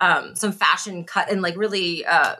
um, 0.00 0.34
some 0.34 0.50
fashion 0.50 1.04
cut 1.04 1.30
and 1.30 1.40
like 1.40 1.56
really 1.56 2.04
uh, 2.04 2.36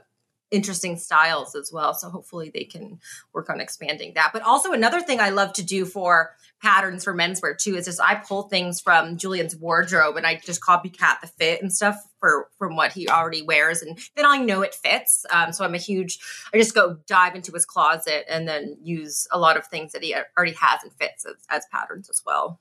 interesting 0.51 0.97
styles 0.97 1.55
as 1.55 1.71
well. 1.73 1.95
So 1.95 2.09
hopefully 2.09 2.51
they 2.53 2.65
can 2.65 3.01
work 3.33 3.51
on 3.51 3.61
expanding 3.61 4.15
that. 4.15 4.31
But 4.33 4.43
also 4.43 4.73
another 4.73 5.01
thing 5.01 5.21
I 5.21 5.31
love 5.31 5.53
to 5.55 5.63
do 5.63 5.85
for 5.85 6.35
patterns 6.63 7.05
for 7.05 7.15
menswear 7.15 7.57
too 7.57 7.77
is 7.77 7.85
just 7.85 8.01
I 8.01 8.17
pull 8.17 8.45
things 8.45 8.81
from 8.81 9.17
Julian's 9.17 9.55
wardrobe 9.55 10.17
and 10.17 10.27
I 10.27 10.37
just 10.37 10.61
copycat 10.61 11.21
the 11.21 11.27
fit 11.27 11.63
and 11.63 11.73
stuff 11.73 11.97
for 12.21 12.49
from 12.59 12.77
what 12.77 12.93
he 12.93 13.09
already 13.09 13.43
wears 13.43 13.83
and 13.83 13.99
then 14.17 14.27
I 14.27 14.39
know 14.39 14.63
it 14.63 14.75
fits. 14.75 15.25
Um, 15.31 15.53
so 15.53 15.65
I'm 15.65 15.75
a 15.75 15.79
huge 15.79 16.19
I 16.53 16.59
just 16.59 16.75
go 16.75 16.99
dive 17.07 17.35
into 17.35 17.53
his 17.53 17.65
closet 17.65 18.25
and 18.29 18.49
then 18.49 18.77
use 18.83 19.29
a 19.31 19.39
lot 19.39 19.57
of 19.57 19.67
things 19.67 19.93
that 19.93 20.03
he 20.03 20.15
already 20.37 20.55
has 20.55 20.83
and 20.83 20.93
fits 20.93 21.25
as, 21.27 21.37
as 21.51 21.67
patterns 21.71 22.11
as 22.11 22.23
well. 22.27 22.61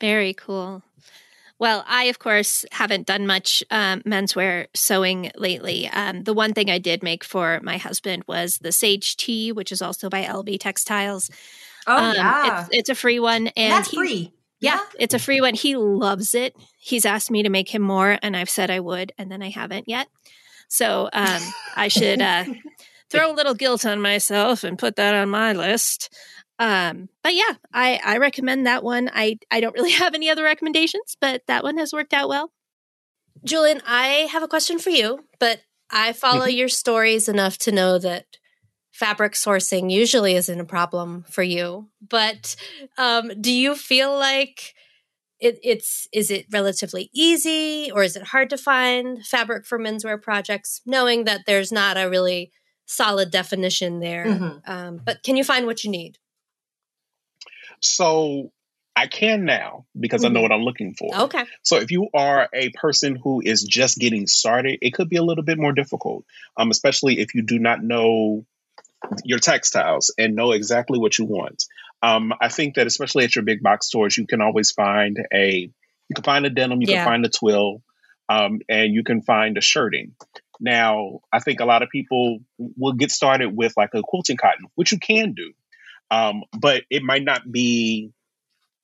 Very 0.00 0.34
cool. 0.34 0.82
Well, 1.58 1.84
I, 1.88 2.04
of 2.04 2.18
course, 2.18 2.64
haven't 2.70 3.06
done 3.06 3.26
much 3.26 3.64
um, 3.70 4.02
menswear 4.02 4.68
sewing 4.74 5.32
lately. 5.36 5.88
Um, 5.88 6.22
the 6.22 6.32
one 6.32 6.54
thing 6.54 6.70
I 6.70 6.78
did 6.78 7.02
make 7.02 7.24
for 7.24 7.60
my 7.62 7.78
husband 7.78 8.24
was 8.28 8.58
the 8.58 8.70
Sage 8.70 9.16
Tee, 9.16 9.50
which 9.50 9.72
is 9.72 9.82
also 9.82 10.08
by 10.08 10.24
Elbe 10.24 10.58
Textiles. 10.60 11.30
Oh, 11.86 11.96
um, 11.96 12.14
yeah. 12.14 12.60
It's, 12.60 12.68
it's, 12.72 12.88
a 12.90 12.94
free 12.94 13.18
one. 13.18 13.48
And 13.48 13.72
That's 13.72 13.90
he, 13.90 13.96
free. 13.96 14.32
Yeah, 14.60 14.74
yeah, 14.74 14.84
it's 15.00 15.14
a 15.14 15.18
free 15.18 15.40
one. 15.40 15.54
He 15.54 15.76
loves 15.76 16.34
it. 16.34 16.54
He's 16.78 17.04
asked 17.04 17.30
me 17.30 17.42
to 17.42 17.48
make 17.48 17.72
him 17.72 17.82
more, 17.82 18.18
and 18.22 18.36
I've 18.36 18.50
said 18.50 18.70
I 18.70 18.80
would, 18.80 19.12
and 19.18 19.30
then 19.30 19.42
I 19.42 19.50
haven't 19.50 19.88
yet. 19.88 20.08
So 20.68 21.08
um, 21.12 21.40
I 21.76 21.88
should 21.88 22.20
uh, 22.20 22.44
throw 23.10 23.32
a 23.32 23.34
little 23.34 23.54
guilt 23.54 23.84
on 23.86 24.00
myself 24.00 24.64
and 24.64 24.78
put 24.78 24.96
that 24.96 25.14
on 25.14 25.30
my 25.30 25.52
list. 25.52 26.12
Um, 26.58 27.08
but 27.22 27.34
yeah, 27.34 27.54
I, 27.72 28.00
I 28.04 28.18
recommend 28.18 28.66
that 28.66 28.82
one. 28.82 29.10
I, 29.12 29.38
I 29.50 29.60
don't 29.60 29.74
really 29.74 29.90
have 30.02 30.14
any 30.14 30.30
other 30.30 30.44
recommendations, 30.44 31.16
but 31.20 31.42
that 31.46 31.62
one 31.62 31.78
has 31.78 31.92
worked 31.92 32.12
out 32.12 32.28
well. 32.28 32.52
Julian, 33.44 33.80
I 33.86 34.28
have 34.32 34.42
a 34.42 34.48
question 34.48 34.78
for 34.78 34.90
you, 34.90 35.20
but 35.38 35.60
I 35.90 36.12
follow 36.12 36.46
mm-hmm. 36.46 36.56
your 36.56 36.68
stories 36.68 37.28
enough 37.28 37.56
to 37.58 37.72
know 37.72 37.98
that 37.98 38.26
fabric 38.90 39.34
sourcing 39.34 39.92
usually 39.92 40.34
isn't 40.34 40.60
a 40.60 40.64
problem 40.64 41.24
for 41.30 41.42
you. 41.42 41.88
But 42.06 42.56
um, 42.96 43.30
do 43.40 43.52
you 43.52 43.76
feel 43.76 44.12
like 44.12 44.74
it, 45.38 45.58
it's 45.62 46.08
is 46.12 46.32
it 46.32 46.46
relatively 46.50 47.10
easy 47.14 47.92
or 47.92 48.02
is 48.02 48.16
it 48.16 48.24
hard 48.24 48.50
to 48.50 48.58
find 48.58 49.24
fabric 49.24 49.66
for 49.66 49.78
menswear 49.78 50.20
projects, 50.20 50.80
knowing 50.84 51.24
that 51.24 51.42
there's 51.46 51.70
not 51.70 51.96
a 51.96 52.10
really 52.10 52.50
solid 52.86 53.30
definition 53.30 54.00
there? 54.00 54.26
Mm-hmm. 54.26 54.70
Um, 54.70 55.00
but 55.04 55.22
can 55.22 55.36
you 55.36 55.44
find 55.44 55.66
what 55.66 55.84
you 55.84 55.90
need? 55.90 56.18
So 57.80 58.50
I 58.98 59.06
can 59.06 59.44
now 59.44 59.86
because 59.98 60.22
mm-hmm. 60.22 60.26
I 60.26 60.28
know 60.30 60.40
mm-hmm. 60.40 60.42
what 60.42 60.52
I'm 60.52 60.64
looking 60.64 60.94
for. 60.94 61.14
Okay. 61.14 61.44
So 61.62 61.76
if 61.76 61.90
you 61.90 62.08
are 62.12 62.48
a 62.52 62.70
person 62.70 63.14
who 63.14 63.40
is 63.44 63.62
just 63.62 63.98
getting 63.98 64.26
started, 64.26 64.78
it 64.82 64.92
could 64.92 65.08
be 65.08 65.16
a 65.16 65.22
little 65.22 65.44
bit 65.44 65.58
more 65.58 65.72
difficult, 65.72 66.24
um, 66.56 66.70
especially 66.70 67.20
if 67.20 67.34
you 67.34 67.42
do 67.42 67.58
not 67.58 67.82
know 67.82 68.44
your 69.24 69.38
textiles 69.38 70.12
and 70.18 70.34
know 70.34 70.50
exactly 70.50 70.98
what 70.98 71.16
you 71.16 71.26
want. 71.26 71.64
Um, 72.02 72.32
I 72.40 72.48
think 72.48 72.74
that 72.74 72.86
especially 72.86 73.24
at 73.24 73.36
your 73.36 73.44
big 73.44 73.62
box 73.62 73.86
stores, 73.86 74.16
you 74.16 74.26
can 74.26 74.40
always 74.40 74.72
find 74.72 75.16
a 75.32 75.70
you 76.08 76.14
can 76.14 76.24
find 76.24 76.46
a 76.46 76.50
denim, 76.50 76.80
you 76.80 76.88
yeah. 76.88 77.04
can 77.04 77.12
find 77.12 77.26
a 77.26 77.28
twill, 77.28 77.82
um, 78.28 78.60
and 78.68 78.94
you 78.94 79.04
can 79.04 79.22
find 79.22 79.58
a 79.58 79.60
shirting. 79.60 80.14
Now, 80.60 81.20
I 81.32 81.38
think 81.38 81.60
a 81.60 81.64
lot 81.64 81.82
of 81.82 81.88
people 81.90 82.38
will 82.58 82.94
get 82.94 83.10
started 83.12 83.54
with 83.54 83.74
like 83.76 83.90
a 83.94 84.02
quilting 84.02 84.36
cotton, 84.36 84.66
which 84.74 84.90
you 84.90 84.98
can 84.98 85.34
do. 85.34 85.52
Um, 86.10 86.42
but 86.58 86.84
it 86.90 87.02
might 87.02 87.24
not 87.24 87.50
be 87.50 88.12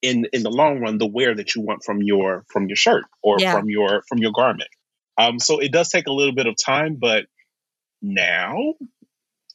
in 0.03 0.27
in 0.33 0.43
the 0.43 0.51
long 0.51 0.81
run 0.81 0.99
the 0.99 1.07
wear 1.07 1.35
that 1.35 1.55
you 1.55 1.62
want 1.62 1.83
from 1.83 2.03
your 2.03 2.45
from 2.49 2.68
your 2.68 2.77
shirt 2.77 3.05
or 3.22 3.37
yeah. 3.39 3.53
from 3.53 3.70
your 3.70 4.03
from 4.09 4.18
your 4.18 4.33
garment. 4.33 4.68
Um, 5.16 5.39
so 5.39 5.61
it 5.61 5.72
does 5.72 5.89
take 5.89 6.07
a 6.07 6.12
little 6.12 6.35
bit 6.35 6.47
of 6.47 6.57
time, 6.62 6.97
but 7.01 7.27
now 8.03 8.75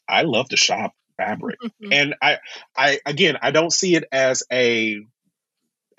I 0.08 0.24
love 0.24 0.50
to 0.50 0.58
shop 0.58 0.94
fabric, 1.18 1.60
and 1.92 2.16
I 2.22 2.40
I 2.76 3.00
again 3.06 3.38
I 3.42 3.52
don't 3.52 3.72
see 3.72 3.96
it 3.96 4.06
as 4.12 4.44
a 4.52 5.00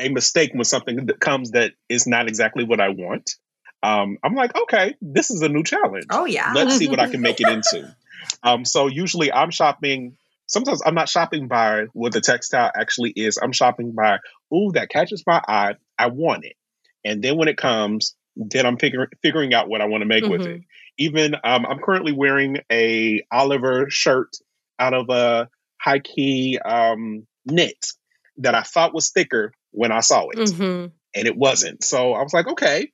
a 0.01 0.09
mistake 0.09 0.51
when 0.53 0.64
something 0.64 1.07
that 1.07 1.21
comes 1.21 1.53
that 1.53 1.73
is 1.89 2.07
not 2.07 2.27
exactly 2.27 2.64
what 2.64 2.81
I 2.81 2.89
want. 2.89 3.37
Um, 3.83 4.18
I'm 4.25 4.35
like, 4.35 4.57
okay, 4.57 4.97
this 5.01 5.31
is 5.31 5.43
a 5.43 5.49
new 5.49 5.62
challenge. 5.62 6.07
Oh 6.11 6.25
yeah, 6.25 6.53
let's 6.55 6.77
see 6.77 6.89
what 6.89 6.99
I 6.99 7.09
can 7.11 7.21
make 7.21 7.41
it 7.41 7.49
into. 7.49 7.95
Um, 8.43 8.64
so 8.64 8.89
usually 8.89 9.33
I'm 9.33 9.51
shopping 9.51 10.16
sometimes 10.51 10.82
I'm 10.84 10.94
not 10.94 11.09
shopping 11.09 11.48
by 11.48 11.86
what 11.92 12.12
the 12.12 12.20
textile 12.20 12.70
actually 12.78 13.12
is. 13.16 13.38
I'm 13.42 13.53
shopping 13.53 13.92
by, 13.92 14.18
ooh, 14.53 14.72
that 14.72 14.90
catches 14.90 15.24
my 15.26 15.40
eye. 15.46 15.76
I 15.98 16.09
want 16.09 16.44
it. 16.44 16.57
and 17.05 17.22
then 17.22 17.36
when 17.36 17.48
it 17.48 17.57
comes, 17.57 18.14
then 18.36 18.66
I'm 18.66 18.78
figuring 18.78 19.09
figuring 19.22 19.55
out 19.55 19.68
what 19.68 19.80
I 19.80 19.86
want 19.86 20.03
to 20.03 20.07
make 20.07 20.22
mm-hmm. 20.22 20.32
with 20.32 20.42
it. 20.42 20.57
Mm-hmm. 20.57 20.62
Even 20.98 21.34
um, 21.42 21.66
I'm 21.66 21.78
currently 21.78 22.12
wearing 22.12 22.59
a 22.70 23.22
Oliver 23.30 23.86
shirt 23.88 24.36
out 24.78 24.94
of 24.94 25.09
a 25.09 25.48
high 25.80 25.98
key 26.01 26.59
um, 26.59 27.26
knit 27.46 27.86
that 28.38 28.55
I 28.55 28.62
thought 28.62 28.94
was 28.94 29.11
thicker 29.11 29.53
when 29.72 29.92
I 29.92 30.01
saw 30.01 30.28
it, 30.28 30.38
mm-hmm. 30.38 30.86
and 31.14 31.26
it 31.26 31.36
wasn't. 31.36 31.84
So 31.84 32.12
I 32.12 32.22
was 32.22 32.32
like, 32.34 32.48
okay, 32.48 32.92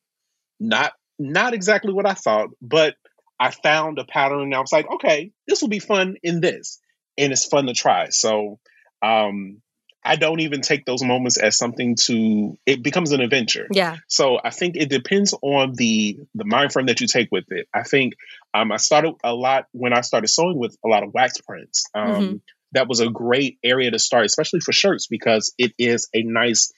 not 0.61 0.93
not 1.19 1.55
exactly 1.55 1.93
what 1.93 2.07
I 2.07 2.15
thought, 2.15 2.51
but 2.61 2.95
I 3.39 3.51
found 3.51 3.99
a 3.99 4.05
pattern, 4.05 4.43
and 4.43 4.55
I 4.55 4.61
was 4.61 4.73
like, 4.73 4.91
okay, 4.91 5.33
this 5.47 5.61
will 5.63 5.69
be 5.69 5.79
fun 5.79 6.17
in 6.23 6.41
this, 6.41 6.81
and 7.19 7.33
it's 7.33 7.47
fun 7.47 7.67
to 7.67 7.75
try. 7.75 8.09
So 8.11 8.59
um, 9.03 9.63
I 10.07 10.17
don't 10.17 10.41
even 10.41 10.61
take 10.61 10.85
those 10.85 11.03
moments 11.03 11.37
as 11.37 11.59
something 11.59 11.97
to 12.03 12.57
it 12.65 12.83
becomes 12.83 13.11
an 13.11 13.21
adventure. 13.21 13.67
Yeah. 13.73 13.97
So 14.07 14.39
I 14.43 14.51
think 14.51 14.77
it 14.77 14.89
depends 14.89 15.35
on 15.43 15.75
the 15.75 16.21
the 16.35 16.45
mind 16.45 16.73
frame 16.73 16.87
that 16.87 17.01
you 17.01 17.09
take 17.09 17.29
with 17.33 17.47
it. 17.49 17.67
I 17.75 17.83
think 17.83 18.15
um, 18.55 18.71
I 18.71 18.77
started 18.77 19.15
a 19.25 19.35
lot 19.35 19.67
when 19.73 19.93
I 19.93 20.03
started 20.03 20.29
sewing 20.29 20.59
with 20.59 20.77
a 20.85 20.89
lot 20.89 21.03
of 21.03 21.13
wax 21.13 21.41
prints. 21.41 21.87
Um, 21.95 22.11
mm-hmm. 22.11 22.37
That 22.73 22.89
was 22.89 23.01
a 23.01 23.11
great 23.11 23.59
area 23.65 23.91
to 23.91 23.99
start, 23.99 24.27
especially 24.27 24.61
for 24.61 24.73
shirts, 24.73 25.07
because 25.07 25.53
it 25.59 25.73
is 25.79 26.09
a 26.15 26.23
nice 26.23 26.73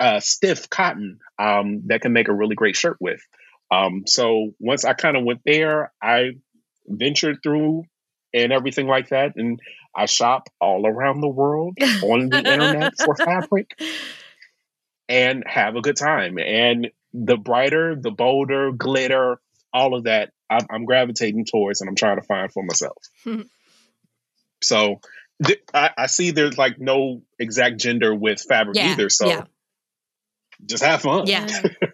uh, 0.00 0.20
stiff 0.20 0.68
cotton 0.68 1.18
um, 1.38 1.82
that 1.86 2.00
can 2.00 2.12
make 2.12 2.28
a 2.28 2.34
really 2.34 2.54
great 2.54 2.76
shirt 2.76 2.96
with. 3.00 3.20
Um, 3.70 4.04
so 4.06 4.50
once 4.58 4.84
I 4.84 4.94
kind 4.94 5.16
of 5.16 5.24
went 5.24 5.40
there, 5.44 5.92
I 6.02 6.32
ventured 6.86 7.38
through 7.42 7.84
and 8.34 8.52
everything 8.52 8.86
like 8.86 9.10
that, 9.10 9.36
and 9.36 9.60
I 9.94 10.06
shop 10.06 10.48
all 10.60 10.86
around 10.86 11.20
the 11.20 11.28
world 11.28 11.76
on 12.02 12.28
the 12.30 12.38
internet 12.38 12.94
for 13.04 13.14
fabric 13.16 13.78
and 15.08 15.44
have 15.46 15.76
a 15.76 15.82
good 15.82 15.96
time. 15.96 16.38
And 16.38 16.90
the 17.12 17.36
brighter, 17.36 17.94
the 17.94 18.10
bolder, 18.10 18.72
glitter, 18.72 19.38
all 19.72 19.94
of 19.94 20.04
that, 20.04 20.30
I'm, 20.48 20.66
I'm 20.70 20.84
gravitating 20.84 21.44
towards 21.44 21.80
and 21.80 21.88
I'm 21.88 21.96
trying 21.96 22.16
to 22.16 22.26
find 22.26 22.50
for 22.52 22.62
myself. 22.62 22.96
so 24.62 25.00
th- 25.44 25.62
I, 25.74 25.90
I, 25.96 26.06
see 26.06 26.30
there's 26.30 26.56
like 26.56 26.78
no 26.78 27.22
exact 27.38 27.78
gender 27.78 28.14
with 28.14 28.40
fabric 28.40 28.76
yeah, 28.76 28.92
either. 28.92 29.10
So 29.10 29.26
yeah. 29.26 29.44
just 30.64 30.82
have 30.82 31.02
fun. 31.02 31.26
Yeah. 31.26 31.48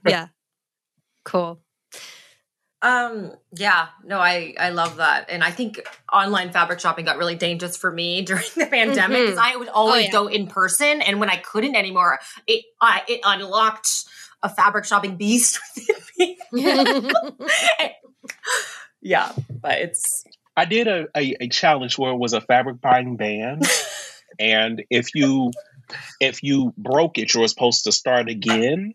yeah. 0.06 0.26
Cool. 1.24 1.60
Um, 2.80 3.32
yeah, 3.56 3.88
no, 4.04 4.20
I 4.20 4.54
I 4.58 4.70
love 4.70 4.96
that, 4.96 5.30
and 5.30 5.42
I 5.42 5.50
think 5.50 5.80
online 6.12 6.52
fabric 6.52 6.78
shopping 6.78 7.04
got 7.04 7.18
really 7.18 7.34
dangerous 7.34 7.76
for 7.76 7.90
me 7.90 8.22
during 8.22 8.44
the 8.56 8.66
pandemic 8.66 9.18
because 9.18 9.38
mm-hmm. 9.38 9.54
I 9.54 9.56
would 9.56 9.68
always 9.68 9.94
oh, 9.94 10.06
yeah. 10.06 10.12
go 10.12 10.26
in 10.28 10.46
person, 10.46 11.02
and 11.02 11.18
when 11.18 11.28
I 11.28 11.36
couldn't 11.36 11.74
anymore, 11.74 12.20
it 12.46 12.64
I 12.80 13.02
it 13.08 13.20
unlocked 13.24 14.04
a 14.42 14.48
fabric 14.48 14.84
shopping 14.84 15.16
beast 15.16 15.58
within 15.76 15.96
me. 16.18 16.38
yeah, 19.00 19.32
but 19.50 19.78
it's. 19.78 20.24
I 20.56 20.64
did 20.64 20.88
a, 20.88 21.06
a, 21.16 21.36
a 21.40 21.48
challenge 21.48 21.96
where 21.98 22.10
it 22.10 22.18
was 22.18 22.32
a 22.32 22.40
fabric 22.40 22.80
buying 22.80 23.16
ban, 23.16 23.60
and 24.38 24.84
if 24.90 25.14
you 25.14 25.50
if 26.20 26.42
you 26.44 26.74
broke 26.76 27.18
it, 27.18 27.34
you 27.34 27.40
were 27.40 27.48
supposed 27.48 27.84
to 27.84 27.92
start 27.92 28.28
again. 28.28 28.94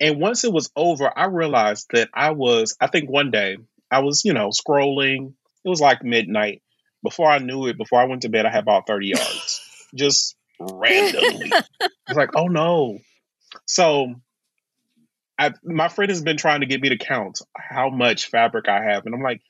And 0.00 0.20
once 0.20 0.44
it 0.44 0.52
was 0.52 0.70
over, 0.76 1.10
I 1.16 1.26
realized 1.26 1.88
that 1.92 2.10
I 2.12 2.30
was, 2.30 2.76
I 2.80 2.86
think 2.86 3.08
one 3.08 3.30
day 3.30 3.56
I 3.90 4.00
was, 4.00 4.24
you 4.24 4.34
know, 4.34 4.50
scrolling. 4.50 5.32
It 5.64 5.68
was 5.68 5.80
like 5.80 6.04
midnight. 6.04 6.62
Before 7.02 7.30
I 7.30 7.38
knew 7.38 7.66
it, 7.66 7.78
before 7.78 8.00
I 8.00 8.04
went 8.04 8.22
to 8.22 8.28
bed, 8.28 8.46
I 8.46 8.50
had 8.50 8.62
about 8.62 8.86
30 8.86 9.08
yards 9.08 9.88
just 9.94 10.36
randomly. 10.58 11.52
I 11.52 11.88
was 12.08 12.16
like, 12.16 12.30
oh 12.34 12.46
no. 12.46 12.98
So 13.66 14.14
I, 15.38 15.52
my 15.64 15.88
friend 15.88 16.10
has 16.10 16.22
been 16.22 16.36
trying 16.36 16.60
to 16.60 16.66
get 16.66 16.80
me 16.80 16.90
to 16.90 16.98
count 16.98 17.40
how 17.56 17.90
much 17.90 18.28
fabric 18.28 18.68
I 18.68 18.82
have. 18.82 19.06
And 19.06 19.14
I'm 19.14 19.22
like, 19.22 19.40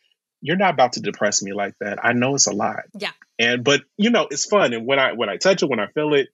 you're 0.43 0.57
not 0.57 0.75
about 0.75 0.95
to 0.95 1.01
depress 1.01 1.43
me 1.43 1.53
like 1.53 1.75
that. 1.81 2.05
I 2.05 2.13
know 2.13 2.35
it's 2.35 2.47
a 2.47 2.53
lot. 2.53 2.83
Yeah. 2.95 3.13
And, 3.39 3.65
but 3.65 3.83
you 3.97 4.11
know, 4.11 4.27
it's 4.31 4.45
fun. 4.45 4.73
And 4.73 4.87
when 4.87 4.99
I, 4.99 5.13
when 5.13 5.29
I 5.29 5.37
touch 5.37 5.63
it, 5.63 5.69
when 5.69 5.81
I 5.81 5.87
feel 5.89 6.15
it, 6.15 6.29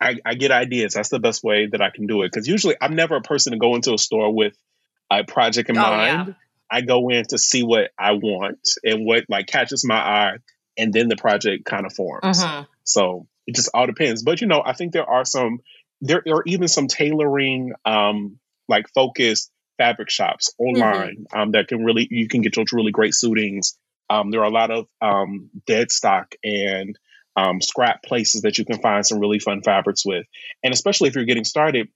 I, 0.00 0.16
I 0.24 0.34
get 0.34 0.50
ideas. 0.50 0.94
That's 0.94 1.08
the 1.08 1.18
best 1.18 1.42
way 1.42 1.66
that 1.66 1.80
I 1.80 1.90
can 1.90 2.06
do 2.06 2.22
it. 2.22 2.30
Because 2.32 2.46
usually 2.46 2.76
I'm 2.80 2.94
never 2.94 3.16
a 3.16 3.20
person 3.20 3.52
to 3.52 3.58
go 3.58 3.74
into 3.74 3.92
a 3.94 3.98
store 3.98 4.32
with 4.34 4.54
a 5.10 5.24
project 5.24 5.68
in 5.70 5.76
oh, 5.76 5.80
mind. 5.80 6.28
Yeah. 6.28 6.34
I 6.70 6.80
go 6.80 7.08
in 7.10 7.24
to 7.26 7.38
see 7.38 7.62
what 7.62 7.90
I 7.98 8.12
want 8.12 8.58
and 8.82 9.04
what 9.04 9.24
like 9.28 9.46
catches 9.46 9.84
my 9.86 9.96
eye, 9.96 10.36
and 10.76 10.92
then 10.92 11.08
the 11.08 11.16
project 11.16 11.64
kind 11.64 11.86
of 11.86 11.92
forms. 11.92 12.42
Uh-huh. 12.42 12.64
So 12.84 13.26
it 13.46 13.54
just 13.54 13.70
all 13.74 13.86
depends. 13.86 14.22
But 14.22 14.40
you 14.40 14.46
know, 14.46 14.62
I 14.64 14.72
think 14.72 14.92
there 14.92 15.08
are 15.08 15.24
some 15.24 15.60
there 16.00 16.22
are 16.26 16.42
even 16.46 16.68
some 16.68 16.88
tailoring 16.88 17.72
um 17.84 18.38
like 18.68 18.86
focused 18.94 19.50
fabric 19.76 20.10
shops 20.10 20.52
mm-hmm. 20.60 20.82
online 20.82 21.16
mm-hmm. 21.16 21.38
um 21.38 21.50
that 21.52 21.68
can 21.68 21.84
really 21.84 22.06
you 22.10 22.28
can 22.28 22.40
get 22.40 22.54
those 22.54 22.72
really 22.72 22.92
great 22.92 23.14
suitings. 23.14 23.76
Um, 24.10 24.30
there 24.30 24.40
are 24.40 24.46
a 24.46 24.50
lot 24.50 24.70
of 24.70 24.86
um, 25.00 25.50
dead 25.66 25.90
stock 25.90 26.34
and 26.44 26.98
um, 27.36 27.60
scrap 27.60 28.02
places 28.02 28.42
that 28.42 28.58
you 28.58 28.64
can 28.64 28.80
find 28.80 29.04
some 29.04 29.18
really 29.18 29.38
fun 29.38 29.62
fabrics 29.62 30.04
with. 30.04 30.26
And 30.62 30.72
especially 30.72 31.08
if 31.08 31.14
you're 31.14 31.24
getting 31.24 31.44
started, 31.44 31.88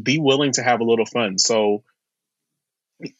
be 0.00 0.18
willing 0.18 0.52
to 0.52 0.62
have 0.62 0.80
a 0.80 0.84
little 0.84 1.06
fun. 1.06 1.38
So 1.38 1.82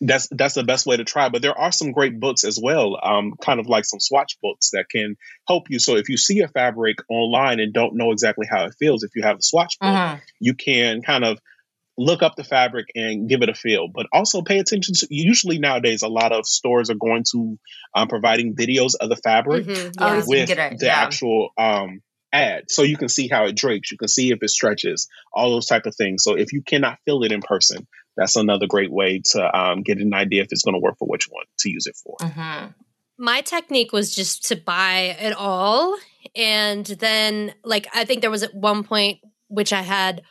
that's 0.01 0.29
that's 0.31 0.55
the 0.55 0.65
best 0.65 0.87
way 0.87 0.97
to 0.97 1.05
try. 1.05 1.29
But 1.29 1.43
there 1.43 1.59
are 1.59 1.73
some 1.73 1.93
great 1.93 2.21
books 2.21 2.45
as 2.45 2.59
well, 2.63 2.99
um, 3.03 3.35
kind 3.41 3.61
of 3.61 3.67
like 3.67 3.85
some 3.85 4.01
swatch 4.01 4.37
books 4.43 4.71
that 4.71 4.89
can 4.91 5.17
help 5.49 5.71
you. 5.71 5.79
So 5.79 5.97
if 5.97 6.09
you 6.09 6.17
see 6.17 6.41
a 6.41 6.49
fabric 6.49 6.99
online 7.09 7.61
and 7.61 7.73
don't 7.73 7.97
know 7.97 8.13
exactly 8.13 8.47
how 8.51 8.65
it 8.65 8.75
feels, 8.79 9.03
if 9.03 9.13
you 9.15 9.23
have 9.23 9.39
a 9.39 9.43
swatch 9.43 9.79
book, 9.79 9.89
uh-huh. 9.89 10.17
you 10.39 10.55
can 10.55 11.03
kind 11.03 11.25
of 11.25 11.39
look 12.01 12.23
up 12.23 12.35
the 12.35 12.45
fabric 12.45 12.87
and 12.95 13.29
give 13.29 13.43
it 13.43 13.51
a 13.51 13.55
feel, 13.55 13.87
but 13.87 14.07
also 14.13 14.41
pay 14.41 14.59
attention 14.59 14.95
to. 14.95 15.07
Usually 15.11 15.59
nowadays, 15.59 16.03
a 16.03 16.09
lot 16.09 16.33
of 16.33 16.47
stores 16.47 16.89
are 16.89 16.95
going 16.95 17.25
to 17.33 17.59
um, 17.95 18.09
providing 18.09 18.57
videos 18.57 18.95
of 18.99 19.11
the 19.11 19.17
fabric 19.17 19.67
mm-hmm. 19.67 19.91
yeah. 20.01 20.23
with 20.27 20.49
the 20.49 20.79
yeah. 20.81 20.95
actual 20.95 21.51
um, 21.59 22.01
ad, 22.33 22.65
so 22.71 22.83
you 22.83 22.97
can 22.97 23.09
see 23.09 23.29
how 23.29 23.45
it 23.45 23.55
drapes. 23.55 23.93
You 23.93 23.99
can 23.99 24.09
see 24.09 24.33
if 24.33 24.43
it 24.43 24.49
stretches, 24.49 25.09
all 25.33 25.51
those 25.51 25.67
type 25.67 25.85
of 25.85 25.95
things. 25.95 26.25
So 26.25 26.37
if 26.37 26.53
you 26.53 26.63
cannot 26.63 26.99
feel 27.05 27.23
it 27.23 27.33
in 27.33 27.43
person, 27.43 27.87
that's 28.17 28.37
another 28.37 28.67
great 28.67 28.91
way 28.91 29.21
to 29.33 29.59
um, 29.59 29.83
get 29.83 29.99
an 29.99 30.15
idea 30.15 30.43
if 30.43 30.49
it's 30.51 30.63
going 30.63 30.75
to 30.75 30.81
work 30.81 30.97
for 30.99 31.07
what 31.07 31.27
you 31.27 31.33
want 31.33 31.49
to 31.59 31.71
use 31.71 31.87
it 31.87 31.97
for. 31.97 32.17
Mm-hmm. 32.21 32.73
My 33.19 33.43
technique 33.43 33.93
was 33.93 34.15
just 34.15 34.47
to 34.49 34.57
buy 34.57 35.17
it 35.21 35.35
all, 35.35 35.99
and 36.35 36.87
then 36.87 37.53
like 37.63 37.89
I 37.95 38.07
think 38.07 38.23
there 38.23 38.31
was 38.31 38.43
at 38.43 38.55
one 38.55 38.85
point 38.85 39.19
which 39.49 39.73
I 39.73 39.83
had 39.83 40.23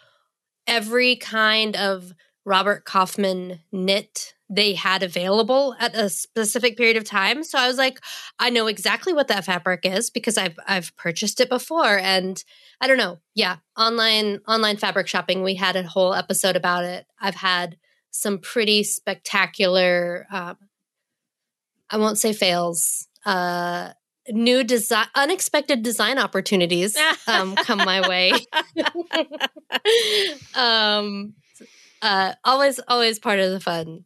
every 0.70 1.16
kind 1.16 1.76
of 1.76 2.14
Robert 2.46 2.86
Kaufman 2.86 3.60
knit 3.72 4.34
they 4.50 4.74
had 4.74 5.04
available 5.04 5.76
at 5.80 5.96
a 5.96 6.10
specific 6.10 6.76
period 6.76 6.98
of 6.98 7.04
time. 7.04 7.44
So 7.44 7.60
I 7.60 7.68
was 7.68 7.78
like, 7.78 8.00
I 8.40 8.50
know 8.50 8.66
exactly 8.66 9.14
what 9.14 9.28
that 9.28 9.46
fabric 9.46 9.82
is 9.84 10.10
because 10.10 10.38
I've 10.38 10.58
I've 10.68 10.96
purchased 10.98 11.40
it 11.40 11.50
before 11.50 12.00
and 12.00 12.44
I 12.82 12.88
don't 12.88 12.98
know. 12.98 13.20
Yeah, 13.36 13.58
online 13.78 14.40
online 14.48 14.78
fabric 14.78 15.08
shopping, 15.08 15.44
we 15.44 15.56
had 15.56 15.76
a 15.76 15.84
whole 15.84 16.16
episode 16.16 16.56
about 16.56 16.84
it. 16.84 17.06
I've 17.20 17.36
had 17.36 17.78
some 18.10 18.40
pretty 18.40 18.84
spectacular 18.84 20.26
um, 20.32 20.58
I 21.92 21.98
won't 21.98 22.18
say 22.18 22.34
fails. 22.34 23.08
Uh 23.26 23.94
new 24.30 24.64
design 24.64 25.08
unexpected 25.16 25.84
design 25.84 26.18
opportunities 26.18 26.98
um, 27.28 27.56
come 27.56 27.80
my 27.80 28.08
way. 28.08 28.32
Um 30.56 31.34
uh 32.02 32.34
always 32.44 32.80
always 32.88 33.20
part 33.20 33.40
of 33.40 33.52
the 33.52 33.60
fun. 33.60 34.06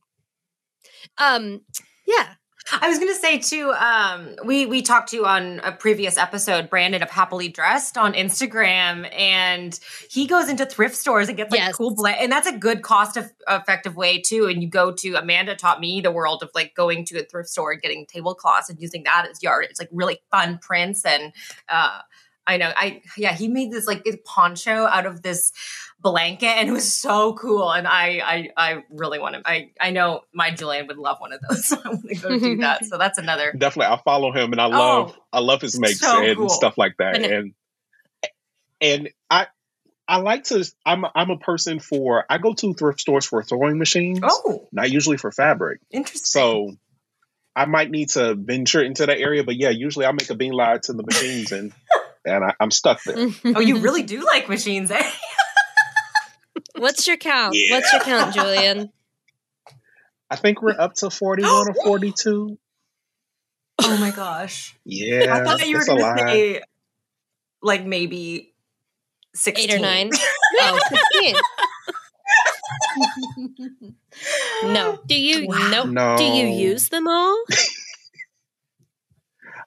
Um 1.17 1.61
yeah 2.07 2.36
I 2.72 2.88
was 2.88 2.97
going 2.97 3.14
to 3.14 3.20
say 3.20 3.39
too. 3.39 3.72
Um, 3.72 4.36
we 4.45 4.66
we 4.66 4.82
talked 4.82 5.09
to 5.09 5.18
you 5.18 5.26
on 5.26 5.59
a 5.59 5.72
previous 5.72 6.18
episode, 6.18 6.70
Brandon 6.70 7.03
of 7.03 7.09
Happily 7.09 7.49
Dressed 7.49 7.97
on 7.97 8.14
Instagram, 8.14 9.14
and 9.14 9.78
he 10.09 10.28
goes 10.28 10.49
into 10.49 10.66
thrift 10.66 10.95
stores 10.95 11.28
and 11.28 11.38
gets 11.38 11.51
like 11.51 11.59
yes. 11.59 11.76
cool 11.76 11.93
and 12.05 12.32
that's 12.32 12.47
a 12.47 12.57
good 12.57 12.82
cost 12.82 13.18
effective 13.47 13.95
way 13.95 14.22
too. 14.22 14.45
And 14.45 14.61
you 14.61 14.70
go 14.70 14.91
to 14.91 15.16
Amanda 15.16 15.55
taught 15.55 15.80
me 15.80 16.01
the 16.01 16.11
world 16.11 16.41
of 16.43 16.51
like 16.55 16.74
going 16.76 17.05
to 17.05 17.20
a 17.20 17.24
thrift 17.24 17.49
store 17.49 17.74
and 17.74 17.82
getting 17.82 18.05
tablecloths 18.05 18.70
and 18.70 18.80
using 18.80 19.03
that 19.03 19.28
as 19.30 19.43
yard. 19.43 19.66
It's 19.70 19.80
like 19.80 19.89
really 19.91 20.22
fun 20.32 20.59
prints 20.59 21.05
and. 21.05 21.34
uh 21.70 21.99
I 22.45 22.57
know. 22.57 22.71
I 22.75 23.01
yeah, 23.17 23.33
he 23.33 23.47
made 23.47 23.71
this 23.71 23.87
like 23.87 24.05
poncho 24.25 24.85
out 24.85 25.05
of 25.05 25.21
this 25.21 25.51
blanket 25.99 26.47
and 26.47 26.69
it 26.69 26.71
was 26.71 26.91
so 26.91 27.33
cool. 27.33 27.71
And 27.71 27.87
I 27.87 28.21
I 28.23 28.49
I 28.57 28.83
really 28.89 29.19
want 29.19 29.35
to 29.35 29.41
I 29.45 29.71
I 29.79 29.91
know 29.91 30.21
my 30.33 30.51
Julian 30.51 30.87
would 30.87 30.97
love 30.97 31.19
one 31.19 31.33
of 31.33 31.39
those. 31.49 31.63
So 31.73 31.77
I 31.83 31.89
want 31.89 32.09
to 32.09 32.15
go 32.15 32.37
do 32.37 32.57
that. 32.57 32.85
So 32.85 32.97
that's 32.97 33.17
another 33.17 33.53
definitely 33.57 33.95
I 33.95 34.01
follow 34.03 34.31
him 34.31 34.51
and 34.51 34.59
I 34.59 34.65
oh, 34.65 34.69
love 34.69 35.15
oh, 35.17 35.23
I 35.31 35.39
love 35.39 35.61
his 35.61 35.79
makes 35.79 35.99
so 35.99 36.21
and 36.21 36.37
cool. 36.37 36.49
stuff 36.49 36.77
like 36.77 36.97
that. 36.97 37.15
And, 37.15 37.25
and 37.25 37.53
and 38.81 39.09
I 39.29 39.47
I 40.07 40.17
like 40.17 40.43
to 40.45 40.69
I'm 40.85 41.05
I'm 41.15 41.29
a 41.29 41.37
person 41.37 41.79
for 41.79 42.25
I 42.29 42.37
go 42.37 42.53
to 42.53 42.73
thrift 42.73 42.99
stores 42.99 43.25
for 43.25 43.41
throwing 43.41 43.77
machines. 43.77 44.19
Oh. 44.21 44.67
Not 44.73 44.91
usually 44.91 45.17
for 45.17 45.31
fabric. 45.31 45.79
Interesting. 45.91 46.25
So 46.25 46.75
I 47.55 47.65
might 47.65 47.91
need 47.91 48.09
to 48.09 48.35
venture 48.35 48.83
into 48.83 49.05
that 49.05 49.17
area, 49.17 49.43
but 49.43 49.55
yeah, 49.55 49.69
usually 49.69 50.05
I 50.05 50.11
make 50.11 50.29
a 50.29 50.35
beeline 50.35 50.81
to 50.81 50.93
the 50.93 51.03
machines 51.03 51.51
and 51.51 51.71
and 52.26 52.43
I, 52.43 52.53
am 52.59 52.71
stuck 52.71 53.03
there. 53.03 53.30
oh, 53.45 53.59
you 53.59 53.80
really 53.80 54.03
do 54.03 54.26
like 54.26 54.49
machines, 54.49 54.91
eh? 54.91 55.11
What's 56.76 57.07
your 57.07 57.17
count? 57.17 57.55
Yeah. 57.55 57.78
What's 57.78 57.91
your 57.93 58.01
count, 58.01 58.34
Julian? 58.34 58.91
I 60.30 60.36
think 60.36 60.61
we're 60.61 60.80
up 60.80 60.95
to 60.95 61.09
41 61.09 61.51
or 61.51 61.74
42. 61.84 62.57
Oh 63.80 63.97
my 63.97 64.11
gosh. 64.11 64.76
Yeah. 64.86 65.36
I 65.36 65.43
thought 65.43 65.67
you 65.67 65.78
were 65.78 65.86
going 65.86 65.99
to 65.99 66.17
say 66.17 66.61
like 67.61 67.86
maybe 67.86 68.53
16. 69.36 69.69
Eight 69.69 69.76
or 69.76 69.80
nine. 69.80 70.09
oh, 70.61 70.80
16. 71.13 71.36
no. 74.74 74.99
Do 75.05 75.15
you 75.15 75.47
wow. 75.47 75.84
no. 75.86 76.17
Do 76.17 76.24
you 76.24 76.47
use 76.47 76.89
them 76.89 77.07
all? 77.07 77.43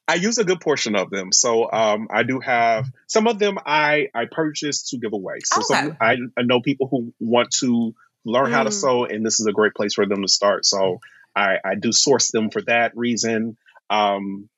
I 0.09 0.15
use 0.15 0.39
a 0.39 0.45
good 0.45 0.61
portion 0.61 0.95
of 0.95 1.11
them. 1.11 1.33
So 1.33 1.71
um, 1.71 2.09
I 2.11 2.23
do 2.23 2.41
have 2.41 2.87
some 3.07 3.27
of 3.27 3.39
them 3.39 3.59
I 3.65 4.09
I 4.15 4.27
purchased 4.31 4.91
to 4.91 4.99
give 4.99 5.13
away. 5.13 5.39
So 5.45 5.61
okay. 5.61 5.89
some, 5.89 5.97
I, 6.01 6.17
I 6.37 6.43
know 6.43 6.61
people 6.61 6.89
who 6.89 7.13
want 7.19 7.51
to 7.61 7.95
learn 8.25 8.47
mm. 8.47 8.53
how 8.53 8.63
to 8.63 8.71
mm. 8.71 8.81
sew, 8.81 9.05
and 9.05 9.25
this 9.25 9.41
is 9.41 9.47
a 9.47 9.53
great 9.53 9.75
place 9.75 9.95
for 9.95 10.07
them 10.07 10.23
to 10.23 10.29
start. 10.29 10.65
So 10.65 11.01
I, 11.35 11.57
I 11.65 11.75
do 11.75 11.93
source 11.93 12.31
them 12.31 12.51
for 12.51 12.63
that 12.63 12.97
reason. 12.97 13.57
Um, 13.91 14.49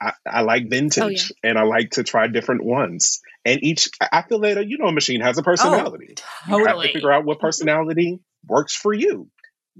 I, 0.00 0.12
I, 0.26 0.42
like 0.42 0.68
vintage, 0.68 1.02
oh, 1.02 1.08
yeah. 1.42 1.50
and 1.50 1.58
I 1.58 1.62
like 1.62 1.92
to 1.92 2.02
try 2.02 2.26
different 2.26 2.64
ones. 2.64 3.20
And 3.46 3.62
each, 3.62 3.88
I 4.00 4.22
feel 4.22 4.40
that 4.40 4.66
you 4.66 4.76
know, 4.76 4.86
a 4.86 4.92
machine 4.92 5.22
has 5.22 5.38
a 5.38 5.42
personality. 5.42 6.14
Oh, 6.18 6.50
totally. 6.50 6.60
You 6.60 6.66
have 6.66 6.82
to 6.82 6.92
figure 6.92 7.12
out 7.12 7.24
what 7.24 7.38
mm-hmm. 7.38 7.46
personality 7.46 8.20
works 8.46 8.74
for 8.74 8.92
you 8.92 9.30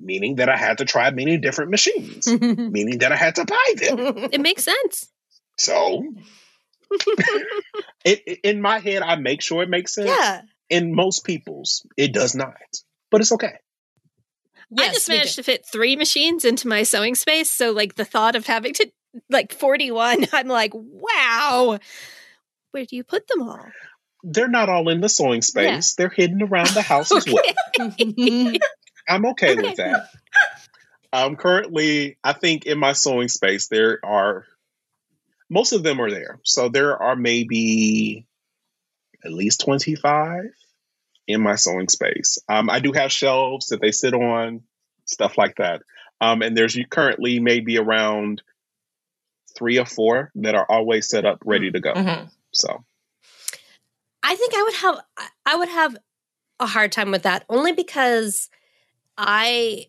meaning 0.00 0.36
that 0.36 0.48
I 0.48 0.56
had 0.56 0.78
to 0.78 0.84
try 0.84 1.10
many 1.10 1.36
different 1.38 1.70
machines, 1.70 2.26
meaning 2.40 2.98
that 2.98 3.12
I 3.12 3.16
had 3.16 3.36
to 3.36 3.44
buy 3.44 3.74
them. 3.76 4.28
It 4.32 4.40
makes 4.40 4.64
sense. 4.64 5.08
So, 5.58 6.04
it, 8.04 8.40
in 8.42 8.60
my 8.60 8.78
head, 8.78 9.02
I 9.02 9.16
make 9.16 9.42
sure 9.42 9.62
it 9.62 9.68
makes 9.68 9.94
sense. 9.94 10.08
Yeah. 10.08 10.42
In 10.68 10.94
most 10.94 11.24
people's, 11.24 11.84
it 11.96 12.12
does 12.12 12.34
not, 12.34 12.56
but 13.10 13.20
it's 13.20 13.32
okay. 13.32 13.58
Yes, 14.70 14.88
I 14.88 14.92
just 14.92 15.08
managed 15.08 15.34
to 15.36 15.42
fit 15.42 15.66
three 15.66 15.96
machines 15.96 16.44
into 16.44 16.68
my 16.68 16.84
sewing 16.84 17.16
space. 17.16 17.50
So, 17.50 17.72
like, 17.72 17.96
the 17.96 18.04
thought 18.04 18.36
of 18.36 18.46
having 18.46 18.72
to, 18.74 18.90
like, 19.28 19.52
41, 19.52 20.26
I'm 20.32 20.48
like, 20.48 20.72
wow. 20.74 21.78
Where 22.70 22.84
do 22.84 22.94
you 22.94 23.02
put 23.02 23.26
them 23.26 23.42
all? 23.42 23.66
They're 24.22 24.48
not 24.48 24.68
all 24.68 24.88
in 24.88 25.00
the 25.00 25.08
sewing 25.08 25.42
space. 25.42 25.96
Yeah. 25.98 26.02
They're 26.02 26.14
hidden 26.14 26.42
around 26.42 26.68
the 26.68 26.82
house 26.82 27.10
as 27.10 27.26
well. 27.26 27.42
I'm 29.10 29.26
okay, 29.26 29.54
with 29.56 29.76
that. 29.76 30.08
Um, 31.12 31.36
currently, 31.36 32.16
I 32.22 32.32
think 32.32 32.66
in 32.66 32.78
my 32.78 32.92
sewing 32.92 33.28
space 33.28 33.66
there 33.66 33.98
are 34.04 34.46
most 35.48 35.72
of 35.72 35.82
them 35.82 36.00
are 36.00 36.10
there. 36.10 36.38
So 36.44 36.68
there 36.68 36.96
are 37.02 37.16
maybe 37.16 38.26
at 39.24 39.32
least 39.32 39.60
25 39.62 40.44
in 41.26 41.42
my 41.42 41.56
sewing 41.56 41.88
space. 41.88 42.38
Um, 42.48 42.70
I 42.70 42.78
do 42.78 42.92
have 42.92 43.10
shelves 43.10 43.66
that 43.66 43.80
they 43.80 43.90
sit 43.90 44.14
on, 44.14 44.62
stuff 45.04 45.36
like 45.36 45.56
that. 45.56 45.82
Um, 46.20 46.42
and 46.42 46.56
there's 46.56 46.78
currently 46.88 47.40
maybe 47.40 47.78
around 47.78 48.42
three 49.56 49.78
or 49.78 49.86
four 49.86 50.30
that 50.36 50.54
are 50.54 50.66
always 50.68 51.08
set 51.08 51.24
up 51.24 51.40
ready 51.44 51.70
to 51.70 51.80
go. 51.80 51.92
Mm-hmm. 51.92 52.26
So 52.52 52.84
I 54.22 54.36
think 54.36 54.52
I 54.54 54.62
would 54.62 54.74
have 54.74 55.00
I 55.46 55.56
would 55.56 55.68
have 55.68 55.96
a 56.60 56.66
hard 56.66 56.92
time 56.92 57.10
with 57.10 57.22
that 57.22 57.44
only 57.48 57.72
because 57.72 58.50
I 59.20 59.86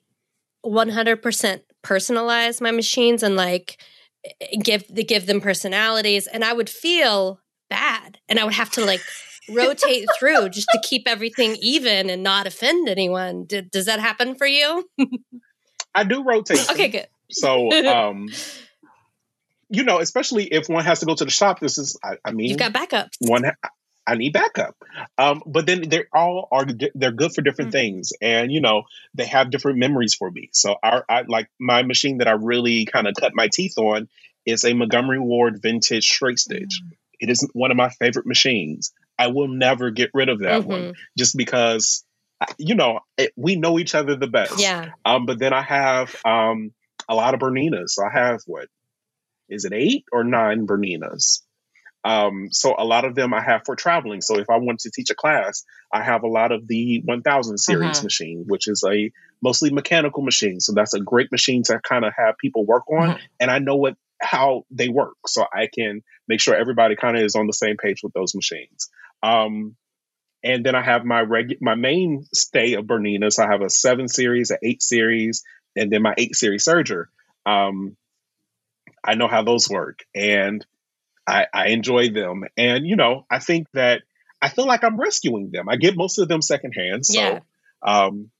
100% 0.66 1.62
personalize 1.84 2.62
my 2.62 2.72
machines 2.72 3.24
and 3.24 3.36
like 3.36 3.82
give 4.62 4.84
give 5.08 5.26
them 5.26 5.42
personalities 5.42 6.28
and 6.28 6.44
I 6.44 6.54
would 6.54 6.70
feel 6.70 7.40
bad 7.70 8.20
and 8.30 8.38
I 8.38 8.44
would 8.44 8.54
have 8.54 8.70
to 8.72 8.86
like 8.86 9.02
rotate 9.50 10.06
through 10.20 10.50
just 10.50 10.68
to 10.74 10.80
keep 10.84 11.08
everything 11.08 11.56
even 11.62 12.10
and 12.10 12.22
not 12.22 12.46
offend 12.46 12.88
anyone. 12.88 13.46
D- 13.46 13.62
does 13.62 13.86
that 13.86 14.00
happen 14.00 14.36
for 14.36 14.46
you? 14.46 14.88
I 15.96 16.04
do 16.04 16.24
rotate. 16.24 16.70
okay, 16.70 16.90
good. 16.90 17.08
So, 17.32 17.72
um 17.88 18.28
you 19.70 19.84
know, 19.84 20.00
especially 20.00 20.44
if 20.44 20.68
one 20.68 20.84
has 20.84 21.00
to 21.00 21.06
go 21.06 21.16
to 21.16 21.24
the 21.24 21.32
shop, 21.32 21.62
this 21.62 21.78
is, 21.78 21.98
I, 22.04 22.18
I 22.26 22.32
mean, 22.34 22.50
you've 22.50 22.60
got 22.60 22.74
backups. 22.74 23.12
One, 23.20 23.44
I 24.06 24.16
need 24.16 24.34
backup. 24.34 24.76
Um, 25.18 25.42
but 25.46 25.66
then 25.66 25.88
they're 25.88 26.08
all 26.14 26.48
are 26.52 26.66
they're 26.96 27.12
good 27.12 27.34
for 27.34 27.42
different 27.42 27.70
mm-hmm. 27.70 27.80
things, 27.80 28.14
and 28.22 28.52
you 28.52 28.62
know 28.62 28.84
they 29.14 29.26
have 29.26 29.52
different 29.52 29.78
memories 29.78 30.16
for 30.16 30.30
me. 30.30 30.50
So 30.54 30.76
I, 30.84 31.02
I 31.08 31.22
like 31.28 31.50
my 31.60 31.84
machine 31.84 32.18
that 32.18 32.28
I 32.28 32.32
really 32.32 32.86
kind 32.86 33.08
of 33.08 33.16
cut 33.20 33.34
my 33.36 33.48
teeth 33.48 33.78
on 33.78 34.10
is 34.46 34.66
a 34.66 34.74
Montgomery 34.74 35.20
Ward 35.20 35.62
vintage 35.62 36.06
straight 36.06 36.40
stitch. 36.40 36.82
Mm-hmm. 36.84 36.94
It 37.20 37.30
is 37.30 37.48
one 37.54 37.72
of 37.72 37.78
my 37.78 37.90
favorite 37.90 38.26
machines. 38.26 38.92
I 39.20 39.28
will 39.28 39.48
never 39.48 39.92
get 39.92 40.10
rid 40.14 40.30
of 40.30 40.40
that 40.40 40.62
mm-hmm. 40.62 40.70
one 40.70 40.94
just 41.18 41.38
because 41.38 42.04
you 42.58 42.74
know 42.74 43.02
it, 43.18 43.32
we 43.36 43.56
know 43.56 43.78
each 43.78 43.94
other 43.94 44.16
the 44.16 44.28
best. 44.28 44.60
Yeah. 44.60 44.90
Um, 45.06 45.26
but 45.28 45.38
then 45.38 45.54
I 45.54 45.62
have 45.62 46.16
um 46.26 46.72
a 47.08 47.14
lot 47.14 47.36
of 47.36 47.40
Berninas. 47.40 47.90
So 47.92 48.04
I 48.04 48.12
have 48.12 48.42
what 48.48 48.68
is 49.48 49.66
it 49.66 49.74
eight 49.74 50.06
or 50.12 50.24
nine 50.24 50.66
Berninas? 50.66 51.42
Um, 52.04 52.48
so 52.52 52.74
a 52.78 52.86
lot 52.86 53.06
of 53.06 53.16
them 53.16 53.34
I 53.34 53.42
have 53.42 53.62
for 53.66 53.76
traveling. 53.76 54.22
So 54.22 54.40
if 54.40 54.50
I 54.50 54.58
want 54.58 54.80
to 54.82 54.92
teach 54.92 55.12
a 55.12 55.16
class, 55.16 55.64
I 55.94 56.02
have 56.02 56.24
a 56.24 56.28
lot 56.28 56.52
of 56.52 56.68
the 56.68 57.02
1000 57.06 57.58
series 57.58 57.98
uh-huh. 57.98 58.04
machine, 58.04 58.46
which 58.48 58.68
is 58.68 58.84
a 58.88 59.12
mostly 59.42 59.72
mechanical 59.72 60.24
machine. 60.24 60.60
So 60.60 60.74
that's 60.74 60.94
a 60.94 61.00
great 61.00 61.32
machine 61.32 61.64
to 61.64 61.80
kind 61.80 62.06
of 62.06 62.14
have 62.18 62.38
people 62.38 62.66
work 62.66 62.90
on. 62.90 63.12
Uh-huh. 63.12 63.18
And 63.40 63.52
I 63.52 63.60
know 63.60 63.76
what 63.76 63.96
how 64.20 64.66
they 64.70 64.88
work, 64.88 65.16
so 65.26 65.46
I 65.52 65.68
can 65.74 66.04
make 66.28 66.40
sure 66.40 66.56
everybody 66.56 66.96
kind 66.96 67.18
of 67.18 67.24
is 67.24 67.36
on 67.36 67.48
the 67.48 67.54
same 67.54 67.78
page 67.78 68.02
with 68.04 68.14
those 68.14 68.36
machines. 68.36 68.90
Um, 69.24 69.76
and 70.44 70.66
then 70.66 70.76
I 70.76 70.82
have 70.82 71.06
my 71.06 71.22
reg 71.22 71.58
my 71.62 71.76
main 71.76 72.28
stay 72.34 72.74
of 72.74 72.86
Berninas. 72.86 73.40
I 73.40 73.52
have 73.52 73.62
a 73.62 73.70
seven 73.70 74.08
series, 74.08 74.52
an 74.52 74.58
eight 74.64 74.82
series, 74.82 75.44
and 75.76 75.92
then 75.92 76.02
my 76.02 76.14
eight 76.18 76.36
series 76.36 76.66
serger. 76.66 77.06
Um, 77.46 77.98
I 79.04 79.16
know 79.16 79.28
how 79.28 79.44
those 79.44 79.70
work, 79.70 80.00
and 80.16 80.66
I, 81.28 81.48
I 81.54 81.68
enjoy 81.68 82.10
them. 82.10 82.44
And, 82.58 82.86
you 82.86 82.96
know, 82.96 83.26
I 83.30 83.40
think 83.40 83.68
that 83.74 84.02
I 84.42 84.50
feel 84.50 84.66
like 84.66 84.84
I'm 84.84 85.00
rescuing 85.00 85.52
them. 85.52 85.70
I 85.70 85.76
get 85.76 85.96
most 85.96 86.18
of 86.18 86.28
them 86.28 86.42
secondhand. 86.42 87.06
So 87.06 87.20
yeah. 87.20 87.40
um, 87.86 88.32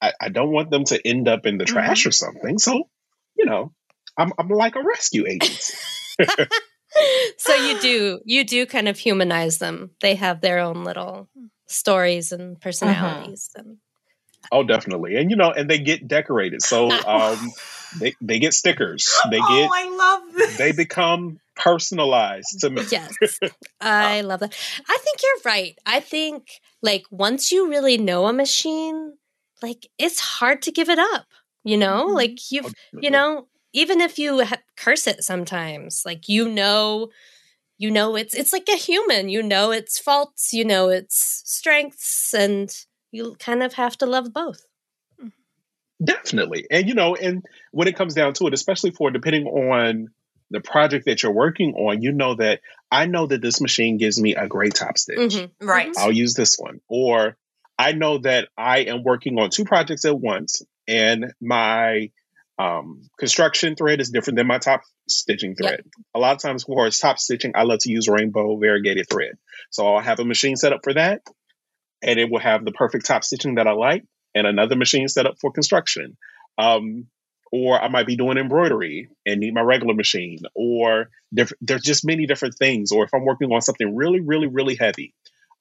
I, 0.00 0.12
I, 0.20 0.28
don't 0.30 0.50
want 0.50 0.70
them 0.70 0.84
to 0.84 1.06
end 1.06 1.28
up 1.28 1.44
in 1.46 1.58
the 1.58 1.64
trash 1.64 2.00
mm-hmm. 2.00 2.08
or 2.08 2.12
something. 2.12 2.58
So, 2.58 2.88
you 3.36 3.44
know, 3.44 3.72
I'm, 4.16 4.32
I'm 4.38 4.48
like 4.48 4.76
a 4.76 4.82
rescue 4.82 5.26
agent. 5.26 5.70
so 7.36 7.54
you 7.54 7.80
do 7.80 8.20
you 8.24 8.44
do 8.44 8.66
kind 8.66 8.88
of 8.88 8.98
humanize 8.98 9.58
them. 9.58 9.90
They 10.00 10.14
have 10.16 10.40
their 10.40 10.58
own 10.58 10.84
little 10.84 11.28
stories 11.66 12.32
and 12.32 12.60
personalities. 12.60 13.50
Uh-huh. 13.56 13.68
And... 13.68 13.78
Oh, 14.50 14.62
definitely. 14.62 15.16
And 15.16 15.30
you 15.30 15.36
know, 15.36 15.50
and 15.50 15.68
they 15.68 15.78
get 15.78 16.06
decorated. 16.06 16.62
So 16.62 16.90
um 17.06 17.50
they 17.98 18.14
they 18.20 18.38
get 18.38 18.54
stickers. 18.54 19.10
They 19.30 19.38
oh, 19.40 19.48
get 19.48 19.70
Oh, 19.70 19.72
I 19.72 19.96
love 19.96 20.34
this. 20.34 20.56
They 20.56 20.72
become 20.72 21.40
personalized 21.56 22.60
to 22.60 22.70
me. 22.70 22.82
Yes. 22.90 23.38
I 23.80 24.22
love 24.22 24.40
that. 24.40 24.54
I 24.88 24.98
think 25.00 25.18
you're 25.22 25.52
right. 25.52 25.78
I 25.86 26.00
think 26.00 26.60
like 26.82 27.04
once 27.10 27.52
you 27.52 27.68
really 27.68 27.98
know 27.98 28.26
a 28.26 28.32
machine, 28.32 29.14
like 29.62 29.88
it's 29.98 30.20
hard 30.20 30.62
to 30.62 30.72
give 30.72 30.88
it 30.88 30.98
up, 30.98 31.26
you 31.64 31.76
know? 31.76 32.06
Mm-hmm. 32.06 32.14
Like 32.14 32.50
you've, 32.50 32.72
you 32.92 33.10
know, 33.10 33.48
even 33.72 34.00
if 34.00 34.18
you 34.18 34.44
ha- 34.44 34.58
curse 34.76 35.06
it 35.06 35.22
sometimes, 35.22 36.02
like 36.04 36.28
you 36.28 36.48
know 36.48 37.08
you 37.78 37.90
know 37.90 38.16
it's 38.16 38.34
it's 38.34 38.52
like 38.52 38.68
a 38.68 38.76
human, 38.76 39.28
you 39.28 39.42
know 39.42 39.70
its 39.70 39.98
faults, 39.98 40.52
you 40.52 40.64
know 40.64 40.88
its 40.88 41.42
strengths 41.44 42.34
and 42.34 42.74
you 43.10 43.36
kind 43.38 43.62
of 43.62 43.74
have 43.74 43.96
to 43.98 44.06
love 44.06 44.32
both. 44.32 44.64
Definitely. 46.02 46.66
And 46.70 46.88
you 46.88 46.94
know, 46.94 47.14
and 47.14 47.44
when 47.70 47.88
it 47.88 47.96
comes 47.96 48.14
down 48.14 48.32
to 48.34 48.46
it, 48.46 48.54
especially 48.54 48.90
for 48.90 49.10
depending 49.10 49.46
on 49.46 50.08
the 50.52 50.60
project 50.60 51.06
that 51.06 51.22
you're 51.22 51.32
working 51.32 51.74
on, 51.74 52.02
you 52.02 52.12
know 52.12 52.34
that 52.36 52.60
I 52.90 53.06
know 53.06 53.26
that 53.26 53.42
this 53.42 53.60
machine 53.60 53.96
gives 53.96 54.20
me 54.20 54.34
a 54.34 54.46
great 54.46 54.74
top 54.74 54.98
stitch. 54.98 55.18
Mm-hmm. 55.18 55.66
Right. 55.66 55.92
I'll 55.96 56.12
use 56.12 56.34
this 56.34 56.56
one. 56.58 56.80
Or 56.88 57.36
I 57.78 57.92
know 57.92 58.18
that 58.18 58.48
I 58.56 58.80
am 58.80 59.02
working 59.02 59.38
on 59.38 59.50
two 59.50 59.64
projects 59.64 60.04
at 60.04 60.18
once 60.18 60.62
and 60.86 61.32
my 61.40 62.10
um, 62.58 63.02
construction 63.18 63.76
thread 63.76 64.00
is 64.00 64.10
different 64.10 64.36
than 64.36 64.46
my 64.46 64.58
top 64.58 64.82
stitching 65.08 65.56
thread. 65.56 65.82
Yep. 65.84 66.06
A 66.14 66.18
lot 66.18 66.36
of 66.36 66.42
times 66.42 66.64
for 66.64 66.88
top 66.90 67.18
stitching, 67.18 67.52
I 67.54 67.62
love 67.62 67.80
to 67.80 67.90
use 67.90 68.08
rainbow 68.08 68.56
variegated 68.56 69.06
thread. 69.10 69.38
So 69.70 69.86
I'll 69.86 70.02
have 70.02 70.20
a 70.20 70.24
machine 70.24 70.56
set 70.56 70.72
up 70.72 70.80
for 70.84 70.94
that 70.94 71.22
and 72.02 72.20
it 72.20 72.30
will 72.30 72.40
have 72.40 72.64
the 72.64 72.72
perfect 72.72 73.06
top 73.06 73.24
stitching 73.24 73.54
that 73.54 73.66
I 73.66 73.72
like 73.72 74.04
and 74.34 74.46
another 74.46 74.76
machine 74.76 75.08
set 75.08 75.26
up 75.26 75.36
for 75.40 75.50
construction. 75.50 76.16
Um, 76.58 77.06
or 77.52 77.80
I 77.80 77.88
might 77.88 78.06
be 78.06 78.16
doing 78.16 78.38
embroidery 78.38 79.10
and 79.26 79.38
need 79.38 79.54
my 79.54 79.60
regular 79.60 79.94
machine, 79.94 80.38
or 80.54 81.10
diff- 81.32 81.52
there's 81.60 81.82
just 81.82 82.04
many 82.04 82.26
different 82.26 82.54
things. 82.58 82.90
Or 82.90 83.04
if 83.04 83.10
I'm 83.14 83.26
working 83.26 83.52
on 83.52 83.60
something 83.60 83.94
really, 83.94 84.20
really, 84.20 84.48
really 84.48 84.74
heavy, 84.74 85.14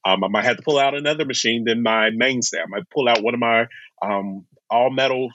um, 0.05 0.23
I 0.23 0.29
might 0.29 0.45
have 0.45 0.57
to 0.57 0.63
pull 0.63 0.79
out 0.79 0.95
another 0.95 1.25
machine 1.25 1.65
than 1.65 1.83
my 1.83 2.09
mainstay. 2.09 2.59
I 2.59 2.65
might 2.67 2.89
pull 2.89 3.09
out 3.09 3.21
one 3.21 3.33
of 3.33 3.39
my 3.39 3.67
um, 4.01 4.45
all 4.69 4.89
metal 4.89 5.29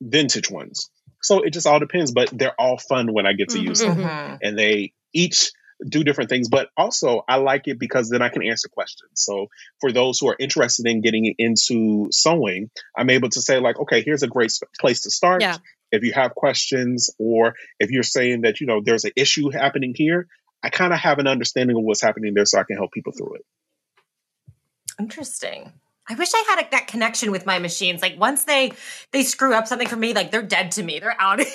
vintage 0.00 0.50
ones. 0.50 0.90
So 1.22 1.40
it 1.40 1.54
just 1.54 1.66
all 1.66 1.80
depends, 1.80 2.12
but 2.12 2.28
they're 2.32 2.60
all 2.60 2.76
fun 2.76 3.12
when 3.12 3.26
I 3.26 3.32
get 3.32 3.48
to 3.50 3.58
use 3.58 3.80
them, 3.80 3.96
mm-hmm. 3.96 4.36
and 4.42 4.58
they 4.58 4.92
each 5.14 5.52
do 5.88 6.04
different 6.04 6.28
things. 6.28 6.50
But 6.50 6.68
also, 6.76 7.24
I 7.26 7.36
like 7.36 7.66
it 7.66 7.78
because 7.78 8.10
then 8.10 8.20
I 8.20 8.28
can 8.28 8.42
answer 8.42 8.68
questions. 8.68 9.10
So 9.14 9.46
for 9.80 9.90
those 9.90 10.18
who 10.18 10.28
are 10.28 10.36
interested 10.38 10.86
in 10.86 11.00
getting 11.00 11.34
into 11.38 12.08
sewing, 12.10 12.70
I'm 12.96 13.08
able 13.08 13.30
to 13.30 13.40
say 13.40 13.58
like, 13.58 13.78
okay, 13.80 14.02
here's 14.02 14.22
a 14.22 14.28
great 14.28 14.52
place 14.78 15.00
to 15.02 15.10
start. 15.10 15.40
Yeah. 15.40 15.56
If 15.94 16.02
you 16.02 16.12
have 16.12 16.34
questions, 16.34 17.10
or 17.18 17.54
if 17.78 17.90
you're 17.90 18.02
saying 18.02 18.42
that 18.42 18.60
you 18.60 18.66
know 18.66 18.80
there's 18.84 19.04
an 19.04 19.12
issue 19.16 19.50
happening 19.50 19.94
here, 19.94 20.26
I 20.62 20.70
kind 20.70 20.92
of 20.92 20.98
have 20.98 21.18
an 21.18 21.26
understanding 21.26 21.76
of 21.76 21.82
what's 21.84 22.02
happening 22.02 22.34
there, 22.34 22.46
so 22.46 22.58
I 22.58 22.64
can 22.64 22.76
help 22.76 22.92
people 22.92 23.12
through 23.12 23.34
it. 23.36 23.46
Interesting. 24.98 25.72
I 26.08 26.14
wish 26.16 26.30
I 26.34 26.44
had 26.48 26.66
a, 26.66 26.70
that 26.70 26.86
connection 26.86 27.30
with 27.30 27.46
my 27.46 27.58
machines. 27.58 28.02
Like 28.02 28.18
once 28.18 28.44
they 28.44 28.72
they 29.12 29.22
screw 29.22 29.54
up 29.54 29.66
something 29.66 29.88
for 29.88 29.96
me, 29.96 30.12
like 30.12 30.30
they're 30.30 30.42
dead 30.42 30.72
to 30.72 30.82
me. 30.82 30.98
They're 30.98 31.16
out. 31.18 31.40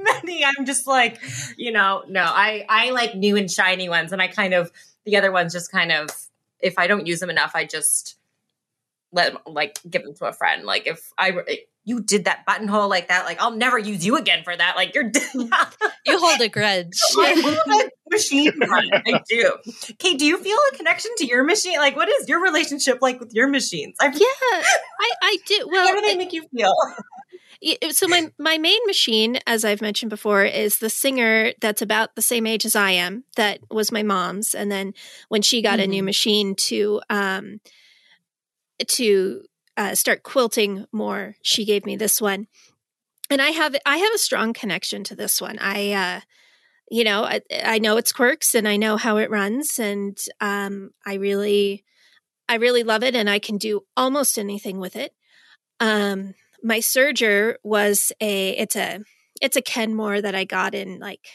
many, 0.02 0.44
I'm 0.44 0.66
just 0.66 0.86
like, 0.86 1.18
you 1.56 1.72
know, 1.72 2.04
no. 2.08 2.22
I 2.22 2.66
I 2.68 2.90
like 2.90 3.14
new 3.14 3.36
and 3.36 3.50
shiny 3.50 3.88
ones, 3.88 4.12
and 4.12 4.20
I 4.20 4.28
kind 4.28 4.52
of 4.52 4.70
the 5.06 5.16
other 5.16 5.32
ones 5.32 5.54
just 5.54 5.72
kind 5.72 5.90
of 5.90 6.10
if 6.60 6.78
I 6.78 6.86
don't 6.86 7.06
use 7.06 7.20
them 7.20 7.30
enough, 7.30 7.52
I 7.54 7.64
just 7.64 8.16
let 9.12 9.46
like 9.46 9.78
give 9.88 10.02
them 10.04 10.14
to 10.14 10.26
a 10.26 10.32
friend. 10.32 10.64
Like 10.64 10.86
if 10.86 11.00
I 11.18 11.32
you 11.84 12.00
did 12.00 12.26
that 12.26 12.44
buttonhole 12.46 12.88
like 12.88 13.08
that, 13.08 13.24
like 13.24 13.40
I'll 13.40 13.56
never 13.56 13.78
use 13.78 14.04
you 14.04 14.16
again 14.16 14.44
for 14.44 14.56
that. 14.56 14.76
Like 14.76 14.94
you're 14.94 15.10
you 15.34 16.18
hold 16.18 16.40
a 16.40 16.48
grudge. 16.48 16.98
machine 18.10 18.52
I 18.62 19.22
do. 19.28 19.52
Kate, 19.98 20.18
do 20.18 20.26
you 20.26 20.38
feel 20.42 20.58
a 20.72 20.76
connection 20.76 21.12
to 21.18 21.26
your 21.26 21.44
machine? 21.44 21.78
Like 21.78 21.96
what 21.96 22.08
is 22.08 22.28
your 22.28 22.42
relationship 22.42 22.98
like 23.00 23.20
with 23.20 23.32
your 23.32 23.48
machines? 23.48 23.96
i 24.00 24.06
yeah, 24.06 24.10
I 24.20 25.12
I 25.22 25.36
do. 25.46 25.68
Well, 25.70 25.86
how 25.86 25.94
do 25.94 26.00
they 26.06 26.16
make 26.16 26.32
you 26.32 26.46
feel? 26.54 26.74
so 27.90 28.08
my 28.08 28.32
my 28.38 28.56
main 28.56 28.80
machine 28.86 29.38
as 29.46 29.66
i've 29.66 29.82
mentioned 29.82 30.08
before 30.08 30.44
is 30.44 30.78
the 30.78 30.88
singer 30.88 31.52
that's 31.60 31.82
about 31.82 32.14
the 32.14 32.22
same 32.22 32.46
age 32.46 32.64
as 32.64 32.74
i 32.74 32.90
am 32.90 33.22
that 33.36 33.60
was 33.70 33.92
my 33.92 34.02
mom's 34.02 34.54
and 34.54 34.72
then 34.72 34.94
when 35.28 35.42
she 35.42 35.60
got 35.60 35.72
mm-hmm. 35.72 35.82
a 35.82 35.86
new 35.86 35.98
mm-hmm. 35.98 36.06
machine 36.06 36.54
to 36.54 37.02
um 37.10 37.60
to 38.88 39.42
uh, 39.76 39.94
start 39.94 40.22
quilting 40.22 40.86
more, 40.92 41.36
she 41.42 41.64
gave 41.64 41.86
me 41.86 41.96
this 41.96 42.20
one, 42.20 42.46
and 43.30 43.40
I 43.40 43.50
have 43.50 43.76
I 43.86 43.98
have 43.98 44.14
a 44.14 44.18
strong 44.18 44.52
connection 44.52 45.04
to 45.04 45.16
this 45.16 45.40
one. 45.40 45.58
I, 45.60 45.92
uh, 45.92 46.20
you 46.90 47.04
know, 47.04 47.24
I, 47.24 47.40
I 47.64 47.78
know 47.78 47.96
its 47.96 48.12
quirks 48.12 48.54
and 48.54 48.66
I 48.66 48.76
know 48.76 48.96
how 48.96 49.16
it 49.18 49.30
runs, 49.30 49.78
and 49.78 50.18
um, 50.40 50.90
I 51.06 51.14
really, 51.14 51.84
I 52.48 52.56
really 52.56 52.82
love 52.82 53.02
it, 53.04 53.14
and 53.14 53.30
I 53.30 53.38
can 53.38 53.58
do 53.58 53.82
almost 53.96 54.38
anything 54.38 54.78
with 54.80 54.96
it. 54.96 55.12
Um, 55.78 56.34
my 56.62 56.78
serger 56.78 57.54
was 57.62 58.12
a 58.20 58.50
it's 58.50 58.76
a 58.76 59.00
it's 59.40 59.56
a 59.56 59.62
Kenmore 59.62 60.20
that 60.20 60.34
I 60.34 60.44
got 60.44 60.74
in 60.74 60.98
like 60.98 61.26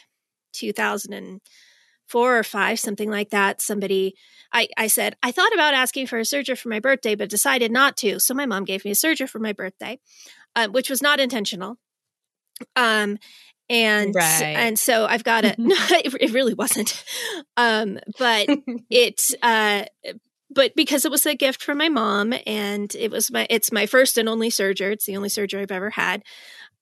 2004 2.08 2.38
or 2.38 2.42
5 2.42 2.80
something 2.80 3.10
like 3.10 3.30
that 3.30 3.60
somebody 3.60 4.14
I, 4.52 4.68
I 4.76 4.86
said, 4.86 5.16
I 5.22 5.32
thought 5.32 5.52
about 5.52 5.74
asking 5.74 6.06
for 6.06 6.18
a 6.18 6.22
serger 6.22 6.56
for 6.56 6.68
my 6.68 6.80
birthday, 6.80 7.14
but 7.14 7.28
decided 7.28 7.70
not 7.70 7.96
to. 7.98 8.18
So 8.20 8.34
my 8.34 8.46
mom 8.46 8.64
gave 8.64 8.84
me 8.84 8.90
a 8.92 8.94
serger 8.94 9.28
for 9.28 9.38
my 9.38 9.52
birthday, 9.52 9.98
uh, 10.54 10.68
which 10.68 10.88
was 10.88 11.02
not 11.02 11.20
intentional. 11.20 11.76
Um, 12.74 13.18
and 13.68 14.14
right. 14.14 14.56
and 14.56 14.78
so 14.78 15.06
I've 15.06 15.24
got 15.24 15.44
a. 15.44 15.54
no, 15.58 15.76
it, 15.90 16.14
it 16.20 16.32
really 16.32 16.54
wasn't. 16.54 17.04
Um, 17.56 17.98
but 18.18 18.48
it 18.90 19.20
uh, 19.42 19.84
but 20.48 20.74
because 20.74 21.04
it 21.04 21.10
was 21.10 21.26
a 21.26 21.34
gift 21.34 21.62
from 21.62 21.78
my 21.78 21.88
mom, 21.88 22.32
and 22.46 22.94
it 22.94 23.10
was 23.10 23.30
my 23.30 23.46
it's 23.50 23.72
my 23.72 23.86
first 23.86 24.16
and 24.16 24.28
only 24.28 24.48
serger. 24.48 24.92
It's 24.92 25.04
the 25.04 25.16
only 25.16 25.28
serger 25.28 25.60
I've 25.60 25.72
ever 25.72 25.90
had. 25.90 26.22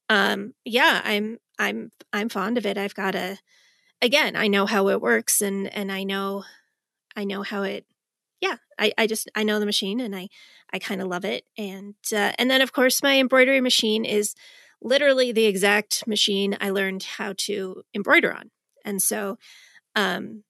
Um, 0.09 0.53
yeah, 0.65 1.01
I'm 1.03 1.39
I'm 1.59 1.91
I'm 2.13 2.29
fond 2.29 2.59
of 2.59 2.67
it. 2.67 2.79
I've 2.79 2.95
got 2.95 3.15
a 3.15 3.39
again, 4.05 4.37
I 4.37 4.49
know 4.49 4.67
how 4.67 4.89
it 4.89 5.01
works, 5.01 5.41
and 5.41 5.73
and 5.75 5.91
I 5.91 6.05
know 6.05 6.45
I 7.17 7.25
know 7.25 7.43
how 7.43 7.63
it 7.63 7.87
yeah, 8.41 8.57
I, 8.79 8.93
I 8.99 9.07
just 9.07 9.31
I 9.35 9.43
know 9.43 9.59
the 9.59 9.67
machine 9.67 10.01
and 10.01 10.15
I 10.15 10.29
I 10.73 10.79
kind 10.79 11.01
of 11.01 11.09
love 11.09 11.25
it 11.25 11.45
and 11.57 11.95
uh, 12.13 12.33
and 12.39 12.51
then 12.51 12.61
of 12.61 12.73
course 12.73 13.03
my 13.03 13.19
embroidery 13.19 13.61
machine 13.61 14.05
is 14.05 14.35
literally 14.83 15.33
the 15.33 15.47
exact 15.47 16.07
machine 16.07 16.57
I 16.61 16.71
learned 16.71 17.05
how 17.05 17.35
to 17.39 17.83
embroider 17.95 18.33
on. 18.35 18.51
And 18.85 19.01
so 19.01 19.39
um 19.97 20.45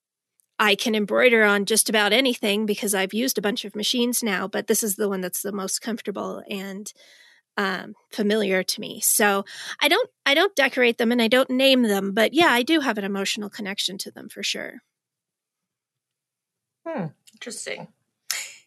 I 0.58 0.74
can 0.74 0.94
embroider 0.94 1.44
on 1.44 1.66
just 1.66 1.88
about 1.88 2.12
anything 2.12 2.66
because 2.66 2.94
I've 2.94 3.14
used 3.14 3.38
a 3.38 3.42
bunch 3.42 3.64
of 3.64 3.76
machines 3.76 4.22
now, 4.22 4.48
but 4.48 4.66
this 4.68 4.82
is 4.82 4.96
the 4.96 5.08
one 5.08 5.20
that's 5.20 5.42
the 5.42 5.52
most 5.52 5.80
comfortable 5.80 6.42
and 6.48 6.92
um, 7.56 7.94
familiar 8.12 8.62
to 8.62 8.80
me. 8.80 9.00
So 9.00 9.44
I 9.80 9.88
don't 9.88 10.08
I 10.26 10.34
don't 10.34 10.54
decorate 10.56 10.98
them 10.98 11.12
and 11.12 11.22
I 11.22 11.28
don't 11.28 11.50
name 11.50 11.82
them, 11.82 12.12
but 12.12 12.34
yeah, 12.34 12.48
I 12.48 12.62
do 12.62 12.80
have 12.80 12.98
an 12.98 13.04
emotional 13.04 13.50
connection 13.50 13.98
to 13.98 14.10
them 14.10 14.28
for 14.28 14.42
sure. 14.42 14.82
Hmm, 16.86 17.06
interesting. 17.34 17.88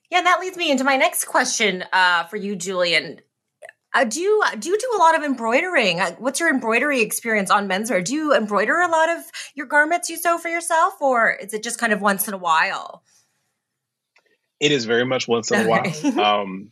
Yeah, 0.10 0.22
that 0.22 0.40
leads 0.40 0.58
me 0.58 0.72
into 0.72 0.84
my 0.84 0.96
next 0.96 1.26
question 1.26 1.84
uh, 1.92 2.24
for 2.26 2.38
you, 2.38 2.56
Julian. 2.56 3.20
Uh, 3.94 4.04
do 4.04 4.20
you 4.20 4.44
do 4.60 4.70
you 4.70 4.78
do 4.78 4.92
a 4.96 5.00
lot 5.00 5.16
of 5.16 5.24
embroidering? 5.24 6.00
Uh, 6.00 6.12
what's 6.20 6.40
your 6.40 6.50
embroidery 6.50 7.02
experience 7.02 7.50
on 7.50 7.68
menswear? 7.68 8.04
Do 8.04 8.14
you 8.14 8.34
embroider 8.34 8.80
a 8.80 8.88
lot 8.88 9.10
of 9.10 9.24
your 9.56 9.66
garments 9.66 10.10
you 10.10 10.18
sew 10.18 10.38
for 10.38 10.50
yourself, 10.50 11.02
or 11.02 11.32
is 11.32 11.54
it 11.54 11.64
just 11.64 11.80
kind 11.80 11.94
of 11.94 12.02
once 12.02 12.28
in 12.28 12.34
a 12.34 12.38
while? 12.38 13.04
It 14.60 14.72
is 14.72 14.86
very 14.86 15.06
much 15.06 15.28
once 15.28 15.52
in 15.52 15.66
a 15.66 15.68
while. 15.68 15.84
Um, 16.42 16.72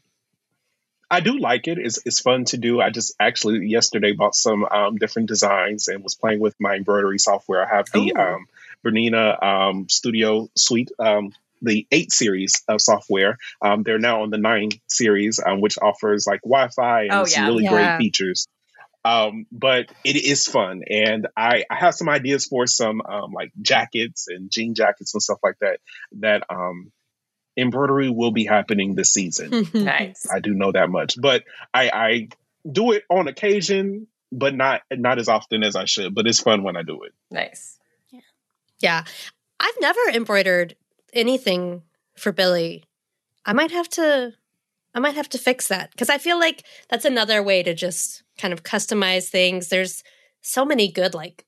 I 1.10 1.20
do 1.20 1.38
like 1.40 1.68
it. 1.68 1.78
It's 1.78 2.00
it's 2.06 2.20
fun 2.20 2.46
to 2.46 2.58
do. 2.58 2.82
I 2.82 2.90
just 2.90 3.14
actually 3.20 3.68
yesterday 3.68 4.14
bought 4.14 4.36
some 4.36 4.66
um, 4.66 4.96
different 4.96 5.28
designs 5.28 5.88
and 5.88 6.04
was 6.04 6.16
playing 6.16 6.40
with 6.40 6.56
my 6.60 6.76
embroidery 6.76 7.20
software. 7.20 7.66
I 7.66 7.76
have 7.76 7.86
the 7.94 8.14
um, 8.14 8.46
Bernina 8.84 9.42
um, 9.44 9.90
Studio 9.90 10.50
Suite, 10.56 10.92
um, 11.00 11.32
the 11.62 11.86
eight 11.92 12.12
series 12.12 12.64
of 12.68 12.82
software. 12.82 13.38
Um, 13.62 13.84
they're 13.84 14.00
now 14.00 14.24
on 14.24 14.30
the 14.30 14.38
nine 14.38 14.72
series, 14.88 15.40
um, 15.46 15.62
which 15.62 15.78
offers 15.82 16.26
like 16.28 16.42
Wi-Fi 16.42 17.04
and 17.04 17.12
oh, 17.12 17.26
some 17.26 17.46
really 17.46 17.64
yeah. 17.66 17.70
great 17.70 17.98
features. 17.98 18.48
Um, 19.04 19.46
but 19.52 19.92
it 20.04 20.16
is 20.16 20.48
fun, 20.48 20.82
and 20.90 21.28
I, 21.38 21.64
I 21.70 21.76
have 21.76 21.94
some 21.94 22.10
ideas 22.10 22.46
for 22.46 22.66
some 22.66 23.02
um, 23.08 23.34
like 23.34 23.52
jackets 23.62 24.26
and 24.28 24.50
jean 24.50 24.74
jackets 24.74 25.14
and 25.14 25.22
stuff 25.22 25.38
like 25.44 25.60
that. 25.62 25.80
That 26.22 26.44
embroidery 27.58 28.10
will 28.10 28.32
be 28.32 28.46
happening 28.46 28.96
this 28.96 29.14
season. 29.14 29.68
nice. 29.74 30.28
I 30.32 30.40
do 30.40 30.54
know 30.54 30.72
that 30.72 30.90
much, 30.90 31.20
but 31.20 31.44
I, 31.74 31.90
I 31.90 32.28
do 32.70 32.92
it 32.92 33.04
on 33.10 33.28
occasion, 33.28 34.08
but 34.32 34.56
not 34.56 34.82
not 34.92 35.20
as 35.20 35.30
often 35.30 35.64
as 35.64 35.76
I 35.76 35.86
should. 35.86 36.16
But 36.16 36.28
it's 36.28 36.40
fun 36.40 36.64
when 36.64 36.76
I 36.76 36.84
do 36.84 37.04
it. 37.04 37.14
Nice. 37.32 37.80
Yeah. 38.12 38.20
Yeah. 38.80 39.04
I've 39.60 39.80
never 39.80 40.00
embroidered 40.14 40.76
anything 41.14 41.84
for 42.18 42.32
Billy. 42.32 42.84
I 43.46 43.54
might 43.54 43.72
have 43.72 43.90
to 43.92 44.34
I 44.94 45.00
might 45.00 45.16
have 45.16 45.30
to 45.30 45.38
fix 45.38 45.68
that 45.68 45.92
because 45.92 46.10
I 46.10 46.18
feel 46.18 46.40
like 46.40 46.64
that's 46.90 47.06
another 47.06 47.44
way 47.44 47.64
to 47.64 47.74
just 47.74 48.24
kind 48.38 48.54
of 48.54 48.64
customize 48.64 49.30
things. 49.30 49.70
There's 49.70 50.04
so 50.42 50.66
many 50.66 50.92
good 50.92 51.14
like 51.14 51.46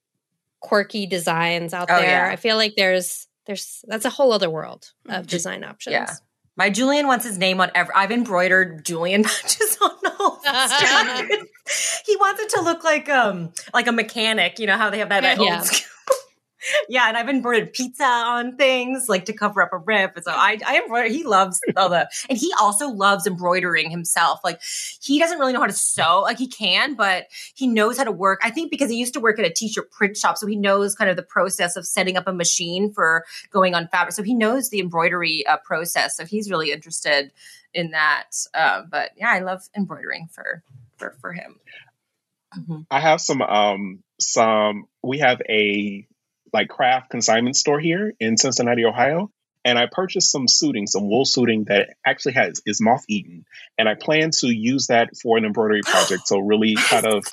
quirky 0.60 1.06
designs 1.06 1.74
out 1.74 1.90
oh, 1.90 2.00
there. 2.00 2.26
Yeah. 2.26 2.32
I 2.32 2.36
feel 2.36 2.58
like 2.58 2.76
there's 2.76 3.28
there's 3.48 3.84
that's 3.88 4.06
a 4.06 4.10
whole 4.10 4.32
other 4.32 4.50
world 4.50 4.92
of 5.08 5.26
design 5.28 5.64
options. 5.64 5.94
Yeah. 5.94 6.14
My 6.56 6.70
Julian 6.72 7.08
wants 7.08 7.24
his 7.24 7.38
name 7.38 7.62
on 7.62 7.72
every. 7.76 7.94
I've 7.96 8.12
embroidered 8.12 8.84
Julian 8.84 9.24
patches 9.24 9.78
on 9.82 9.92
all. 10.20 10.42
he 12.06 12.16
wants 12.18 12.42
it 12.42 12.50
to 12.50 12.62
look 12.62 12.84
like 12.84 13.10
um 13.10 13.54
like 13.74 13.88
a 13.88 13.92
mechanic. 13.92 14.60
You 14.60 14.68
know 14.68 14.78
how 14.78 14.90
they 14.90 15.00
have 15.00 15.10
that 15.10 15.24
yeah. 15.40 15.60
old 15.60 15.70
yeah, 16.90 17.08
and 17.08 17.18
I've 17.18 17.30
embroidered 17.30 17.74
pizza 17.74 18.04
on 18.04 18.58
things 18.58 19.08
like 19.08 19.26
to 19.26 19.34
cover 19.34 19.62
up 19.62 19.74
a 19.74 19.78
rip. 19.78 20.16
And 20.16 20.26
so 20.26 20.32
I, 20.32 20.60
I 20.66 20.80
embroider. 20.80 21.08
He 21.10 21.24
loves 21.24 21.60
all 21.76 21.90
the, 21.90 22.10
and 22.30 22.38
he 22.38 22.54
also 22.60 22.90
loves 22.90 23.28
embroidering 23.28 23.90
himself. 23.92 24.40
Like 24.44 24.62
he 25.02 25.20
doesn't 25.20 25.40
really 25.40 25.54
know 25.54 25.60
how 25.60 25.68
to 25.68 25.74
sew. 25.74 26.22
Like 26.22 26.38
he 26.38 26.48
can, 26.48 26.96
but 26.96 27.28
he 27.54 27.68
knows 27.68 27.98
how 27.98 28.04
to 28.04 28.12
work. 28.12 28.40
I 28.44 28.50
think 28.50 28.72
because 28.72 28.90
he 28.90 28.98
used 28.98 29.14
to 29.14 29.20
work 29.20 29.40
at 29.40 29.46
a 29.46 29.50
t-shirt 29.50 29.92
print 29.92 30.18
shop, 30.18 30.38
so 30.38 30.48
he 30.48 30.56
knows 30.56 30.96
kind 30.96 31.10
of 31.10 31.16
the 31.16 31.24
process 31.24 31.76
of 31.76 31.86
setting 31.86 32.18
up 32.18 32.28
a 32.28 32.34
machine 32.34 32.92
for 32.92 33.26
going 33.52 33.76
on 33.76 33.88
fabric. 33.88 34.14
So 34.14 34.24
he 34.24 34.34
knows 34.34 34.70
the 34.70 34.80
embroidery 34.80 35.46
uh, 35.46 35.58
process. 35.58 36.18
So 36.18 36.26
he's 36.26 36.50
really 36.50 36.72
interested 36.72 37.32
in 37.74 37.92
that. 37.92 38.32
Uh, 38.54 38.84
but 38.90 39.12
yeah, 39.16 39.30
I 39.30 39.40
love 39.40 39.70
embroidering 39.76 40.28
for 40.32 40.64
for 40.98 41.16
for 41.22 41.34
him. 41.34 41.60
Mm-hmm. 42.58 42.82
I 42.90 43.00
have 43.00 43.22
some 43.22 43.42
um 43.42 44.04
some 44.20 44.88
we 45.04 45.20
have 45.20 45.42
a 45.50 46.08
like 46.58 46.70
craft 46.70 47.12
consignment 47.12 47.56
store 47.56 47.80
here 47.80 48.14
in 48.20 48.36
Cincinnati, 48.36 48.84
Ohio. 48.84 49.32
And 49.64 49.78
I 49.78 49.88
purchased 49.92 50.32
some 50.32 50.48
suiting, 50.48 50.88
some 50.88 51.08
wool 51.08 51.26
suiting 51.26 51.66
that 51.66 51.90
actually 52.06 52.34
has 52.34 52.62
is 52.66 52.82
moth 52.82 53.04
eaten, 53.08 53.46
and 53.78 53.88
I 53.88 53.96
plan 53.96 54.32
to 54.40 54.48
use 54.48 54.88
that 54.88 55.10
for 55.22 55.38
an 55.38 55.46
embroidery 55.46 55.82
project. 55.86 56.28
So 56.28 56.40
really, 56.40 56.76
kind 56.76 57.06
of 57.06 57.26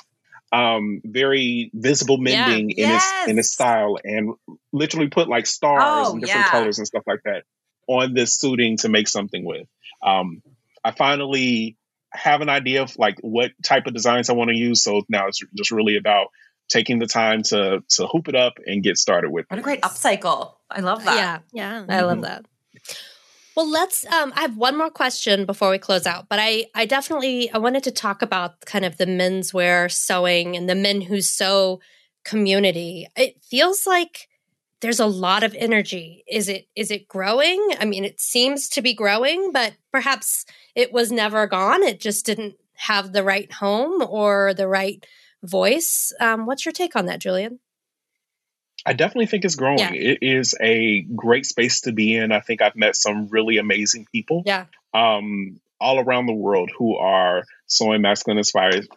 um, 0.51 1.01
very 1.03 1.71
visible 1.73 2.17
mending 2.17 2.71
yeah. 2.71 2.83
in 2.83 2.89
yes. 2.89 3.03
its 3.21 3.31
in 3.31 3.39
its 3.39 3.51
style, 3.51 3.97
and 4.03 4.33
literally 4.73 5.07
put 5.07 5.29
like 5.29 5.47
stars 5.47 6.07
oh, 6.07 6.11
and 6.11 6.21
different 6.21 6.45
yeah. 6.45 6.51
colors 6.51 6.77
and 6.77 6.85
stuff 6.85 7.03
like 7.07 7.21
that 7.23 7.43
on 7.87 8.13
this 8.13 8.35
suiting 8.35 8.77
to 8.77 8.89
make 8.89 9.07
something 9.07 9.45
with. 9.45 9.67
Um, 10.03 10.41
I 10.83 10.91
finally 10.91 11.77
have 12.11 12.41
an 12.41 12.49
idea 12.49 12.81
of 12.81 12.97
like 12.97 13.17
what 13.21 13.51
type 13.63 13.87
of 13.87 13.93
designs 13.93 14.29
I 14.29 14.33
want 14.33 14.49
to 14.49 14.55
use. 14.55 14.83
So 14.83 15.03
now 15.09 15.27
it's 15.27 15.41
just 15.55 15.71
really 15.71 15.97
about 15.97 16.27
taking 16.69 16.99
the 16.99 17.07
time 17.07 17.43
to 17.43 17.83
to 17.89 18.07
hoop 18.07 18.27
it 18.27 18.35
up 18.35 18.53
and 18.65 18.83
get 18.83 18.97
started 18.97 19.31
with. 19.31 19.45
What 19.49 19.59
a 19.59 19.63
great 19.63 19.81
upcycle! 19.81 20.53
I 20.69 20.81
love 20.81 21.03
that. 21.05 21.43
Yeah, 21.53 21.83
yeah, 21.85 21.85
I 21.87 22.01
love 22.01 22.19
mm-hmm. 22.19 22.21
that. 22.21 22.45
Well, 23.55 23.69
let's. 23.69 24.05
Um, 24.07 24.33
I 24.35 24.41
have 24.41 24.57
one 24.57 24.77
more 24.77 24.89
question 24.89 25.45
before 25.45 25.69
we 25.69 25.77
close 25.77 26.05
out, 26.05 26.27
but 26.27 26.39
I, 26.41 26.65
I 26.75 26.85
definitely, 26.85 27.49
I 27.51 27.57
wanted 27.57 27.83
to 27.83 27.91
talk 27.91 28.21
about 28.21 28.65
kind 28.65 28.83
of 28.83 28.97
the 28.97 29.05
menswear 29.05 29.89
sewing 29.89 30.57
and 30.57 30.67
the 30.69 30.75
men 30.75 30.99
who 30.99 31.21
sew 31.21 31.79
community. 32.25 33.07
It 33.15 33.41
feels 33.41 33.87
like 33.87 34.27
there's 34.81 34.99
a 34.99 35.05
lot 35.05 35.43
of 35.43 35.55
energy. 35.55 36.25
Is 36.29 36.49
it, 36.49 36.67
is 36.75 36.91
it 36.91 37.07
growing? 37.07 37.65
I 37.79 37.85
mean, 37.85 38.03
it 38.03 38.19
seems 38.19 38.67
to 38.69 38.81
be 38.81 38.93
growing, 38.93 39.53
but 39.53 39.73
perhaps 39.89 40.45
it 40.75 40.91
was 40.91 41.09
never 41.09 41.47
gone. 41.47 41.81
It 41.81 42.01
just 42.01 42.25
didn't 42.25 42.55
have 42.73 43.13
the 43.13 43.23
right 43.23 43.51
home 43.53 44.05
or 44.05 44.53
the 44.53 44.67
right 44.67 45.05
voice. 45.43 46.11
Um, 46.19 46.45
what's 46.45 46.65
your 46.65 46.73
take 46.73 46.95
on 46.95 47.05
that, 47.05 47.19
Julian? 47.19 47.59
I 48.85 48.93
definitely 48.93 49.25
think 49.25 49.45
it's 49.45 49.55
growing. 49.55 49.79
Yeah. 49.79 49.93
It 49.93 50.19
is 50.21 50.55
a 50.61 51.01
great 51.01 51.45
space 51.45 51.81
to 51.81 51.91
be 51.91 52.15
in. 52.15 52.31
I 52.31 52.39
think 52.39 52.61
I've 52.61 52.75
met 52.75 52.95
some 52.95 53.27
really 53.29 53.57
amazing 53.57 54.07
people. 54.11 54.43
Yeah. 54.45 54.65
Um, 54.93 55.59
all 55.79 55.99
around 55.99 56.25
the 56.25 56.33
world 56.33 56.71
who 56.77 56.95
are 56.95 57.43
sewing 57.67 58.01
masculine 58.01 58.37
inspired 58.37 58.87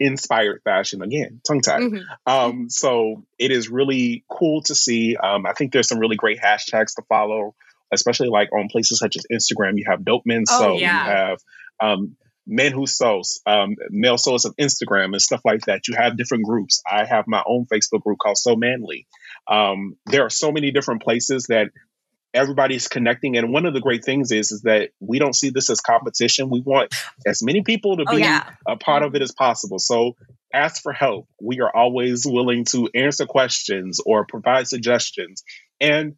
inspired 0.00 0.62
fashion 0.64 1.02
again 1.02 1.40
tongue 1.46 1.60
tied 1.60 1.82
mm-hmm. 1.82 2.32
um, 2.32 2.70
so 2.70 3.22
it 3.38 3.50
is 3.50 3.68
really 3.68 4.24
cool 4.28 4.62
to 4.62 4.74
see 4.74 5.16
um, 5.16 5.44
i 5.44 5.52
think 5.52 5.72
there's 5.72 5.88
some 5.88 5.98
really 5.98 6.16
great 6.16 6.40
hashtags 6.40 6.94
to 6.94 7.02
follow 7.08 7.54
especially 7.92 8.28
like 8.28 8.50
on 8.52 8.68
places 8.68 8.98
such 8.98 9.16
as 9.16 9.26
instagram 9.30 9.72
you 9.76 9.84
have 9.86 10.04
dope 10.04 10.24
men 10.24 10.44
oh, 10.48 10.58
sew 10.58 10.78
yeah. 10.78 11.04
you 11.04 11.10
have 11.10 11.38
um, 11.80 12.16
men 12.46 12.72
who 12.72 12.86
sews, 12.86 13.40
um, 13.46 13.76
male 13.90 14.18
sews 14.18 14.44
of 14.44 14.54
Instagram 14.56 15.06
and 15.06 15.20
stuff 15.20 15.40
like 15.44 15.62
that. 15.66 15.88
You 15.88 15.94
have 15.96 16.16
different 16.16 16.44
groups. 16.44 16.82
I 16.90 17.04
have 17.04 17.26
my 17.26 17.42
own 17.46 17.66
Facebook 17.66 18.02
group 18.02 18.18
called 18.18 18.38
Sew 18.38 18.56
Manly. 18.56 19.06
Um, 19.48 19.96
there 20.06 20.24
are 20.24 20.30
so 20.30 20.52
many 20.52 20.70
different 20.70 21.02
places 21.02 21.46
that 21.48 21.70
everybody's 22.34 22.86
connecting. 22.86 23.36
And 23.36 23.52
one 23.52 23.66
of 23.66 23.74
the 23.74 23.80
great 23.80 24.04
things 24.04 24.30
is, 24.30 24.52
is 24.52 24.62
that 24.62 24.90
we 25.00 25.18
don't 25.18 25.34
see 25.34 25.50
this 25.50 25.70
as 25.70 25.80
competition. 25.80 26.50
We 26.50 26.60
want 26.60 26.94
as 27.26 27.42
many 27.42 27.62
people 27.62 27.96
to 27.96 28.04
oh, 28.06 28.14
be 28.14 28.20
yeah. 28.20 28.50
a 28.68 28.76
part 28.76 29.02
of 29.02 29.14
it 29.14 29.22
as 29.22 29.32
possible. 29.32 29.78
So 29.78 30.16
ask 30.52 30.82
for 30.82 30.92
help. 30.92 31.26
We 31.40 31.60
are 31.60 31.74
always 31.74 32.26
willing 32.26 32.64
to 32.66 32.88
answer 32.94 33.26
questions 33.26 34.00
or 34.04 34.26
provide 34.26 34.68
suggestions. 34.68 35.42
And 35.80 36.16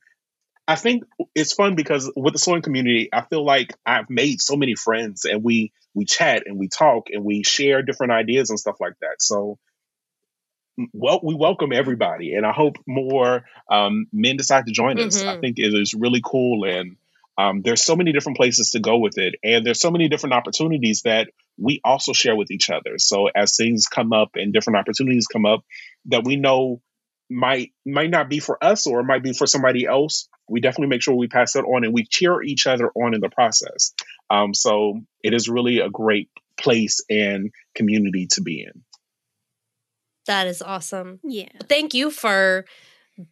I 0.68 0.74
think 0.74 1.04
it's 1.34 1.54
fun 1.54 1.76
because 1.76 2.12
with 2.14 2.34
the 2.34 2.38
sewing 2.38 2.60
community, 2.60 3.08
I 3.10 3.22
feel 3.22 3.42
like 3.42 3.74
I've 3.86 4.10
made 4.10 4.42
so 4.42 4.54
many 4.54 4.74
friends 4.74 5.24
and 5.24 5.42
we 5.42 5.72
we 5.94 6.04
chat 6.04 6.42
and 6.44 6.58
we 6.58 6.68
talk 6.68 7.08
and 7.10 7.24
we 7.24 7.42
share 7.42 7.80
different 7.80 8.12
ideas 8.12 8.50
and 8.50 8.60
stuff 8.60 8.76
like 8.78 8.92
that. 9.00 9.16
So 9.20 9.58
well, 10.92 11.20
we 11.24 11.34
welcome 11.34 11.72
everybody, 11.72 12.34
and 12.34 12.46
I 12.46 12.52
hope 12.52 12.76
more 12.86 13.46
um, 13.70 14.06
men 14.12 14.36
decide 14.36 14.66
to 14.66 14.72
join 14.72 15.00
us. 15.00 15.18
Mm-hmm. 15.18 15.28
I 15.28 15.38
think 15.38 15.58
it 15.58 15.74
is 15.74 15.94
really 15.94 16.20
cool, 16.24 16.64
and 16.68 16.96
um, 17.38 17.62
there's 17.62 17.82
so 17.82 17.96
many 17.96 18.12
different 18.12 18.36
places 18.36 18.72
to 18.72 18.80
go 18.80 18.98
with 18.98 19.16
it, 19.16 19.36
and 19.42 19.64
there's 19.64 19.80
so 19.80 19.90
many 19.90 20.08
different 20.08 20.34
opportunities 20.34 21.02
that 21.02 21.30
we 21.56 21.80
also 21.82 22.12
share 22.12 22.36
with 22.36 22.50
each 22.50 22.70
other. 22.70 22.98
So 22.98 23.28
as 23.34 23.56
things 23.56 23.86
come 23.86 24.12
up 24.12 24.32
and 24.34 24.52
different 24.52 24.76
opportunities 24.76 25.26
come 25.26 25.46
up 25.46 25.64
that 26.06 26.24
we 26.24 26.36
know 26.36 26.80
might 27.30 27.72
might 27.84 28.10
not 28.10 28.28
be 28.28 28.40
for 28.40 28.62
us 28.62 28.86
or 28.86 29.00
it 29.00 29.04
might 29.04 29.22
be 29.22 29.32
for 29.32 29.46
somebody 29.46 29.86
else, 29.86 30.28
we 30.48 30.60
definitely 30.60 30.88
make 30.88 31.02
sure 31.02 31.14
we 31.14 31.28
pass 31.28 31.52
that 31.52 31.64
on 31.64 31.84
and 31.84 31.92
we 31.92 32.04
cheer 32.04 32.42
each 32.42 32.66
other 32.66 32.90
on 32.90 33.14
in 33.14 33.20
the 33.20 33.28
process. 33.28 33.92
Um, 34.30 34.54
so 34.54 35.00
it 35.22 35.34
is 35.34 35.48
really 35.48 35.80
a 35.80 35.90
great 35.90 36.30
place 36.58 37.02
and 37.08 37.50
community 37.74 38.26
to 38.32 38.42
be 38.42 38.62
in. 38.62 38.82
That 40.26 40.46
is 40.46 40.60
awesome. 40.60 41.20
Yeah. 41.24 41.48
Thank 41.68 41.94
you 41.94 42.10
for 42.10 42.66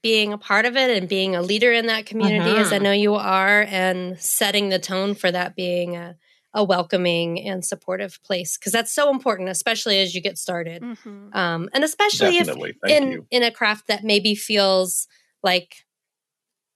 being 0.02 0.32
a 0.32 0.38
part 0.38 0.64
of 0.64 0.76
it 0.76 0.96
and 0.96 1.08
being 1.08 1.36
a 1.36 1.42
leader 1.42 1.72
in 1.72 1.86
that 1.86 2.06
community, 2.06 2.50
uh-huh. 2.50 2.60
as 2.60 2.72
I 2.72 2.76
mm-hmm. 2.76 2.84
know 2.84 2.92
you 2.92 3.14
are, 3.14 3.62
and 3.62 4.18
setting 4.18 4.68
the 4.68 4.78
tone 4.78 5.14
for 5.14 5.30
that 5.30 5.54
being 5.54 5.96
a, 5.96 6.16
a 6.56 6.64
welcoming 6.64 7.38
and 7.46 7.62
supportive 7.62 8.18
place 8.24 8.56
because 8.56 8.72
that's 8.72 8.90
so 8.90 9.10
important, 9.10 9.50
especially 9.50 10.00
as 10.00 10.14
you 10.14 10.22
get 10.22 10.38
started, 10.38 10.82
mm-hmm. 10.82 11.36
um, 11.36 11.68
and 11.74 11.84
especially 11.84 12.38
Definitely. 12.38 12.70
if 12.70 12.76
Thank 12.82 13.02
in 13.02 13.12
you. 13.12 13.26
in 13.30 13.42
a 13.42 13.50
craft 13.50 13.88
that 13.88 14.02
maybe 14.02 14.34
feels 14.34 15.06
like 15.42 15.84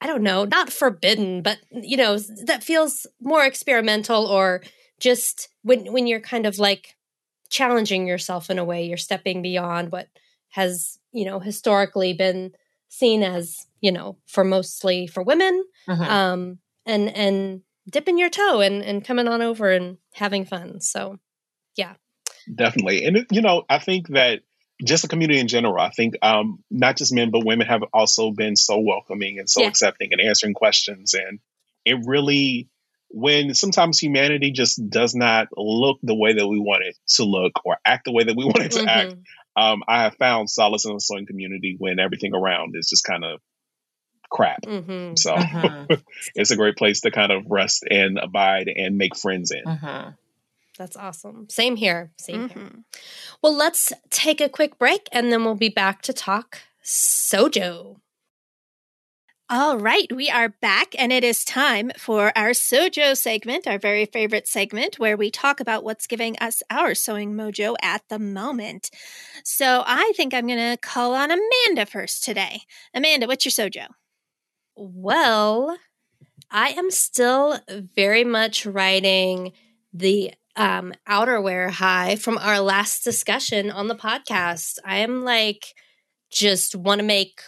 I 0.03 0.07
don't 0.07 0.22
know, 0.22 0.45
not 0.45 0.70
forbidden, 0.70 1.41
but 1.41 1.59
you 1.72 1.97
know, 1.97 2.18
that 2.45 2.62
feels 2.62 3.07
more 3.20 3.45
experimental 3.45 4.26
or 4.26 4.62
just 5.01 5.49
when 5.62 5.91
when 5.91 6.07
you're 6.07 6.20
kind 6.20 6.45
of 6.45 6.59
like 6.59 6.97
challenging 7.49 8.07
yourself 8.07 8.51
in 8.51 8.59
a 8.59 8.64
way, 8.64 8.85
you're 8.85 8.99
stepping 8.99 9.41
beyond 9.41 9.93
what 9.93 10.09
has, 10.51 10.99
you 11.11 11.24
know, 11.24 11.41
historically 11.41 12.12
been 12.12 12.53
seen 12.89 13.22
as, 13.22 13.66
you 13.81 13.91
know, 13.91 14.18
for 14.26 14.45
mostly 14.45 15.07
for 15.07 15.22
women. 15.22 15.64
Uh-huh. 15.89 16.05
Um 16.05 16.59
and 16.85 17.09
and 17.16 17.62
dipping 17.91 18.18
your 18.18 18.30
toe 18.30 18.61
and 18.61 18.82
and 18.82 19.05
coming 19.05 19.28
on 19.28 19.43
over 19.43 19.70
and 19.70 19.99
having 20.14 20.45
fun. 20.45 20.80
So, 20.80 21.18
yeah. 21.76 21.95
Definitely. 22.53 23.05
And 23.05 23.26
you 23.30 23.43
know, 23.43 23.64
I 23.68 23.78
think 23.78 24.09
that 24.09 24.41
just 24.84 25.03
the 25.03 25.09
community 25.09 25.41
in 25.41 25.49
general. 25.49 25.80
I 25.80 25.91
think 25.91 26.14
um, 26.22 26.62
not 26.70 26.97
just 26.97 27.12
men, 27.12 27.30
but 27.30 27.45
women 27.45 27.66
have 27.66 27.82
also 27.93 28.30
been 28.30 28.57
so 28.57 28.78
welcoming 28.78 29.38
and 29.38 29.49
so 29.49 29.62
yeah. 29.62 29.68
accepting 29.68 30.11
and 30.12 30.20
answering 30.20 30.55
questions. 30.55 31.14
And 31.14 31.41
it 31.84 31.99
really, 32.07 32.68
when 33.09 33.55
sometimes 33.55 33.99
humanity 33.99 34.53
just 34.53 34.80
does 34.88 35.14
not 35.14 35.49
look 35.57 35.99
the 36.03 36.14
way 36.14 36.34
that 36.34 36.47
we 36.47 36.59
want 36.59 36.84
it 36.84 36.97
to 37.14 37.24
look 37.24 37.53
or 37.64 37.78
act 37.84 38.05
the 38.05 38.12
way 38.12 38.24
that 38.24 38.36
we 38.36 38.45
want 38.47 38.61
it 38.61 38.72
to 38.72 38.80
mm-hmm. 38.80 38.88
act, 38.88 39.14
um, 39.57 39.82
I 39.86 40.05
have 40.05 40.16
found 40.16 40.49
solace 40.49 40.86
in 40.86 40.95
the 40.95 41.01
sewing 41.01 41.26
community 41.26 41.76
when 41.78 41.99
everything 41.99 42.34
around 42.34 42.74
is 42.76 42.88
just 42.88 43.05
kind 43.05 43.24
of 43.24 43.41
crap. 44.31 44.62
Mm-hmm. 44.62 45.16
So 45.16 45.35
mm-hmm. 45.35 45.95
it's 46.35 46.51
a 46.51 46.57
great 46.57 46.76
place 46.76 47.03
to 47.03 47.11
kind 47.11 47.33
of 47.33 47.51
rest 47.51 47.85
and 47.91 48.18
abide 48.18 48.68
and 48.74 48.97
make 48.97 49.16
friends 49.16 49.51
in. 49.51 49.64
Mm-hmm. 49.64 50.11
That's 50.78 50.97
awesome. 50.97 51.49
Same 51.51 51.76
here. 51.76 52.11
Same 52.18 52.49
mm-hmm. 52.49 52.59
here. 52.59 52.70
Well, 53.43 53.55
let's 53.55 53.93
take 54.09 54.41
a 54.41 54.49
quick 54.49 54.78
break 54.78 55.09
and 55.12 55.31
then 55.31 55.45
we'll 55.45 55.55
be 55.55 55.68
back 55.68 56.01
to 56.03 56.12
talk 56.12 56.61
Sojo. 56.83 57.97
All 59.53 59.78
right, 59.78 60.07
we 60.14 60.31
are 60.31 60.49
back, 60.49 60.95
and 60.97 61.12
it 61.12 61.24
is 61.24 61.45
time 61.45 61.91
for 61.99 62.31
our 62.39 62.51
Sojo 62.51 63.16
segment, 63.16 63.66
our 63.66 63.81
very 63.81 64.07
favorite 64.07 64.47
segment, 64.47 65.01
where 65.01 65.16
we 65.16 65.28
talk 65.28 65.59
about 65.59 65.83
what's 65.83 66.07
giving 66.07 66.39
us 66.39 66.62
our 66.70 66.95
sewing 66.95 67.35
mojo 67.35 67.74
at 67.83 68.03
the 68.09 68.20
moment. 68.20 68.93
So 69.43 69.83
I 69.85 70.12
think 70.16 70.35
I'm 70.35 70.47
going 70.47 70.70
to 70.70 70.76
call 70.76 71.16
on 71.16 71.33
Amanda 71.33 71.85
first 71.85 72.22
today. 72.22 72.61
Amanda, 72.95 73.26
what's 73.26 73.45
your 73.45 73.51
Sojo? 73.51 73.89
Well, 74.83 75.76
I 76.51 76.70
am 76.70 76.91
still 76.91 77.59
very 77.68 78.24
much 78.24 78.64
writing 78.64 79.53
the 79.93 80.33
um, 80.57 80.95
outerwear 81.07 81.68
high 81.68 82.16
from 82.16 82.39
our 82.39 82.61
last 82.61 83.05
discussion 83.05 83.70
on 83.70 83.89
the 83.89 83.95
podcast. 83.95 84.78
I 84.83 85.01
am 85.01 85.22
like, 85.22 85.74
just 86.33 86.74
want 86.74 87.01
to 87.01 87.05
make 87.05 87.43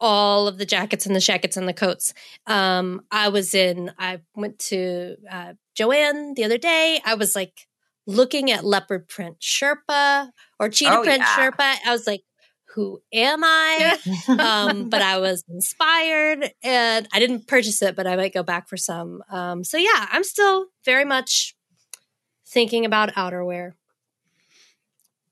all 0.00 0.48
of 0.48 0.56
the 0.56 0.64
jackets 0.64 1.04
and 1.04 1.14
the 1.14 1.20
jackets 1.20 1.58
and 1.58 1.68
the 1.68 1.74
coats. 1.74 2.14
Um, 2.46 3.02
I 3.10 3.28
was 3.28 3.54
in, 3.54 3.92
I 3.98 4.20
went 4.34 4.58
to 4.70 5.16
uh, 5.30 5.52
Joann 5.78 6.34
the 6.36 6.44
other 6.44 6.56
day. 6.56 7.02
I 7.04 7.16
was 7.16 7.36
like 7.36 7.68
looking 8.06 8.50
at 8.50 8.64
leopard 8.64 9.08
print 9.08 9.40
Sherpa 9.40 10.30
or 10.58 10.70
cheetah 10.70 11.00
oh, 11.00 11.02
print 11.02 11.18
yeah. 11.22 11.36
Sherpa. 11.36 11.76
I 11.86 11.92
was 11.92 12.06
like, 12.06 12.22
who 12.74 13.02
am 13.12 13.42
I? 13.44 13.98
um, 14.28 14.88
but 14.88 15.02
I 15.02 15.18
was 15.20 15.44
inspired 15.48 16.50
and 16.62 17.08
I 17.12 17.18
didn't 17.18 17.46
purchase 17.46 17.82
it, 17.82 17.96
but 17.96 18.06
I 18.06 18.16
might 18.16 18.34
go 18.34 18.42
back 18.42 18.68
for 18.68 18.76
some. 18.76 19.22
Um, 19.30 19.64
so 19.64 19.76
yeah, 19.76 20.08
I'm 20.10 20.24
still 20.24 20.66
very 20.84 21.04
much 21.04 21.54
thinking 22.46 22.84
about 22.84 23.12
outerwear. 23.14 23.72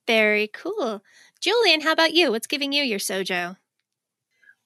Very 0.07 0.49
cool. 0.49 1.03
Julian, 1.41 1.81
how 1.81 1.93
about 1.93 2.13
you? 2.13 2.31
What's 2.31 2.47
giving 2.47 2.73
you 2.73 2.83
your 2.83 2.99
sojo? 2.99 3.57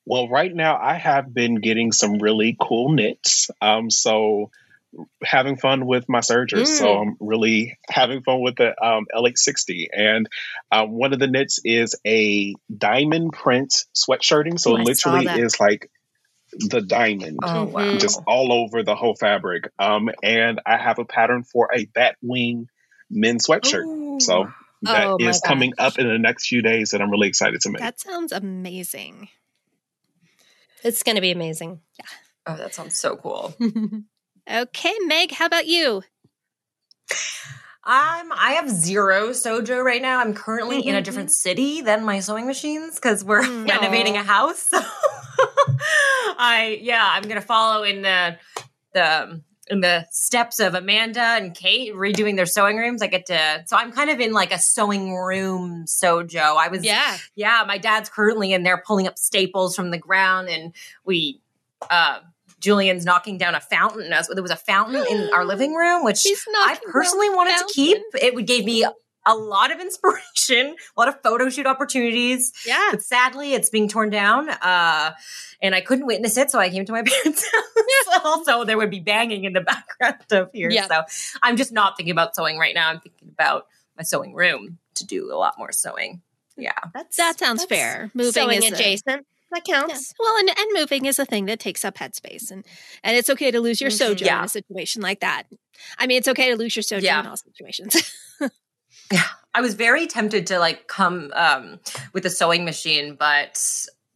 Well, 0.06 0.28
right 0.28 0.54
now 0.54 0.78
I 0.80 0.94
have 0.94 1.32
been 1.32 1.56
getting 1.56 1.92
some 1.92 2.18
really 2.18 2.56
cool 2.60 2.92
knits. 2.92 3.50
Um, 3.60 3.90
so 3.90 4.50
having 5.22 5.56
fun 5.56 5.86
with 5.86 6.08
my 6.08 6.20
sergers. 6.20 6.70
Mm. 6.70 6.78
So 6.78 6.98
I'm 6.98 7.16
really 7.20 7.78
having 7.88 8.22
fun 8.22 8.40
with 8.40 8.56
the 8.56 8.70
um, 8.84 9.06
LH60. 9.14 9.88
And 9.92 10.28
um, 10.70 10.92
one 10.92 11.12
of 11.12 11.18
the 11.18 11.26
knits 11.26 11.60
is 11.64 11.94
a 12.06 12.54
diamond 12.76 13.32
print 13.32 13.74
sweatshirting. 13.94 14.58
So 14.58 14.72
oh, 14.72 14.76
it 14.76 14.84
literally 14.84 15.26
is 15.26 15.58
like 15.58 15.90
the 16.52 16.80
diamond 16.80 17.38
oh, 17.42 17.64
wow. 17.64 17.96
just 17.98 18.20
all 18.26 18.52
over 18.52 18.82
the 18.82 18.94
whole 18.94 19.14
fabric. 19.14 19.70
Um, 19.78 20.10
and 20.22 20.60
I 20.64 20.76
have 20.76 20.98
a 20.98 21.04
pattern 21.04 21.44
for 21.44 21.70
a 21.74 21.86
bat 21.86 22.16
wing 22.22 22.68
men's 23.10 23.46
sweatshirt. 23.46 23.84
Ooh. 23.84 24.20
So 24.20 24.48
that 24.82 25.06
oh, 25.06 25.16
is 25.18 25.40
coming 25.40 25.72
up 25.78 25.98
in 25.98 26.06
the 26.06 26.18
next 26.18 26.46
few 26.46 26.62
days 26.62 26.90
that 26.90 27.00
I'm 27.00 27.10
really 27.10 27.28
excited 27.28 27.60
to 27.62 27.70
make. 27.70 27.80
That 27.80 28.00
sounds 28.00 28.32
amazing. 28.32 29.28
It's 30.82 31.02
going 31.02 31.16
to 31.16 31.22
be 31.22 31.30
amazing. 31.30 31.80
Yeah. 31.98 32.06
Oh, 32.46 32.56
that 32.56 32.74
sounds 32.74 32.96
so 32.96 33.16
cool. 33.16 33.54
okay, 34.50 34.94
Meg, 35.06 35.32
how 35.32 35.46
about 35.46 35.66
you? 35.66 36.02
Um, 37.86 38.32
I 38.34 38.54
have 38.56 38.70
zero 38.70 39.30
sojo 39.30 39.84
right 39.84 40.00
now. 40.00 40.20
I'm 40.20 40.32
currently 40.32 40.78
mm-hmm. 40.78 40.88
in 40.88 40.94
a 40.94 40.98
mm-hmm. 40.98 41.04
different 41.04 41.30
city 41.30 41.82
than 41.82 42.04
my 42.04 42.20
sewing 42.20 42.46
machines 42.46 42.94
because 42.94 43.22
we're 43.22 43.42
mm, 43.42 43.68
renovating 43.68 44.16
a 44.16 44.22
house. 44.22 44.66
So 44.70 44.78
I, 46.38 46.78
yeah, 46.80 47.06
I'm 47.06 47.24
gonna 47.24 47.42
follow 47.42 47.82
in 47.82 48.00
the 48.00 48.38
the 48.94 49.42
in 49.68 49.80
the 49.80 50.06
steps 50.10 50.60
of 50.60 50.74
Amanda 50.74 51.20
and 51.20 51.54
Kate 51.54 51.94
redoing 51.94 52.36
their 52.36 52.46
sewing 52.46 52.76
rooms. 52.76 53.02
I 53.02 53.06
get 53.06 53.26
to, 53.26 53.64
so 53.66 53.76
I'm 53.76 53.92
kind 53.92 54.10
of 54.10 54.20
in 54.20 54.32
like 54.32 54.52
a 54.52 54.58
sewing 54.58 55.14
room 55.14 55.84
sojo. 55.86 56.56
I 56.56 56.68
was, 56.68 56.84
yeah, 56.84 57.16
yeah. 57.34 57.64
My 57.66 57.78
dad's 57.78 58.08
currently 58.08 58.52
in 58.52 58.62
there 58.62 58.82
pulling 58.86 59.06
up 59.06 59.18
staples 59.18 59.74
from 59.74 59.90
the 59.90 59.98
ground, 59.98 60.48
and 60.48 60.74
we, 61.04 61.40
uh, 61.90 62.20
Julian's 62.64 63.04
knocking 63.04 63.36
down 63.36 63.54
a 63.54 63.60
fountain. 63.60 64.10
There 64.10 64.42
was 64.42 64.50
a 64.50 64.56
fountain 64.56 65.04
in 65.08 65.30
our 65.34 65.44
living 65.52 65.74
room, 65.74 66.02
which 66.02 66.26
I 66.56 66.78
personally 66.90 67.28
wanted 67.28 67.58
to 67.58 67.72
keep. 67.72 67.98
It 68.14 68.46
gave 68.46 68.64
me 68.64 68.86
a 69.26 69.34
lot 69.34 69.70
of 69.70 69.80
inspiration, 69.80 70.74
a 70.96 71.00
lot 71.00 71.08
of 71.08 71.22
photo 71.22 71.48
shoot 71.48 71.66
opportunities. 71.66 72.52
Yeah. 72.66 72.88
But 72.90 73.02
sadly, 73.02 73.52
it's 73.54 73.70
being 73.70 73.88
torn 73.88 74.10
down. 74.10 74.48
Uh, 74.48 75.12
and 75.62 75.74
I 75.74 75.80
couldn't 75.80 76.06
witness 76.06 76.36
it, 76.36 76.50
so 76.50 76.58
I 76.58 76.70
came 76.70 76.84
to 76.86 76.92
my 76.92 77.02
parents' 77.06 77.44
house. 77.50 78.20
also, 78.24 78.64
there 78.64 78.76
would 78.78 78.90
be 78.90 79.00
banging 79.00 79.44
in 79.44 79.52
the 79.52 79.60
background 79.60 80.24
of 80.30 80.50
here. 80.52 80.70
Yeah. 80.70 80.86
So 80.86 81.02
I'm 81.42 81.56
just 81.56 81.72
not 81.72 81.96
thinking 81.96 82.12
about 82.12 82.34
sewing 82.34 82.58
right 82.58 82.74
now. 82.74 82.88
I'm 82.88 83.00
thinking 83.00 83.28
about 83.28 83.66
my 83.96 84.02
sewing 84.02 84.34
room 84.34 84.78
to 84.96 85.06
do 85.06 85.32
a 85.32 85.36
lot 85.36 85.54
more 85.58 85.72
sewing. 85.72 86.22
Yeah. 86.56 86.72
That's, 86.92 87.16
that 87.16 87.38
sounds 87.38 87.66
that's 87.66 87.80
fair. 87.80 88.10
Moving 88.14 88.32
sewing 88.32 88.64
adjacent. 88.64 89.26
That 89.54 89.64
counts. 89.64 90.12
Yeah. 90.18 90.24
Well, 90.24 90.36
and, 90.38 90.48
and 90.48 90.68
moving 90.74 91.06
is 91.06 91.18
a 91.18 91.24
thing 91.24 91.46
that 91.46 91.60
takes 91.60 91.84
up 91.84 91.96
headspace, 91.96 92.50
and 92.50 92.64
and 93.02 93.16
it's 93.16 93.30
okay 93.30 93.50
to 93.50 93.60
lose 93.60 93.80
your 93.80 93.90
mm-hmm. 93.90 94.12
sojo 94.12 94.26
yeah. 94.26 94.38
in 94.40 94.44
a 94.44 94.48
situation 94.48 95.00
like 95.00 95.20
that. 95.20 95.44
I 95.98 96.06
mean, 96.06 96.18
it's 96.18 96.28
okay 96.28 96.50
to 96.50 96.56
lose 96.56 96.74
your 96.74 96.82
sojo 96.82 97.02
yeah. 97.02 97.20
in 97.20 97.26
all 97.26 97.36
situations. 97.36 97.96
yeah, 99.12 99.22
I 99.54 99.60
was 99.60 99.74
very 99.74 100.06
tempted 100.06 100.46
to 100.48 100.58
like 100.58 100.88
come 100.88 101.32
um, 101.34 101.78
with 102.12 102.26
a 102.26 102.30
sewing 102.30 102.64
machine, 102.64 103.14
but 103.14 103.62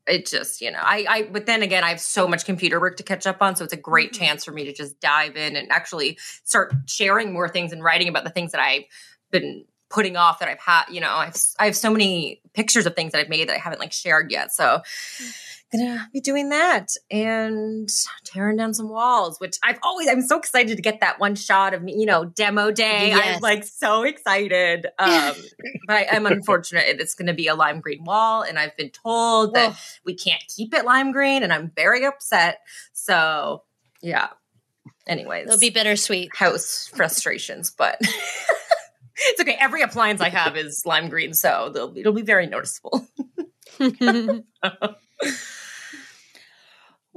it 0.08 0.26
just 0.26 0.60
you 0.60 0.70
know 0.70 0.80
I, 0.80 1.04
I 1.06 1.22
but 1.24 1.44
then 1.44 1.60
again 1.60 1.84
i 1.84 1.90
have 1.90 2.00
so 2.00 2.26
much 2.26 2.46
computer 2.46 2.80
work 2.80 2.96
to 2.96 3.02
catch 3.02 3.26
up 3.26 3.42
on 3.42 3.56
so 3.56 3.64
it's 3.64 3.74
a 3.74 3.76
great 3.76 4.12
mm-hmm. 4.12 4.24
chance 4.24 4.42
for 4.42 4.52
me 4.52 4.64
to 4.64 4.72
just 4.72 4.98
dive 5.00 5.36
in 5.36 5.54
and 5.54 5.70
actually 5.70 6.16
start 6.44 6.72
sharing 6.86 7.30
more 7.30 7.46
things 7.46 7.72
and 7.72 7.84
writing 7.84 8.08
about 8.08 8.24
the 8.24 8.30
things 8.30 8.52
that 8.52 8.60
i've 8.62 8.84
been 9.30 9.66
putting 9.90 10.16
off 10.16 10.38
that 10.38 10.48
i've 10.48 10.60
had 10.60 10.84
you 10.90 11.00
know 11.00 11.12
i've 11.12 11.36
i 11.58 11.64
have 11.64 11.76
so 11.76 11.90
many 11.90 12.40
pictures 12.52 12.86
of 12.86 12.94
things 12.94 13.12
that 13.12 13.18
i've 13.18 13.28
made 13.28 13.48
that 13.48 13.54
i 13.54 13.58
haven't 13.58 13.80
like 13.80 13.92
shared 13.92 14.30
yet 14.30 14.52
so 14.52 14.64
mm-hmm 14.64 15.30
gonna 15.72 16.08
be 16.12 16.20
doing 16.20 16.48
that 16.48 16.94
and 17.10 17.88
tearing 18.24 18.56
down 18.56 18.72
some 18.72 18.88
walls, 18.88 19.38
which 19.38 19.58
I've 19.62 19.78
always 19.82 20.08
I'm 20.08 20.22
so 20.22 20.38
excited 20.38 20.76
to 20.76 20.82
get 20.82 21.00
that 21.00 21.20
one 21.20 21.34
shot 21.34 21.74
of 21.74 21.82
me, 21.82 21.94
you 21.98 22.06
know, 22.06 22.24
demo 22.24 22.70
day. 22.70 23.08
Yes. 23.08 23.36
I'm 23.36 23.40
like 23.40 23.64
so 23.64 24.02
excited. 24.02 24.86
Um 24.98 25.34
but 25.86 25.96
I, 25.96 26.06
am 26.10 26.26
unfortunate 26.26 26.84
it's 26.86 27.14
gonna 27.14 27.34
be 27.34 27.48
a 27.48 27.54
lime 27.54 27.80
green 27.80 28.04
wall, 28.04 28.42
and 28.42 28.58
I've 28.58 28.76
been 28.76 28.90
told 28.90 29.54
that 29.54 29.78
we 30.04 30.14
can't 30.14 30.42
keep 30.48 30.74
it 30.74 30.84
lime 30.84 31.12
green, 31.12 31.42
and 31.42 31.52
I'm 31.52 31.70
very 31.74 32.04
upset. 32.04 32.60
So 32.92 33.62
yeah. 34.00 34.28
Anyways. 35.06 35.46
It'll 35.46 35.58
be 35.58 35.70
bittersweet. 35.70 36.36
House 36.36 36.90
frustrations, 36.94 37.70
but 37.70 37.98
it's 39.26 39.40
okay. 39.40 39.56
Every 39.58 39.82
appliance 39.82 40.20
I 40.20 40.28
have 40.28 40.56
is 40.56 40.84
lime 40.86 41.08
green, 41.08 41.34
so 41.34 41.72
it'll 41.96 42.12
be 42.12 42.22
very 42.22 42.46
noticeable. 42.46 43.06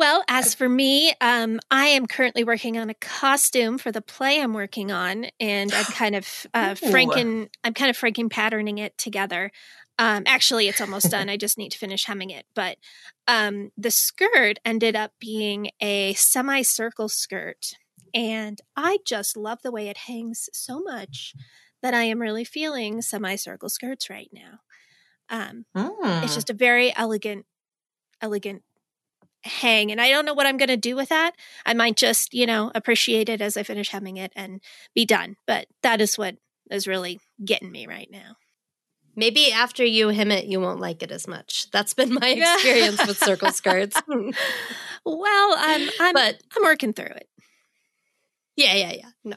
Well, 0.02 0.24
as 0.28 0.56
for 0.56 0.68
me, 0.68 1.14
um, 1.22 1.60
I 1.70 1.86
am 1.89 2.08
currently 2.08 2.43
working 2.43 2.76
on 2.76 2.89
a 2.89 2.95
costume 2.95 3.78
for 3.78 3.91
the 3.91 4.02
play 4.02 4.41
I'm 4.41 4.56
working 4.56 4.91
on, 4.91 5.28
and 5.39 5.72
I'm 5.72 5.86
kind 5.93 6.16
of 6.16 6.47
uh, 6.56 6.74
franken. 6.74 7.49
I'm 7.64 7.76
kind 7.76 7.91
of 7.91 7.95
franken 7.95 8.28
patterning 8.28 8.80
it 8.80 8.97
together. 8.97 9.52
Um, 9.99 10.24
actually, 10.26 10.68
it's 10.68 10.82
almost 10.82 11.12
done. 11.12 11.30
I 11.30 11.38
just 11.38 11.60
need 11.60 11.72
to 11.74 11.78
finish 11.78 12.06
hemming 12.06 12.32
it. 12.32 12.47
But 12.56 12.78
um, 13.28 13.70
the 13.78 13.91
skirt 13.91 14.58
ended 14.66 14.95
up 14.95 15.12
being 15.20 15.70
a 15.80 16.16
semicircle 16.16 17.10
skirt, 17.10 17.74
and 18.12 18.60
I 18.76 18.97
just 19.06 19.38
love 19.38 19.60
the 19.62 19.72
way 19.72 19.88
it 19.88 19.97
hangs 19.97 20.49
so 20.52 20.80
much 20.80 21.36
that 21.82 21.93
I 21.93 22.03
am 22.03 22.21
really 22.21 22.43
feeling 22.43 23.01
semicircle 23.01 23.69
skirts 23.69 24.09
right 24.09 24.29
now. 24.32 24.59
Um, 25.29 25.65
mm. 25.75 26.23
It's 26.23 26.36
just 26.36 26.49
a 26.49 26.53
very 26.53 26.95
elegant, 26.95 27.45
elegant 28.21 28.63
hang 29.43 29.91
and 29.91 29.99
I 29.99 30.09
don't 30.09 30.25
know 30.25 30.34
what 30.34 30.45
I'm 30.45 30.57
going 30.57 30.69
to 30.69 30.77
do 30.77 30.95
with 30.95 31.09
that. 31.09 31.32
I 31.65 31.73
might 31.73 31.97
just, 31.97 32.34
you 32.34 32.45
know, 32.45 32.71
appreciate 32.75 33.29
it 33.29 33.41
as 33.41 33.57
I 33.57 33.63
finish 33.63 33.89
hemming 33.89 34.17
it 34.17 34.32
and 34.36 34.61
be 34.93 35.05
done. 35.05 35.36
But 35.47 35.67
that 35.84 36.01
is 36.01 36.17
what 36.17 36.36
is 36.69 36.88
really 36.88 37.19
getting 37.43 37.71
me 37.71 37.88
right 37.88 38.09
now. 38.11 38.36
Maybe 39.15 39.51
after 39.51 39.84
you 39.84 40.09
hem 40.09 40.32
it, 40.32 40.45
you 40.45 40.61
won't 40.61 40.79
like 40.79 41.03
it 41.03 41.11
as 41.11 41.27
much. 41.27 41.69
That's 41.71 41.93
been 41.93 42.13
my 42.13 42.29
experience 42.29 43.05
with 43.05 43.17
circle 43.17 43.51
skirts. 43.51 44.01
well, 44.07 45.53
um, 45.53 45.89
I'm, 45.99 46.13
but 46.13 46.41
I'm 46.55 46.63
working 46.63 46.93
through 46.93 47.05
it. 47.05 47.27
Yeah, 48.55 48.75
yeah, 48.75 48.93
yeah. 48.93 49.09
No. 49.23 49.36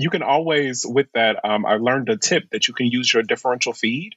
You 0.00 0.10
can 0.10 0.22
always, 0.22 0.86
with 0.86 1.08
that, 1.14 1.44
um, 1.44 1.66
I 1.66 1.76
learned 1.76 2.08
a 2.08 2.16
tip 2.16 2.50
that 2.50 2.68
you 2.68 2.74
can 2.74 2.86
use 2.86 3.12
your 3.12 3.22
differential 3.22 3.72
feed 3.72 4.14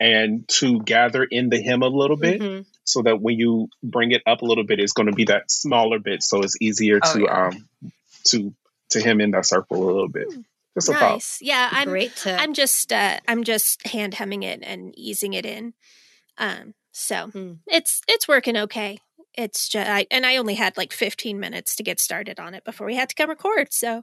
and 0.00 0.46
to 0.48 0.80
gather 0.80 1.24
in 1.24 1.48
the 1.48 1.60
hem 1.60 1.82
a 1.82 1.88
little 1.88 2.16
bit 2.16 2.40
mm-hmm. 2.40 2.62
so 2.84 3.02
that 3.02 3.20
when 3.20 3.38
you 3.38 3.68
bring 3.82 4.12
it 4.12 4.22
up 4.26 4.42
a 4.42 4.44
little 4.44 4.64
bit 4.64 4.78
it's 4.78 4.92
going 4.92 5.08
to 5.08 5.12
be 5.12 5.24
that 5.24 5.50
smaller 5.50 5.98
bit 5.98 6.22
so 6.22 6.40
it's 6.42 6.56
easier 6.60 7.00
oh, 7.02 7.12
to 7.12 7.20
yeah. 7.22 7.46
um 7.46 7.66
to 8.24 8.54
to 8.90 9.00
hem 9.00 9.20
in 9.20 9.32
that 9.32 9.46
circle 9.46 9.82
a 9.82 9.84
little 9.84 10.08
bit 10.08 10.32
hmm. 10.32 10.40
just 10.74 10.90
nice 10.90 11.38
yeah 11.40 11.68
i'm 11.72 11.88
Great 11.88 12.14
tip. 12.14 12.40
i'm 12.40 12.54
just 12.54 12.92
uh 12.92 13.18
i'm 13.26 13.44
just 13.44 13.86
hand 13.86 14.14
hemming 14.14 14.42
it 14.42 14.60
and 14.62 14.96
easing 14.96 15.32
it 15.32 15.44
in 15.44 15.74
um 16.38 16.74
so 16.92 17.28
hmm. 17.28 17.52
it's 17.66 18.00
it's 18.08 18.28
working 18.28 18.56
okay 18.56 18.98
it's 19.38 19.68
just 19.68 19.88
I, 19.88 20.06
and 20.10 20.26
i 20.26 20.36
only 20.36 20.54
had 20.54 20.76
like 20.76 20.92
15 20.92 21.40
minutes 21.40 21.76
to 21.76 21.82
get 21.82 22.00
started 22.00 22.38
on 22.38 22.54
it 22.54 22.64
before 22.64 22.86
we 22.86 22.96
had 22.96 23.08
to 23.08 23.14
come 23.14 23.30
record 23.30 23.72
so 23.72 24.02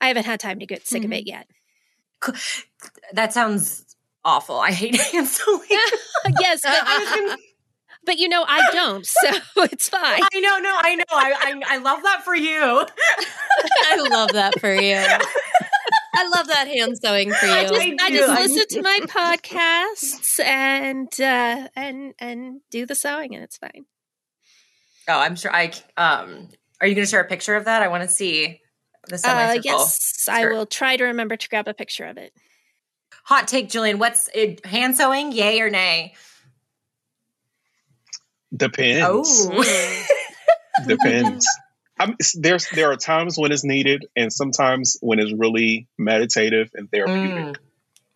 i 0.00 0.08
haven't 0.08 0.26
had 0.26 0.40
time 0.40 0.58
to 0.58 0.66
get 0.66 0.86
sick 0.86 1.02
mm-hmm. 1.02 1.12
of 1.12 1.18
it 1.18 1.26
yet 1.26 1.46
that 3.12 3.32
sounds 3.32 3.96
awful. 4.24 4.58
I 4.58 4.72
hate 4.72 4.96
hand 5.12 5.26
sewing. 5.26 5.60
yes, 6.40 6.62
but, 6.62 7.38
but, 8.04 8.18
you 8.18 8.28
know 8.28 8.44
I 8.46 8.70
don't, 8.72 9.06
so 9.06 9.30
it's 9.56 9.88
fine. 9.88 10.22
I 10.32 10.40
know, 10.40 10.58
no, 10.58 10.72
I 10.74 10.94
know. 10.96 11.04
I, 11.10 11.34
I, 11.38 11.74
I 11.74 11.78
love 11.78 12.02
that 12.02 12.24
for 12.24 12.34
you. 12.34 12.60
I 12.60 14.08
love 14.10 14.32
that 14.32 14.60
for 14.60 14.72
you. 14.72 15.02
I 16.12 16.28
love 16.28 16.48
that 16.48 16.66
hand 16.66 16.98
sewing 17.02 17.32
for 17.32 17.46
you. 17.46 17.52
I 17.52 17.62
just, 17.62 17.74
I 17.74 17.96
I 18.00 18.10
just 18.10 18.28
listen 18.28 18.66
to 18.68 18.82
my 18.82 19.00
podcasts 19.02 20.40
and 20.44 21.08
uh, 21.20 21.68
and 21.76 22.14
and 22.18 22.60
do 22.70 22.84
the 22.84 22.94
sewing, 22.94 23.34
and 23.34 23.44
it's 23.44 23.56
fine. 23.56 23.86
Oh, 25.10 25.18
I'm 25.18 25.36
sure. 25.36 25.54
I 25.54 25.72
um. 25.96 26.48
Are 26.80 26.86
you 26.86 26.94
going 26.94 27.04
to 27.04 27.10
share 27.10 27.20
a 27.20 27.28
picture 27.28 27.56
of 27.56 27.66
that? 27.66 27.82
I 27.82 27.88
want 27.88 28.04
to 28.04 28.08
see 28.08 28.60
the 29.08 29.18
semicircle. 29.18 29.70
Uh, 29.70 29.78
yes, 29.80 29.98
skirt. 30.00 30.32
I 30.32 30.46
will 30.46 30.64
try 30.64 30.96
to 30.96 31.04
remember 31.04 31.36
to 31.36 31.48
grab 31.48 31.68
a 31.68 31.74
picture 31.74 32.04
of 32.06 32.16
it. 32.16 32.32
Hot 33.24 33.46
take, 33.46 33.68
Julian. 33.68 33.98
What's 33.98 34.30
it, 34.34 34.64
hand 34.64 34.96
sewing? 34.96 35.32
Yay 35.32 35.60
or 35.60 35.68
nay? 35.68 36.14
Depends. 38.56 39.46
Oh, 39.50 39.64
depends. 40.86 41.46
I'm, 41.98 42.16
there's 42.34 42.68
there 42.70 42.90
are 42.90 42.96
times 42.96 43.36
when 43.36 43.52
it's 43.52 43.62
needed, 43.62 44.06
and 44.16 44.32
sometimes 44.32 44.96
when 45.00 45.18
it's 45.18 45.32
really 45.32 45.86
meditative 45.98 46.70
and 46.74 46.90
therapeutic, 46.90 47.54
mm. 47.54 47.56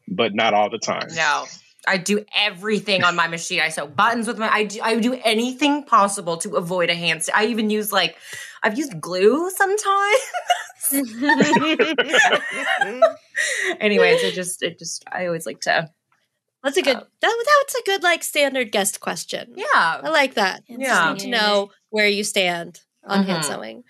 but 0.08 0.34
not 0.34 0.54
all 0.54 0.70
the 0.70 0.78
time. 0.78 1.08
No, 1.14 1.44
I 1.86 1.96
do 1.96 2.24
everything 2.34 3.04
on 3.04 3.16
my 3.16 3.28
machine. 3.28 3.60
I 3.60 3.68
sew 3.68 3.86
buttons 3.86 4.26
with 4.26 4.38
my. 4.38 4.48
I 4.48 4.64
do, 4.64 4.80
I 4.82 4.98
do 4.98 5.14
anything 5.24 5.84
possible 5.84 6.36
to 6.38 6.56
avoid 6.56 6.90
a 6.90 6.94
hand. 6.94 7.26
I 7.34 7.46
even 7.46 7.70
use 7.70 7.92
like 7.92 8.16
I've 8.62 8.78
used 8.78 9.00
glue 9.00 9.50
sometimes. 9.50 10.20
Anyways, 13.80 14.22
it 14.22 14.34
just 14.34 14.62
it 14.62 14.78
just 14.78 15.04
I 15.10 15.26
always 15.26 15.46
like 15.46 15.60
to. 15.62 15.90
That's 16.62 16.76
a 16.78 16.82
good. 16.82 16.96
Uh, 16.96 17.04
that, 17.20 17.44
that's 17.60 17.74
a 17.74 17.82
good 17.84 18.02
like 18.02 18.22
standard 18.22 18.72
guest 18.72 19.00
question. 19.00 19.52
Yeah, 19.56 19.66
I 19.74 20.08
like 20.08 20.34
that. 20.34 20.62
Yeah, 20.68 21.12
need 21.12 21.20
to 21.20 21.28
know 21.28 21.70
where 21.90 22.08
you 22.08 22.24
stand 22.24 22.80
on 23.04 23.20
mm-hmm. 23.20 23.30
hand 23.30 23.44
sewing. 23.44 23.84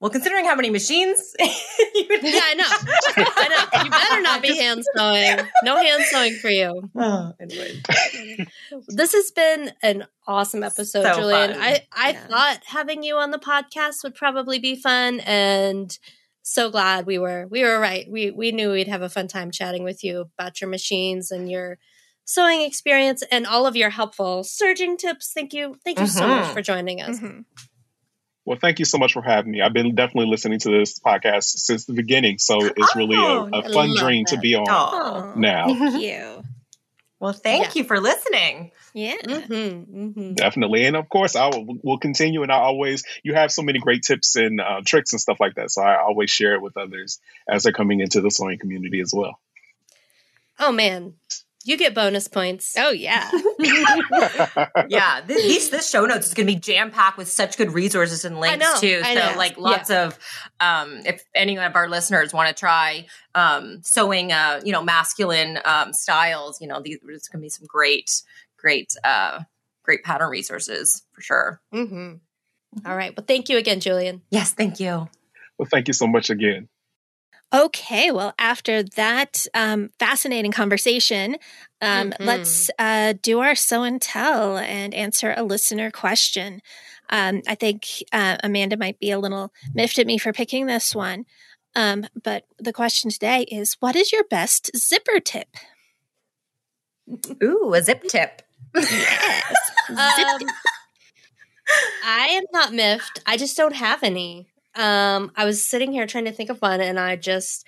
Well, 0.00 0.10
considering 0.10 0.46
how 0.46 0.54
many 0.54 0.70
machines, 0.70 1.34
yeah, 1.38 1.44
I 1.44 2.54
know. 2.56 2.64
I 2.66 3.48
know. 3.50 3.84
You 3.84 3.90
better 3.90 4.22
not 4.22 4.40
be 4.40 4.56
hand 4.58 4.82
sewing. 4.96 5.46
No 5.62 5.76
hand 5.76 6.02
sewing 6.04 6.34
for 6.36 6.48
you. 6.48 6.88
Oh, 6.96 7.34
anyway, 7.38 7.82
this 8.88 9.12
has 9.12 9.30
been 9.30 9.72
an 9.82 10.06
awesome 10.26 10.62
episode, 10.62 11.02
so 11.02 11.14
Julian. 11.14 11.52
Fun. 11.52 11.60
I 11.60 11.86
I 11.92 12.10
yeah. 12.12 12.26
thought 12.28 12.60
having 12.64 13.02
you 13.02 13.16
on 13.16 13.30
the 13.30 13.38
podcast 13.38 14.02
would 14.02 14.14
probably 14.14 14.58
be 14.58 14.74
fun, 14.74 15.20
and 15.20 15.96
so 16.42 16.70
glad 16.70 17.04
we 17.04 17.18
were 17.18 17.46
we 17.50 17.62
were 17.62 17.78
right. 17.78 18.10
We 18.10 18.30
we 18.30 18.52
knew 18.52 18.72
we'd 18.72 18.88
have 18.88 19.02
a 19.02 19.10
fun 19.10 19.28
time 19.28 19.50
chatting 19.50 19.84
with 19.84 20.02
you 20.02 20.30
about 20.38 20.62
your 20.62 20.70
machines 20.70 21.30
and 21.30 21.50
your 21.50 21.78
sewing 22.24 22.62
experience 22.62 23.22
and 23.30 23.46
all 23.46 23.66
of 23.66 23.76
your 23.76 23.90
helpful 23.90 24.44
serging 24.44 24.96
tips. 24.96 25.32
Thank 25.34 25.52
you. 25.52 25.76
Thank 25.84 25.98
you 25.98 26.06
mm-hmm. 26.06 26.18
so 26.18 26.26
much 26.26 26.44
mm-hmm. 26.44 26.52
for 26.54 26.62
joining 26.62 27.02
us. 27.02 27.18
Mm-hmm. 27.18 27.40
Well, 28.44 28.58
thank 28.58 28.78
you 28.78 28.84
so 28.84 28.98
much 28.98 29.12
for 29.12 29.22
having 29.22 29.52
me. 29.52 29.60
I've 29.60 29.72
been 29.72 29.94
definitely 29.94 30.30
listening 30.30 30.58
to 30.60 30.70
this 30.70 30.98
podcast 30.98 31.44
since 31.44 31.84
the 31.84 31.92
beginning, 31.92 32.38
so 32.38 32.64
it's 32.64 32.96
really 32.96 33.16
Oh, 33.16 33.48
a, 33.52 33.58
a 33.60 33.72
fun 33.72 33.94
dream 33.96 34.24
that. 34.28 34.34
to 34.36 34.40
be 34.40 34.54
on 34.54 34.64
Oh. 34.68 35.32
now. 35.36 35.66
Thank 35.74 36.02
you. 36.02 36.42
Well, 37.20 37.34
thank 37.34 37.74
Yeah. 37.74 37.82
you 37.82 37.84
for 37.84 38.00
listening. 38.00 38.72
Yeah. 38.94 39.16
Mm-hmm, 39.22 39.52
mm-hmm. 40.08 40.34
Definitely, 40.34 40.86
and 40.86 40.96
of 40.96 41.08
course, 41.10 41.36
I 41.36 41.46
will 41.48 41.76
will 41.82 41.98
continue. 41.98 42.42
And 42.42 42.50
I 42.50 42.56
always, 42.56 43.04
you 43.22 43.34
have 43.34 43.52
so 43.52 43.60
many 43.62 43.78
great 43.78 44.02
tips 44.02 44.34
and 44.36 44.58
uh, 44.60 44.80
tricks 44.84 45.12
and 45.12 45.20
stuff 45.20 45.38
like 45.38 45.54
that. 45.56 45.70
So 45.70 45.82
I 45.82 46.00
always 46.00 46.30
share 46.30 46.54
it 46.54 46.62
with 46.62 46.76
others 46.78 47.20
as 47.46 47.62
they're 47.62 47.72
coming 47.74 48.00
into 48.00 48.20
the 48.22 48.30
sewing 48.30 48.58
community 48.58 49.00
as 49.00 49.12
well. 49.14 49.38
Oh 50.58 50.72
man, 50.72 51.14
you 51.64 51.76
get 51.76 51.94
bonus 51.94 52.26
points. 52.26 52.74
Oh 52.78 52.90
yeah. 52.90 53.30
yeah, 54.88 55.20
th- 55.26 55.38
these 55.42 55.70
this 55.70 55.88
show 55.88 56.06
notes 56.06 56.28
is 56.28 56.34
going 56.34 56.46
to 56.46 56.52
be 56.54 56.58
jam 56.58 56.90
packed 56.90 57.18
with 57.18 57.28
such 57.28 57.58
good 57.58 57.72
resources 57.72 58.24
and 58.24 58.40
links 58.40 58.58
know, 58.58 58.74
too. 58.80 59.02
I 59.04 59.14
so 59.14 59.32
know. 59.32 59.36
like 59.36 59.58
lots 59.58 59.90
of 59.90 60.18
um 60.60 61.02
if 61.04 61.22
any 61.34 61.58
of 61.58 61.76
our 61.76 61.88
listeners 61.88 62.32
want 62.32 62.48
to 62.48 62.58
try 62.58 63.06
um 63.34 63.80
sewing 63.82 64.32
uh 64.32 64.60
you 64.64 64.72
know 64.72 64.82
masculine 64.82 65.58
um 65.64 65.92
styles, 65.92 66.60
you 66.60 66.66
know, 66.66 66.80
these 66.80 66.98
there's 67.04 67.28
going 67.28 67.40
to 67.40 67.44
be 67.44 67.50
some 67.50 67.66
great 67.66 68.22
great 68.56 68.94
uh 69.04 69.40
great 69.82 70.02
pattern 70.02 70.30
resources 70.30 71.04
for 71.12 71.20
sure. 71.20 71.60
Mm-hmm. 71.74 72.14
All 72.86 72.96
right. 72.96 73.14
Well, 73.16 73.24
thank 73.26 73.48
you 73.48 73.58
again, 73.58 73.80
Julian. 73.80 74.22
Yes, 74.30 74.52
thank 74.52 74.80
you. 74.80 75.08
Well, 75.58 75.68
thank 75.70 75.88
you 75.88 75.94
so 75.94 76.06
much 76.06 76.30
again. 76.30 76.68
Okay, 77.52 78.12
well, 78.12 78.32
after 78.38 78.82
that 78.82 79.46
um, 79.54 79.90
fascinating 79.98 80.52
conversation, 80.52 81.36
um, 81.82 82.12
Mhm. 82.12 82.26
let's 82.26 82.70
uh, 82.78 83.14
do 83.20 83.40
our 83.40 83.54
Sew 83.56 83.82
and 83.82 84.00
Tell 84.00 84.56
and 84.56 84.94
answer 84.94 85.34
a 85.36 85.42
listener 85.42 85.90
question. 85.90 86.62
Um, 87.08 87.42
I 87.48 87.56
think 87.56 87.86
uh, 88.12 88.36
Amanda 88.44 88.76
might 88.76 89.00
be 89.00 89.10
a 89.10 89.18
little 89.18 89.52
miffed 89.74 89.98
at 89.98 90.06
me 90.06 90.16
for 90.16 90.32
picking 90.32 90.66
this 90.66 90.94
one. 90.94 91.24
Um, 91.74 92.06
but 92.22 92.44
the 92.58 92.72
question 92.72 93.10
today 93.10 93.42
is 93.44 93.76
what 93.80 93.96
is 93.96 94.12
your 94.12 94.24
best 94.24 94.70
zipper 94.76 95.18
tip? 95.18 95.48
Ooh, 97.42 97.74
a 97.74 97.82
zip 97.82 98.04
tip. 98.04 98.42
Yes. 98.76 99.54
Zip 99.88 99.98
Um, 99.98 100.48
I 102.04 102.26
am 102.28 102.44
not 102.52 102.72
miffed. 102.72 103.20
I 103.26 103.36
just 103.36 103.56
don't 103.56 103.74
have 103.74 104.04
any. 104.04 104.49
Um, 104.74 105.32
I 105.36 105.44
was 105.44 105.64
sitting 105.64 105.92
here 105.92 106.06
trying 106.06 106.26
to 106.26 106.32
think 106.32 106.50
of 106.50 106.60
one, 106.62 106.80
and 106.80 106.98
I 106.98 107.16
just 107.16 107.66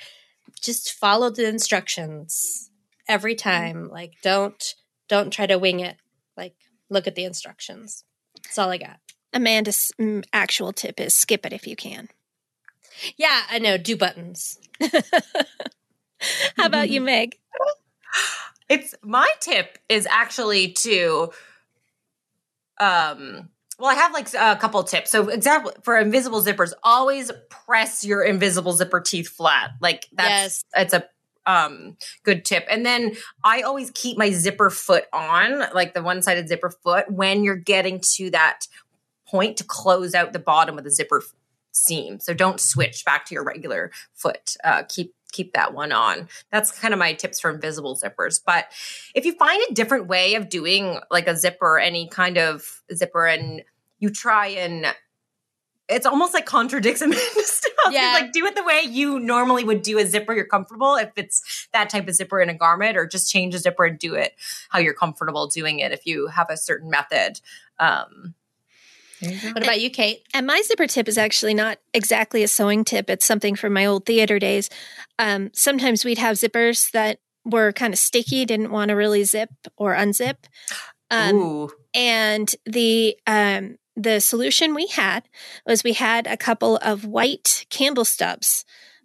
just 0.61 0.93
followed 0.93 1.37
the 1.37 1.49
instructions 1.49 2.71
every 3.09 3.35
time. 3.35 3.89
Like, 3.89 4.15
don't 4.23 4.63
don't 5.09 5.33
try 5.33 5.47
to 5.47 5.59
wing 5.59 5.81
it. 5.81 5.97
Like, 6.37 6.55
look 6.89 7.07
at 7.07 7.15
the 7.15 7.25
instructions. 7.25 8.05
That's 8.43 8.59
all 8.59 8.71
I 8.71 8.79
got. 8.79 9.01
Amanda's 9.33 9.93
mm, 10.01 10.25
actual 10.33 10.73
tip 10.73 11.01
is 11.01 11.15
skip 11.15 11.47
it 11.47 11.53
if 11.53 11.67
you 11.67 11.77
can. 11.77 12.09
Yeah, 13.17 13.43
I 13.51 13.59
know. 13.59 13.79
Do 13.79 13.97
buttons. 13.97 14.59
How 16.57 16.67
about 16.67 16.91
you, 16.91 17.01
Meg? 17.01 17.39
It's 18.69 18.95
my 19.03 19.29
tip 19.41 19.79
is 19.89 20.07
actually 20.07 20.73
to 20.73 21.31
um 22.81 23.49
well 23.83 23.91
I 23.91 23.95
have 23.95 24.13
like 24.13 24.33
a 24.33 24.57
couple 24.57 24.83
tips. 24.85 25.11
So 25.11 25.29
example 25.29 25.73
for 25.83 25.99
invisible 25.99 26.41
zippers, 26.41 26.73
always 26.85 27.33
press 27.51 28.05
your 28.05 28.23
invisible 28.23 28.73
zipper 28.75 29.01
teeth 29.01 29.29
flat. 29.29 29.73
Like 29.81 30.07
that's 30.13 30.63
it's 30.77 30.95
a 30.95 31.05
um 31.47 31.97
good 32.23 32.45
tip. 32.45 32.65
And 32.71 32.87
then 32.87 33.17
I 33.43 33.63
always 33.63 33.91
keep 33.91 34.17
my 34.17 34.31
zipper 34.31 34.71
foot 34.71 35.07
on, 35.13 35.65
like 35.75 35.95
the 35.95 36.03
one-sided 36.03 36.49
zipper 36.49 36.71
foot 36.71 37.11
when 37.11 37.43
you're 37.43 37.57
getting 37.57 38.01
to 38.15 38.31
that 38.31 38.69
point 39.27 39.57
to 39.57 39.65
close 39.65 40.15
out 40.15 40.33
the 40.33 40.39
bottom 40.39 40.79
of 40.79 40.85
the 40.85 40.91
zipper 40.91 41.25
seam. 41.73 42.21
So 42.21 42.35
don't 42.35 42.61
switch 42.61 43.05
back 43.05 43.27
to 43.27 43.35
your 43.35 43.43
regular 43.43 43.91
foot. 44.15 44.55
Uh 44.63 44.85
keep 44.89 45.13
keep 45.33 45.55
that 45.55 45.75
one 45.75 45.93
on. 45.93 46.29
That's 46.51 46.71
kind 46.79 46.95
of 46.95 47.01
my 47.01 47.15
tips 47.15 47.41
for 47.41 47.51
invisible 47.51 47.97
zippers. 47.97 48.41
But 48.45 48.67
if 49.15 49.25
you 49.25 49.33
find 49.35 49.63
a 49.69 49.75
different 49.75 50.07
way 50.07 50.35
of 50.35 50.49
doing 50.49 51.01
like 51.11 51.27
a 51.27 51.37
zipper, 51.37 51.79
any 51.79 52.09
kind 52.09 52.39
of 52.39 52.83
zipper, 52.95 53.27
and 53.27 53.63
you 53.99 54.11
try 54.11 54.49
and 54.49 54.87
it's 55.89 56.07
almost 56.07 56.33
like 56.33 56.47
contradicts 56.47 57.01
style. 57.01 57.93
Yeah. 57.93 58.19
Like 58.21 58.33
do 58.33 58.47
it 58.47 58.55
the 58.55 58.63
way 58.63 58.83
you 58.89 59.19
normally 59.19 59.65
would 59.65 59.83
do 59.83 59.99
a 59.99 60.07
zipper. 60.07 60.33
You're 60.33 60.47
comfortable 60.47 60.95
if 60.95 61.11
it's 61.17 61.69
that 61.73 61.91
type 61.91 62.09
of 62.09 62.15
zipper 62.15 62.41
in 62.41 62.49
a 62.49 62.55
garment, 62.55 62.97
or 62.97 63.07
just 63.07 63.31
change 63.31 63.55
the 63.55 63.59
zipper 63.59 63.85
and 63.85 63.99
do 63.99 64.15
it 64.15 64.35
how 64.71 64.79
you're 64.79 64.95
comfortable 64.95 65.49
doing 65.49 65.81
it. 65.81 65.93
If 65.93 66.07
you 66.07 66.29
have 66.29 66.51
a 66.51 66.57
certain 66.57 66.91
method. 66.91 67.41
Um, 67.79 68.35
What 69.23 69.63
about 69.63 69.81
you, 69.81 69.91
Kate? 69.91 70.23
And 70.35 70.47
my 70.47 70.63
zipper 70.65 70.87
tip 70.87 71.09
is 71.09 71.19
actually 71.19 71.55
not 71.55 71.79
exactly 71.95 72.43
a 72.43 72.49
sewing 72.49 72.85
tip. 72.85 73.09
It's 73.09 73.27
something 73.27 73.55
from 73.55 73.73
my 73.73 73.87
old 73.87 74.05
theater 74.05 74.39
days. 74.39 74.69
Um, 75.19 75.51
sometimes 75.55 76.05
we'd 76.05 76.19
have 76.19 76.37
zippers 76.37 76.91
that 76.93 77.19
were 77.45 77.73
kind 77.73 77.93
of 77.93 77.99
sticky, 77.99 78.45
didn't 78.45 78.71
want 78.71 78.89
to 78.89 78.97
really 78.97 79.25
zip 79.25 79.51
or 79.77 79.95
unzip. 79.95 80.37
Um, 81.11 81.37
ooh, 81.37 81.71
and 81.95 82.55
the 82.65 83.17
um, 83.27 83.77
the 83.97 84.21
solution 84.21 84.75
we 84.75 84.87
had 84.87 85.29
was 85.67 85.85
we 85.85 85.93
had 85.93 86.27
a 86.27 86.37
couple 86.37 86.79
of 86.79 87.05
white 87.05 87.67
candle 87.71 88.05
stubs, 88.05 88.65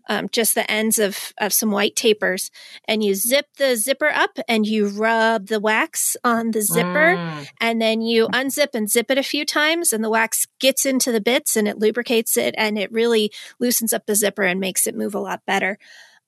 um, 0.09 0.29
just 0.31 0.55
the 0.55 0.69
ends 0.69 0.99
of 0.99 1.33
of 1.37 1.53
some 1.53 1.71
white 1.71 1.95
tapers, 1.95 2.51
and 2.85 3.03
you 3.03 3.15
zip 3.15 3.45
the 3.57 3.75
zipper 3.75 4.07
up 4.09 4.37
and 4.47 4.65
you 4.65 4.87
rub 4.87 5.47
the 5.47 5.59
wax 5.59 6.15
on 6.23 6.51
the 6.51 6.61
zipper 6.61 7.15
Mm. 7.17 7.47
and 7.59 7.81
then 7.81 8.01
you 8.01 8.27
unzip 8.29 8.67
and 8.73 8.89
zip 8.89 9.09
it 9.11 9.17
a 9.17 9.23
few 9.23 9.45
times 9.45 9.91
and 9.93 10.03
the 10.03 10.09
wax 10.09 10.45
gets 10.59 10.85
into 10.85 11.11
the 11.11 11.21
bits 11.21 11.55
and 11.55 11.67
it 11.67 11.77
lubricates 11.79 12.37
it 12.37 12.53
and 12.57 12.77
it 12.77 12.91
really 12.91 13.31
loosens 13.59 13.93
up 13.93 14.05
the 14.05 14.15
zipper 14.15 14.43
and 14.43 14.59
makes 14.59 14.87
it 14.87 14.95
move 14.95 15.15
a 15.15 15.19
lot 15.19 15.41
better 15.45 15.77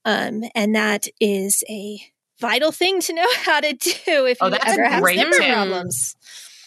um, 0.06 0.44
and 0.56 0.76
that 0.76 1.08
is 1.20 1.64
a 1.70 2.00
vital 2.40 2.72
thing 2.72 3.00
to 3.02 3.14
know 3.14 3.28
how 3.44 3.60
to 3.60 3.74
do 3.74 4.26
if 4.26 4.38
Oh, 4.42 4.48
you 4.48 4.58
ever 4.66 4.84
have 4.86 5.04
zipper 5.06 5.38
problems 5.54 6.16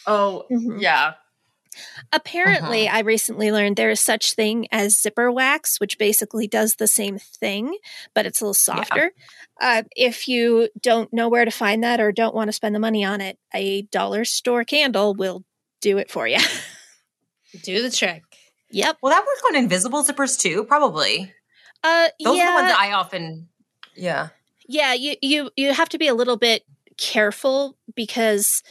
Oh, 0.06 0.44
Mhm. 0.50 0.80
yeah. 0.82 1.14
Apparently 2.12 2.86
Uh-huh. 2.88 2.98
i 2.98 3.00
recently 3.00 3.50
learned 3.52 3.76
there 3.76 3.90
is 3.90 4.00
such 4.00 4.34
thing 4.34 4.66
as 4.72 5.00
zipper 5.00 5.30
wax 5.30 5.78
which 5.80 5.98
basically 5.98 6.46
does 6.46 6.74
the 6.76 6.86
same 6.88 7.18
thing 7.18 7.76
but 8.14 8.26
it's 8.26 8.40
a 8.40 8.44
little 8.44 8.54
softer 8.54 9.12
uh, 9.60 9.82
if 9.94 10.26
you 10.28 10.68
don't 10.80 11.12
know 11.12 11.28
where 11.28 11.44
to 11.44 11.50
find 11.50 11.82
that 11.84 12.00
or 12.00 12.10
don't 12.12 12.34
want 12.34 12.48
to 12.48 12.52
spend 12.52 12.74
the 12.74 12.78
money 12.80 13.04
on 13.04 13.20
it 13.20 13.38
a 13.54 13.82
dollar 13.82 14.24
store 14.24 14.64
candle 14.64 15.14
will 15.14 15.44
do 15.80 15.98
it 15.98 16.10
for 16.10 16.26
you 16.28 16.38
Do 17.64 17.82
the 17.82 17.90
trick. 17.90 18.22
yep 18.70 18.96
Well, 19.02 19.12
that 19.12 19.20
works 19.26 19.42
on 19.48 19.56
invisible 19.56 20.02
zippers 20.02 20.38
too, 20.40 20.64
probably. 20.64 21.32
Uh, 21.84 22.08
Those 22.24 22.36
yeah, 22.38 22.44
are 22.44 22.46
the 22.46 22.54
ones 22.62 22.68
that 22.72 22.80
I 22.80 22.92
often, 22.92 23.48
yeah. 23.94 24.28
yeah. 24.68 24.94
You 24.94 25.16
you 25.20 25.50
you 25.56 25.72
have 25.74 25.88
to 25.90 25.98
be 25.98 26.08
a 26.08 26.14
little 26.14 26.36
bit 26.38 26.62
careful 26.96 27.76
because 27.94 28.62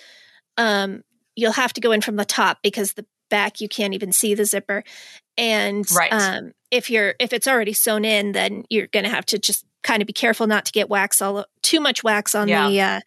um 0.58 1.04
you'll 1.42 1.52
have 1.54 1.74
to 1.74 1.82
go 1.82 1.92
in 1.92 2.02
from 2.02 2.16
the 2.16 2.26
top 2.26 2.60
because 2.62 2.94
the 2.94 3.06
back 3.30 3.60
you 3.62 3.68
can't 3.68 3.94
even 3.94 4.12
see 4.12 4.34
the 4.36 4.46
zipper, 4.46 4.84
and 5.38 5.90
Right. 5.92 6.14
um 6.14 6.52
if 6.70 6.90
you're 6.90 7.16
if 7.20 7.34
it's 7.34 7.48
already 7.48 7.74
sewn 7.74 8.06
in, 8.06 8.32
then 8.32 8.64
you're 8.70 8.88
going 8.88 9.04
to 9.04 9.10
have 9.10 9.26
to 9.28 9.38
just 9.40 9.66
kind 9.84 10.02
of 10.02 10.08
be 10.08 10.14
careful 10.14 10.48
not 10.48 10.64
to 10.66 10.72
get 10.72 10.90
wax 10.90 11.22
all 11.22 11.46
too 11.64 11.80
much 11.82 12.04
wax 12.04 12.36
on 12.36 12.48
Yeah. 12.48 12.70
the 12.70 12.82
uh, 12.82 13.00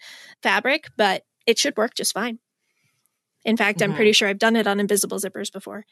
fabric, 0.43 0.89
but 0.97 1.23
it 1.47 1.59
should 1.59 1.77
work 1.77 1.95
just 1.95 2.13
fine. 2.13 2.41
In 3.45 3.57
fact, 3.57 3.81
I'm 3.81 3.93
Mhm. 3.93 3.97
pretty 3.97 4.13
sure 4.13 4.29
I've 4.29 4.39
done 4.39 4.57
it 4.57 4.67
on 4.67 4.81
invisible 4.81 5.19
zippers 5.19 5.53
before. 5.53 5.85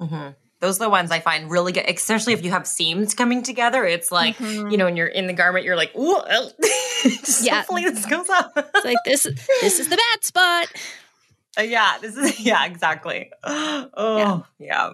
hmm 0.00 0.28
Those 0.60 0.76
are 0.76 0.84
the 0.84 0.90
ones 0.90 1.10
I 1.10 1.20
find 1.20 1.50
really 1.50 1.72
good, 1.72 1.88
especially 1.88 2.32
if 2.34 2.44
you 2.44 2.50
have 2.50 2.66
seams 2.66 3.14
coming 3.14 3.42
together. 3.42 3.84
It's 3.84 4.10
like, 4.12 4.36
Mhm. 4.36 4.70
you 4.70 4.76
know, 4.78 4.84
when 4.86 4.96
you're 4.96 5.06
in 5.06 5.26
the 5.26 5.32
garment, 5.32 5.64
you're 5.64 5.76
like, 5.76 5.94
ooh, 5.96 6.16
oh. 6.30 6.50
Just 7.02 7.42
Yeah. 7.44 7.58
hopefully 7.58 7.84
this 7.88 8.04
goes 8.06 8.28
up. 8.28 8.52
It's 8.56 8.84
like 8.84 8.98
this 9.04 9.22
this 9.62 9.78
is 9.80 9.88
the 9.88 9.96
bad 9.96 10.24
spot. 10.24 10.66
Uh, 11.58 11.62
yeah, 11.62 11.98
this 12.00 12.16
is, 12.16 12.40
yeah, 12.44 12.64
exactly. 12.66 13.30
Oh, 13.44 14.46
yeah. 14.58 14.92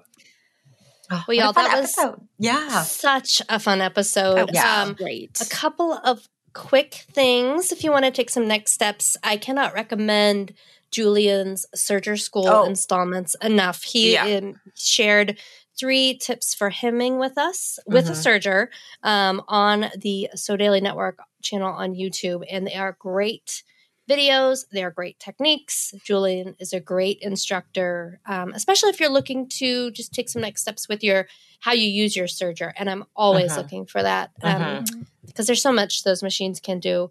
Oh, 1.11 1.23
Well, 1.29 1.37
y'all, 1.37 1.53
fun 1.53 1.71
that 1.71 1.81
was- 1.81 2.17
yeah. 2.39 2.83
Such 2.83 3.41
a 3.49 3.61
fun 3.61 3.81
episode. 3.81 4.39
Oh, 4.39 4.47
yeah. 4.53 4.83
Um, 4.83 4.95
great. 4.95 5.41
a 5.41 5.49
couple 5.49 5.93
of 5.93 6.29
quick 6.53 7.05
things 7.13 7.71
if 7.71 7.85
you 7.85 7.93
want 7.93 8.05
to 8.07 8.11
take 8.11 8.31
some 8.31 8.49
next 8.49 8.73
steps. 8.73 9.17
I 9.23 9.37
cannot 9.37 9.75
recommend 9.75 10.55
Julian's 10.91 11.67
Serger 11.77 12.19
School 12.19 12.49
Oh. 12.49 12.65
installments 12.65 13.37
enough. 13.43 13.83
He 13.83 14.15
Yeah. 14.15 14.25
um, 14.25 14.61
shared 14.75 15.39
three 15.79 16.17
tips 16.17 16.55
for 16.55 16.71
hemming 16.71 17.19
with 17.19 17.37
us 17.37 17.79
with 17.87 18.09
a 18.09 18.13
Mhm. 18.13 18.25
serger 18.41 18.69
um, 19.03 19.43
on 19.47 19.91
the 19.99 20.31
Sew 20.35 20.57
Daily 20.57 20.81
Network 20.81 21.19
channel 21.43 21.73
on 21.73 21.93
YouTube, 21.95 22.45
and 22.51 22.67
they 22.67 22.75
are 22.75 22.97
great 22.99 23.63
videos. 24.09 24.67
They 24.73 24.83
are 24.85 24.91
great 24.91 25.19
techniques. 25.19 25.95
Julian 26.05 26.57
is 26.59 26.73
a 26.73 26.81
great 26.81 27.19
instructor, 27.21 28.21
um, 28.27 28.53
especially 28.55 28.91
if 28.91 29.01
you're 29.01 29.11
looking 29.11 29.49
to 29.51 29.91
just 29.91 30.13
take 30.13 30.29
some 30.29 30.43
next 30.43 30.63
steps 30.63 30.89
with 30.89 31.03
your 31.03 31.27
how 31.61 31.73
you 31.73 31.89
use 31.89 32.15
your 32.17 32.27
serger. 32.27 32.73
And 32.77 32.89
I'm 32.89 33.05
always 33.17 33.53
Mhm. 33.53 33.57
looking 33.57 33.87
for 33.87 34.03
that. 34.03 34.31
Um, 34.43 34.61
Mhm. 34.63 35.07
because 35.27 35.47
there's 35.47 35.63
so 35.63 35.73
much 35.73 36.05
those 36.05 36.23
machines 36.23 36.61
can 36.61 36.79
do. 36.81 37.11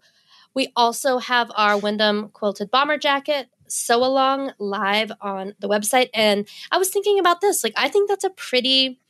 We 0.54 0.72
also 0.74 1.18
have 1.18 1.50
our 1.54 1.76
Wyndham 1.76 2.30
quilted 2.30 2.70
bomber 2.70 2.96
jacket 2.96 3.48
sew 3.68 4.02
along 4.04 4.52
live 4.58 5.12
on 5.20 5.54
the 5.58 5.68
website. 5.68 6.08
And 6.14 6.48
I 6.70 6.78
was 6.78 6.88
thinking 6.88 7.18
about 7.18 7.40
this. 7.40 7.64
Like, 7.64 7.74
I 7.76 7.88
think 7.88 8.08
that's 8.08 8.24
a 8.24 8.30
pretty 8.30 9.00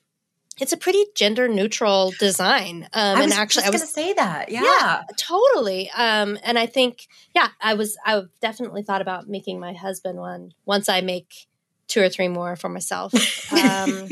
it's 0.60 0.72
a 0.72 0.76
pretty 0.76 1.04
gender 1.14 1.48
neutral 1.48 2.12
design. 2.18 2.88
Um, 2.92 3.18
I 3.18 3.22
was 3.22 3.24
and 3.24 3.32
actually, 3.34 3.64
I 3.64 3.70
was 3.70 3.80
going 3.82 3.88
to 3.88 3.92
say 3.92 4.12
that. 4.14 4.50
Yeah. 4.50 4.62
yeah, 4.62 5.02
totally. 5.16 5.90
Um, 5.90 6.38
and 6.42 6.58
I 6.58 6.66
think, 6.66 7.06
yeah, 7.34 7.48
I 7.60 7.74
was, 7.74 7.96
I 8.04 8.22
definitely 8.40 8.82
thought 8.82 9.02
about 9.02 9.28
making 9.28 9.60
my 9.60 9.74
husband 9.74 10.18
one 10.18 10.52
once 10.64 10.88
I 10.88 11.02
make 11.02 11.46
two 11.88 12.00
or 12.00 12.08
three 12.08 12.28
more 12.28 12.56
for 12.56 12.68
myself. 12.68 13.12
Um, 13.52 14.08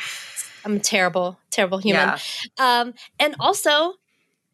I'm 0.64 0.76
a 0.76 0.80
terrible, 0.80 1.38
terrible 1.50 1.78
human. 1.78 2.18
Yeah. 2.58 2.80
Um, 2.80 2.94
and 3.20 3.36
also, 3.38 3.94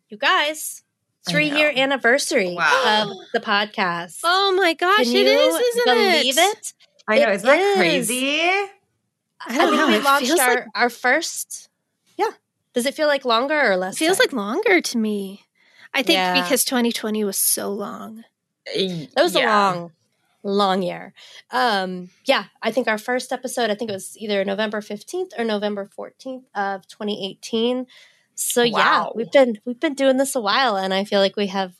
you 0.09 0.19
guys, 0.19 0.83
three 1.29 1.51
year 1.51 1.73
anniversary 1.75 2.55
wow. 2.55 3.09
of 3.09 3.17
the 3.33 3.41
podcast. 3.41 4.21
Oh 4.25 4.53
my 4.57 4.75
gosh, 4.75 5.05
Can 5.05 5.17
it 5.17 5.27
is, 5.27 5.55
isn't 5.55 5.85
believe 5.85 6.39
it? 6.39 6.41
it? 6.41 6.73
I 7.07 7.19
know, 7.19 7.29
it 7.29 7.35
isn't 7.37 7.47
that 7.47 7.75
crazy? 7.77 8.71
I, 9.47 9.55
I 9.55 9.67
think 9.67 9.77
know, 9.77 9.87
we 9.89 9.99
launched 10.01 10.41
our, 10.41 10.55
like, 10.55 10.67
our 10.75 10.91
first. 10.91 11.69
Yeah. 12.17 12.31
Does 12.75 12.87
it 12.87 12.95
feel 12.95 13.09
like 13.09 13.25
longer 13.25 13.59
or 13.59 13.77
less? 13.77 13.99
Feels 13.99 14.19
time? 14.19 14.27
like 14.27 14.33
longer 14.33 14.81
to 14.81 14.99
me. 14.99 15.45
I 15.93 16.03
think 16.03 16.17
yeah. 16.17 16.41
because 16.41 16.65
2020 16.65 17.25
was 17.25 17.37
so 17.37 17.73
long. 17.73 18.25
That 18.67 19.11
was 19.17 19.35
yeah. 19.35 19.43
a 19.43 19.75
long, 19.75 19.93
long 20.43 20.83
year. 20.83 21.13
Um, 21.51 22.11
yeah, 22.25 22.45
I 22.63 22.71
think 22.71 22.87
our 22.87 22.99
first 22.99 23.33
episode, 23.33 23.71
I 23.71 23.75
think 23.75 23.91
it 23.91 23.95
was 23.95 24.17
either 24.17 24.45
November 24.45 24.81
15th 24.81 25.31
or 25.37 25.45
November 25.45 25.89
14th 25.99 26.45
of 26.55 26.87
2018. 26.87 27.87
So 28.35 28.63
wow. 28.63 28.69
yeah, 28.69 29.07
we've 29.15 29.31
been 29.31 29.59
we've 29.65 29.81
been 29.81 29.95
doing 29.95 30.17
this 30.17 30.35
a 30.35 30.41
while, 30.41 30.77
and 30.77 30.95
I 30.95 31.05
feel 31.05 31.21
like 31.21 31.37
we 31.37 31.49
have 31.49 31.75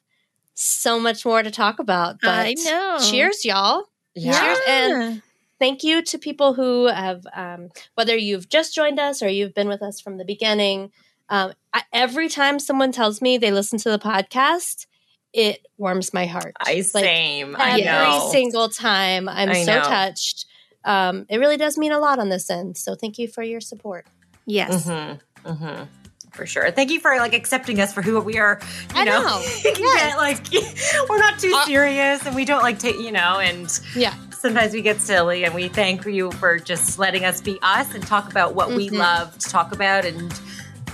so 0.55 1.01
much 1.01 1.25
more 1.25 1.43
to 1.43 1.51
talk 1.51 1.79
about. 1.79 2.21
But 2.21 2.47
I 2.47 2.55
know. 2.65 2.99
Cheers, 3.01 3.45
y'all. 3.45 3.85
Yeah. 4.15 4.39
Cheers, 4.39 4.59
and 4.69 5.23
thank 5.61 5.85
you 5.85 6.03
to 6.03 6.19
people 6.19 6.55
who 6.55 6.87
have, 6.87 7.25
um, 7.33 7.69
whether 7.95 8.17
you've 8.17 8.49
just 8.49 8.75
joined 8.75 8.99
us 8.99 9.23
or 9.23 9.29
you've 9.29 9.55
been 9.55 9.69
with 9.69 9.83
us 9.83 10.01
from 10.01 10.17
the 10.17 10.25
beginning. 10.25 10.91
Um, 11.29 11.53
I, 11.73 11.83
every 11.93 12.29
time 12.29 12.59
someone 12.59 12.91
tells 12.91 13.23
me 13.23 13.39
they 13.39 13.53
listen 13.53 13.79
to 13.81 13.91
the 13.91 13.99
podcast, 13.99 14.87
it 15.33 15.65
warms 15.79 16.13
my 16.13 16.27
heart. 16.27 16.57
I 16.59 16.75
like, 16.75 17.05
same. 17.05 17.55
Every 17.57 17.87
I 17.87 18.29
single 18.33 18.69
time, 18.69 19.29
I'm 19.29 19.51
I 19.51 19.63
so 19.63 19.77
know. 19.77 19.83
touched. 19.83 20.47
Um, 20.85 21.27
it 21.29 21.39
really 21.39 21.59
does 21.59 21.79
mean 21.79 21.93
a 21.93 22.01
lot 22.01 22.19
on 22.19 22.31
this 22.31 22.51
end. 22.51 22.77
So 22.77 22.97
thank 22.97 23.19
you 23.19 23.29
for 23.29 23.43
your 23.45 23.61
support. 23.61 24.07
Yes. 24.47 24.87
Mm-hmm. 24.87 25.49
Mm-hmm 25.49 25.85
for 26.33 26.47
sure. 26.47 26.71
Thank 26.71 26.91
you 26.91 27.01
for 27.01 27.17
like 27.17 27.35
accepting 27.35 27.81
us 27.81 27.93
for 27.93 28.03
who 28.03 28.21
we 28.21 28.39
are. 28.39 28.61
You 28.95 29.01
I 29.01 29.05
know, 29.05 29.23
know. 29.23 29.41
yes. 29.65 30.17
like 30.17 31.09
we're 31.11 31.19
not 31.19 31.39
too 31.39 31.53
uh, 31.55 31.65
serious, 31.67 32.25
and 32.25 32.35
we 32.35 32.45
don't 32.45 32.63
like 32.63 32.79
take 32.79 32.99
you 32.99 33.13
know, 33.13 33.39
and 33.41 33.81
yeah. 33.95 34.15
Sometimes 34.41 34.73
we 34.73 34.81
get 34.81 35.03
silly, 35.03 35.45
and 35.45 35.55
we 35.55 35.69
thank 35.69 36.07
you 36.07 36.33
for 36.33 36.59
just 36.59 36.99
letting 36.99 37.27
us 37.27 37.43
be 37.43 37.59
us 37.61 37.95
and 37.95 38.03
talk 38.07 38.31
about 38.31 38.55
what 38.55 38.69
mm-hmm. 38.69 38.77
we 38.79 38.89
love 38.89 39.37
to 39.37 39.51
talk 39.51 39.71
about, 39.71 40.07
and 40.07 40.33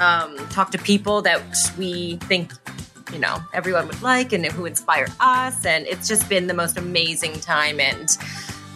um, 0.01 0.37
talk 0.49 0.73
to 0.73 0.79
people 0.79 1.23
that 1.23 1.41
we 1.79 2.17
think 2.23 2.53
you 3.13 3.21
know 3.21 3.39
everyone 3.55 3.87
would 3.87 4.03
like, 4.03 4.33
and 4.33 4.45
who 4.45 4.67
inspire 4.67 5.07
us. 5.21 5.65
And 5.65 5.87
it's 5.87 6.09
just 6.09 6.29
been 6.29 6.49
the 6.49 6.55
most 6.55 6.77
amazing 6.77 7.35
time, 7.39 7.79
and 7.79 8.09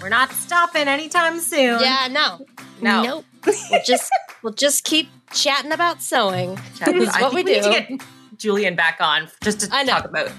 we're 0.00 0.08
not 0.08 0.30
stopping 0.30 0.86
anytime 0.86 1.40
soon. 1.40 1.80
Yeah, 1.80 2.06
no, 2.08 2.46
no, 2.80 3.02
nope. 3.02 3.24
we'll 3.44 3.82
just 3.84 4.12
we'll 4.42 4.52
just 4.52 4.84
keep 4.84 5.08
chatting 5.32 5.72
about 5.72 6.00
sewing. 6.00 6.56
Chatting. 6.76 7.02
Is 7.02 7.08
what 7.16 7.34
we, 7.34 7.42
we 7.42 7.54
do. 7.54 7.62
to 7.62 7.70
get 7.70 8.02
Julian 8.36 8.76
back 8.76 8.98
on 9.00 9.28
just 9.42 9.58
to 9.62 9.66
talk 9.68 10.04
about. 10.04 10.30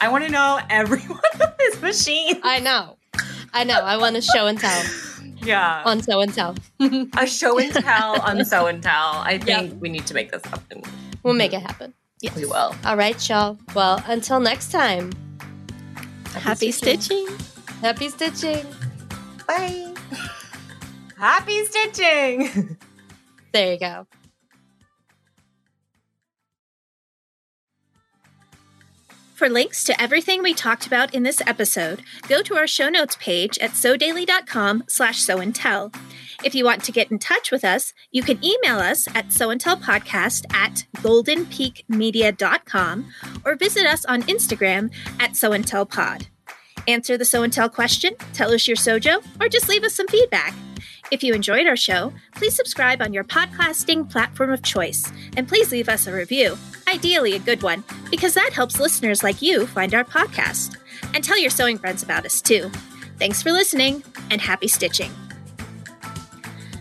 I 0.00 0.08
want 0.08 0.24
to 0.24 0.30
know 0.30 0.58
every 0.70 1.00
one 1.06 1.20
of 1.40 1.54
his 1.60 1.80
machines. 1.80 2.40
I 2.42 2.58
know. 2.58 2.96
I 3.52 3.64
know. 3.64 3.80
I 3.80 3.96
want 3.96 4.16
a 4.16 4.22
show 4.22 4.46
and 4.46 4.58
tell. 4.58 4.84
Yeah. 5.42 5.82
On 5.84 6.02
Sew 6.02 6.20
and 6.20 6.32
Tell. 6.34 6.56
a 7.16 7.26
show 7.26 7.58
and 7.58 7.72
tell 7.72 8.20
on 8.20 8.44
Sew 8.44 8.66
and 8.66 8.82
Tell. 8.82 9.18
I 9.18 9.38
think 9.38 9.70
yep. 9.70 9.80
we 9.80 9.88
need 9.88 10.06
to 10.06 10.14
make 10.14 10.32
this 10.32 10.44
happen. 10.44 10.82
We'll 11.22 11.34
make 11.34 11.52
it 11.52 11.62
happen. 11.62 11.94
Yes. 12.20 12.34
We 12.34 12.46
will. 12.46 12.74
All 12.84 12.96
right, 12.96 13.28
y'all. 13.28 13.58
Well, 13.74 14.02
until 14.06 14.40
next 14.40 14.72
time. 14.72 15.12
Happy, 16.28 16.40
Happy 16.40 16.72
stitching. 16.72 17.26
stitching. 17.26 17.46
Happy 17.80 18.08
stitching. 18.08 18.66
Bye. 19.46 19.94
Happy 21.18 21.64
stitching. 21.64 22.76
there 23.52 23.72
you 23.72 23.78
go. 23.78 24.06
For 29.36 29.48
links 29.50 29.84
to 29.84 30.00
everything 30.00 30.42
we 30.42 30.54
talked 30.54 30.86
about 30.86 31.14
in 31.14 31.22
this 31.22 31.42
episode, 31.46 32.02
go 32.26 32.40
to 32.40 32.56
our 32.56 32.66
show 32.66 32.88
notes 32.88 33.18
page 33.20 33.58
at 33.58 33.72
sewdaily.com 33.72 34.84
slash 34.88 35.22
sewandtell. 35.22 35.94
If 36.42 36.54
you 36.54 36.64
want 36.64 36.82
to 36.84 36.92
get 36.92 37.10
in 37.10 37.18
touch 37.18 37.50
with 37.50 37.62
us, 37.62 37.92
you 38.10 38.22
can 38.22 38.42
email 38.42 38.78
us 38.78 39.06
at 39.08 39.28
sewandtellpodcast 39.28 40.54
at 40.54 40.86
goldenpeakmedia.com 40.96 43.12
or 43.44 43.56
visit 43.56 43.84
us 43.84 44.06
on 44.06 44.22
Instagram 44.22 44.90
at 45.20 45.32
sewandtellpod. 45.32 46.28
Answer 46.88 47.18
the 47.18 47.26
Sew 47.26 47.42
and 47.42 47.52
Tell 47.52 47.68
question, 47.68 48.14
tell 48.32 48.54
us 48.54 48.66
your 48.66 48.78
sewjo, 48.78 49.22
or 49.38 49.50
just 49.50 49.68
leave 49.68 49.84
us 49.84 49.94
some 49.94 50.08
feedback. 50.08 50.54
If 51.12 51.22
you 51.22 51.34
enjoyed 51.34 51.68
our 51.68 51.76
show, 51.76 52.12
please 52.34 52.56
subscribe 52.56 53.00
on 53.00 53.12
your 53.12 53.22
podcasting 53.22 54.10
platform 54.10 54.50
of 54.50 54.62
choice, 54.62 55.12
and 55.36 55.46
please 55.46 55.70
leave 55.70 55.88
us 55.88 56.06
a 56.06 56.12
review, 56.12 56.58
ideally 56.92 57.34
a 57.34 57.38
good 57.38 57.62
one, 57.62 57.84
because 58.10 58.34
that 58.34 58.52
helps 58.52 58.80
listeners 58.80 59.22
like 59.22 59.40
you 59.40 59.68
find 59.68 59.94
our 59.94 60.02
podcast. 60.02 60.76
And 61.14 61.22
tell 61.22 61.38
your 61.38 61.50
sewing 61.50 61.78
friends 61.78 62.02
about 62.02 62.26
us 62.26 62.40
too. 62.40 62.72
Thanks 63.18 63.40
for 63.40 63.52
listening, 63.52 64.02
and 64.32 64.40
happy 64.40 64.66
stitching. 64.66 65.12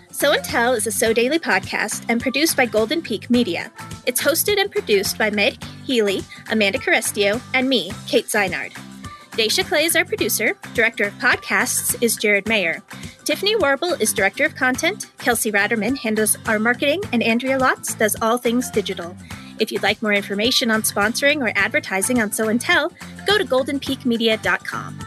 Sew 0.09 0.31
and 0.31 0.43
Tell 0.43 0.73
is 0.73 0.87
a 0.87 0.91
Sew 0.91 1.13
Daily 1.13 1.37
podcast 1.37 2.03
and 2.09 2.19
produced 2.19 2.57
by 2.57 2.65
Golden 2.65 3.03
Peak 3.03 3.29
Media. 3.29 3.71
It's 4.07 4.23
hosted 4.23 4.59
and 4.59 4.71
produced 4.71 5.19
by 5.19 5.29
Meg 5.29 5.63
Healy, 5.85 6.23
Amanda 6.49 6.79
Carestio, 6.79 7.41
and 7.53 7.69
me, 7.69 7.91
Kate 8.07 8.25
Zeinard. 8.25 8.75
Daisha 9.35 9.67
Clay 9.67 9.83
is 9.83 9.97
our 9.97 10.05
producer. 10.05 10.55
Director 10.73 11.03
of 11.03 11.13
podcasts 11.15 12.01
is 12.01 12.15
Jared 12.15 12.47
Mayer. 12.47 12.81
Tiffany 13.25 13.57
Warble 13.57 13.99
is 13.99 14.13
Director 14.13 14.45
of 14.45 14.55
Content. 14.55 15.11
Kelsey 15.17 15.51
Ratterman 15.51 15.97
handles 15.97 16.37
our 16.47 16.57
marketing, 16.57 17.03
and 17.11 17.21
Andrea 17.21 17.59
Lotz 17.59 17.97
does 17.97 18.15
all 18.21 18.37
things 18.37 18.71
digital. 18.71 19.13
If 19.59 19.73
you'd 19.73 19.83
like 19.83 20.01
more 20.01 20.13
information 20.13 20.71
on 20.71 20.83
sponsoring 20.83 21.41
or 21.41 21.51
advertising 21.57 22.21
on 22.21 22.31
Sew 22.31 22.47
and 22.47 22.61
Tell, 22.61 22.93
go 23.27 23.37
to 23.37 23.43
goldenpeakmedia.com. 23.43 24.99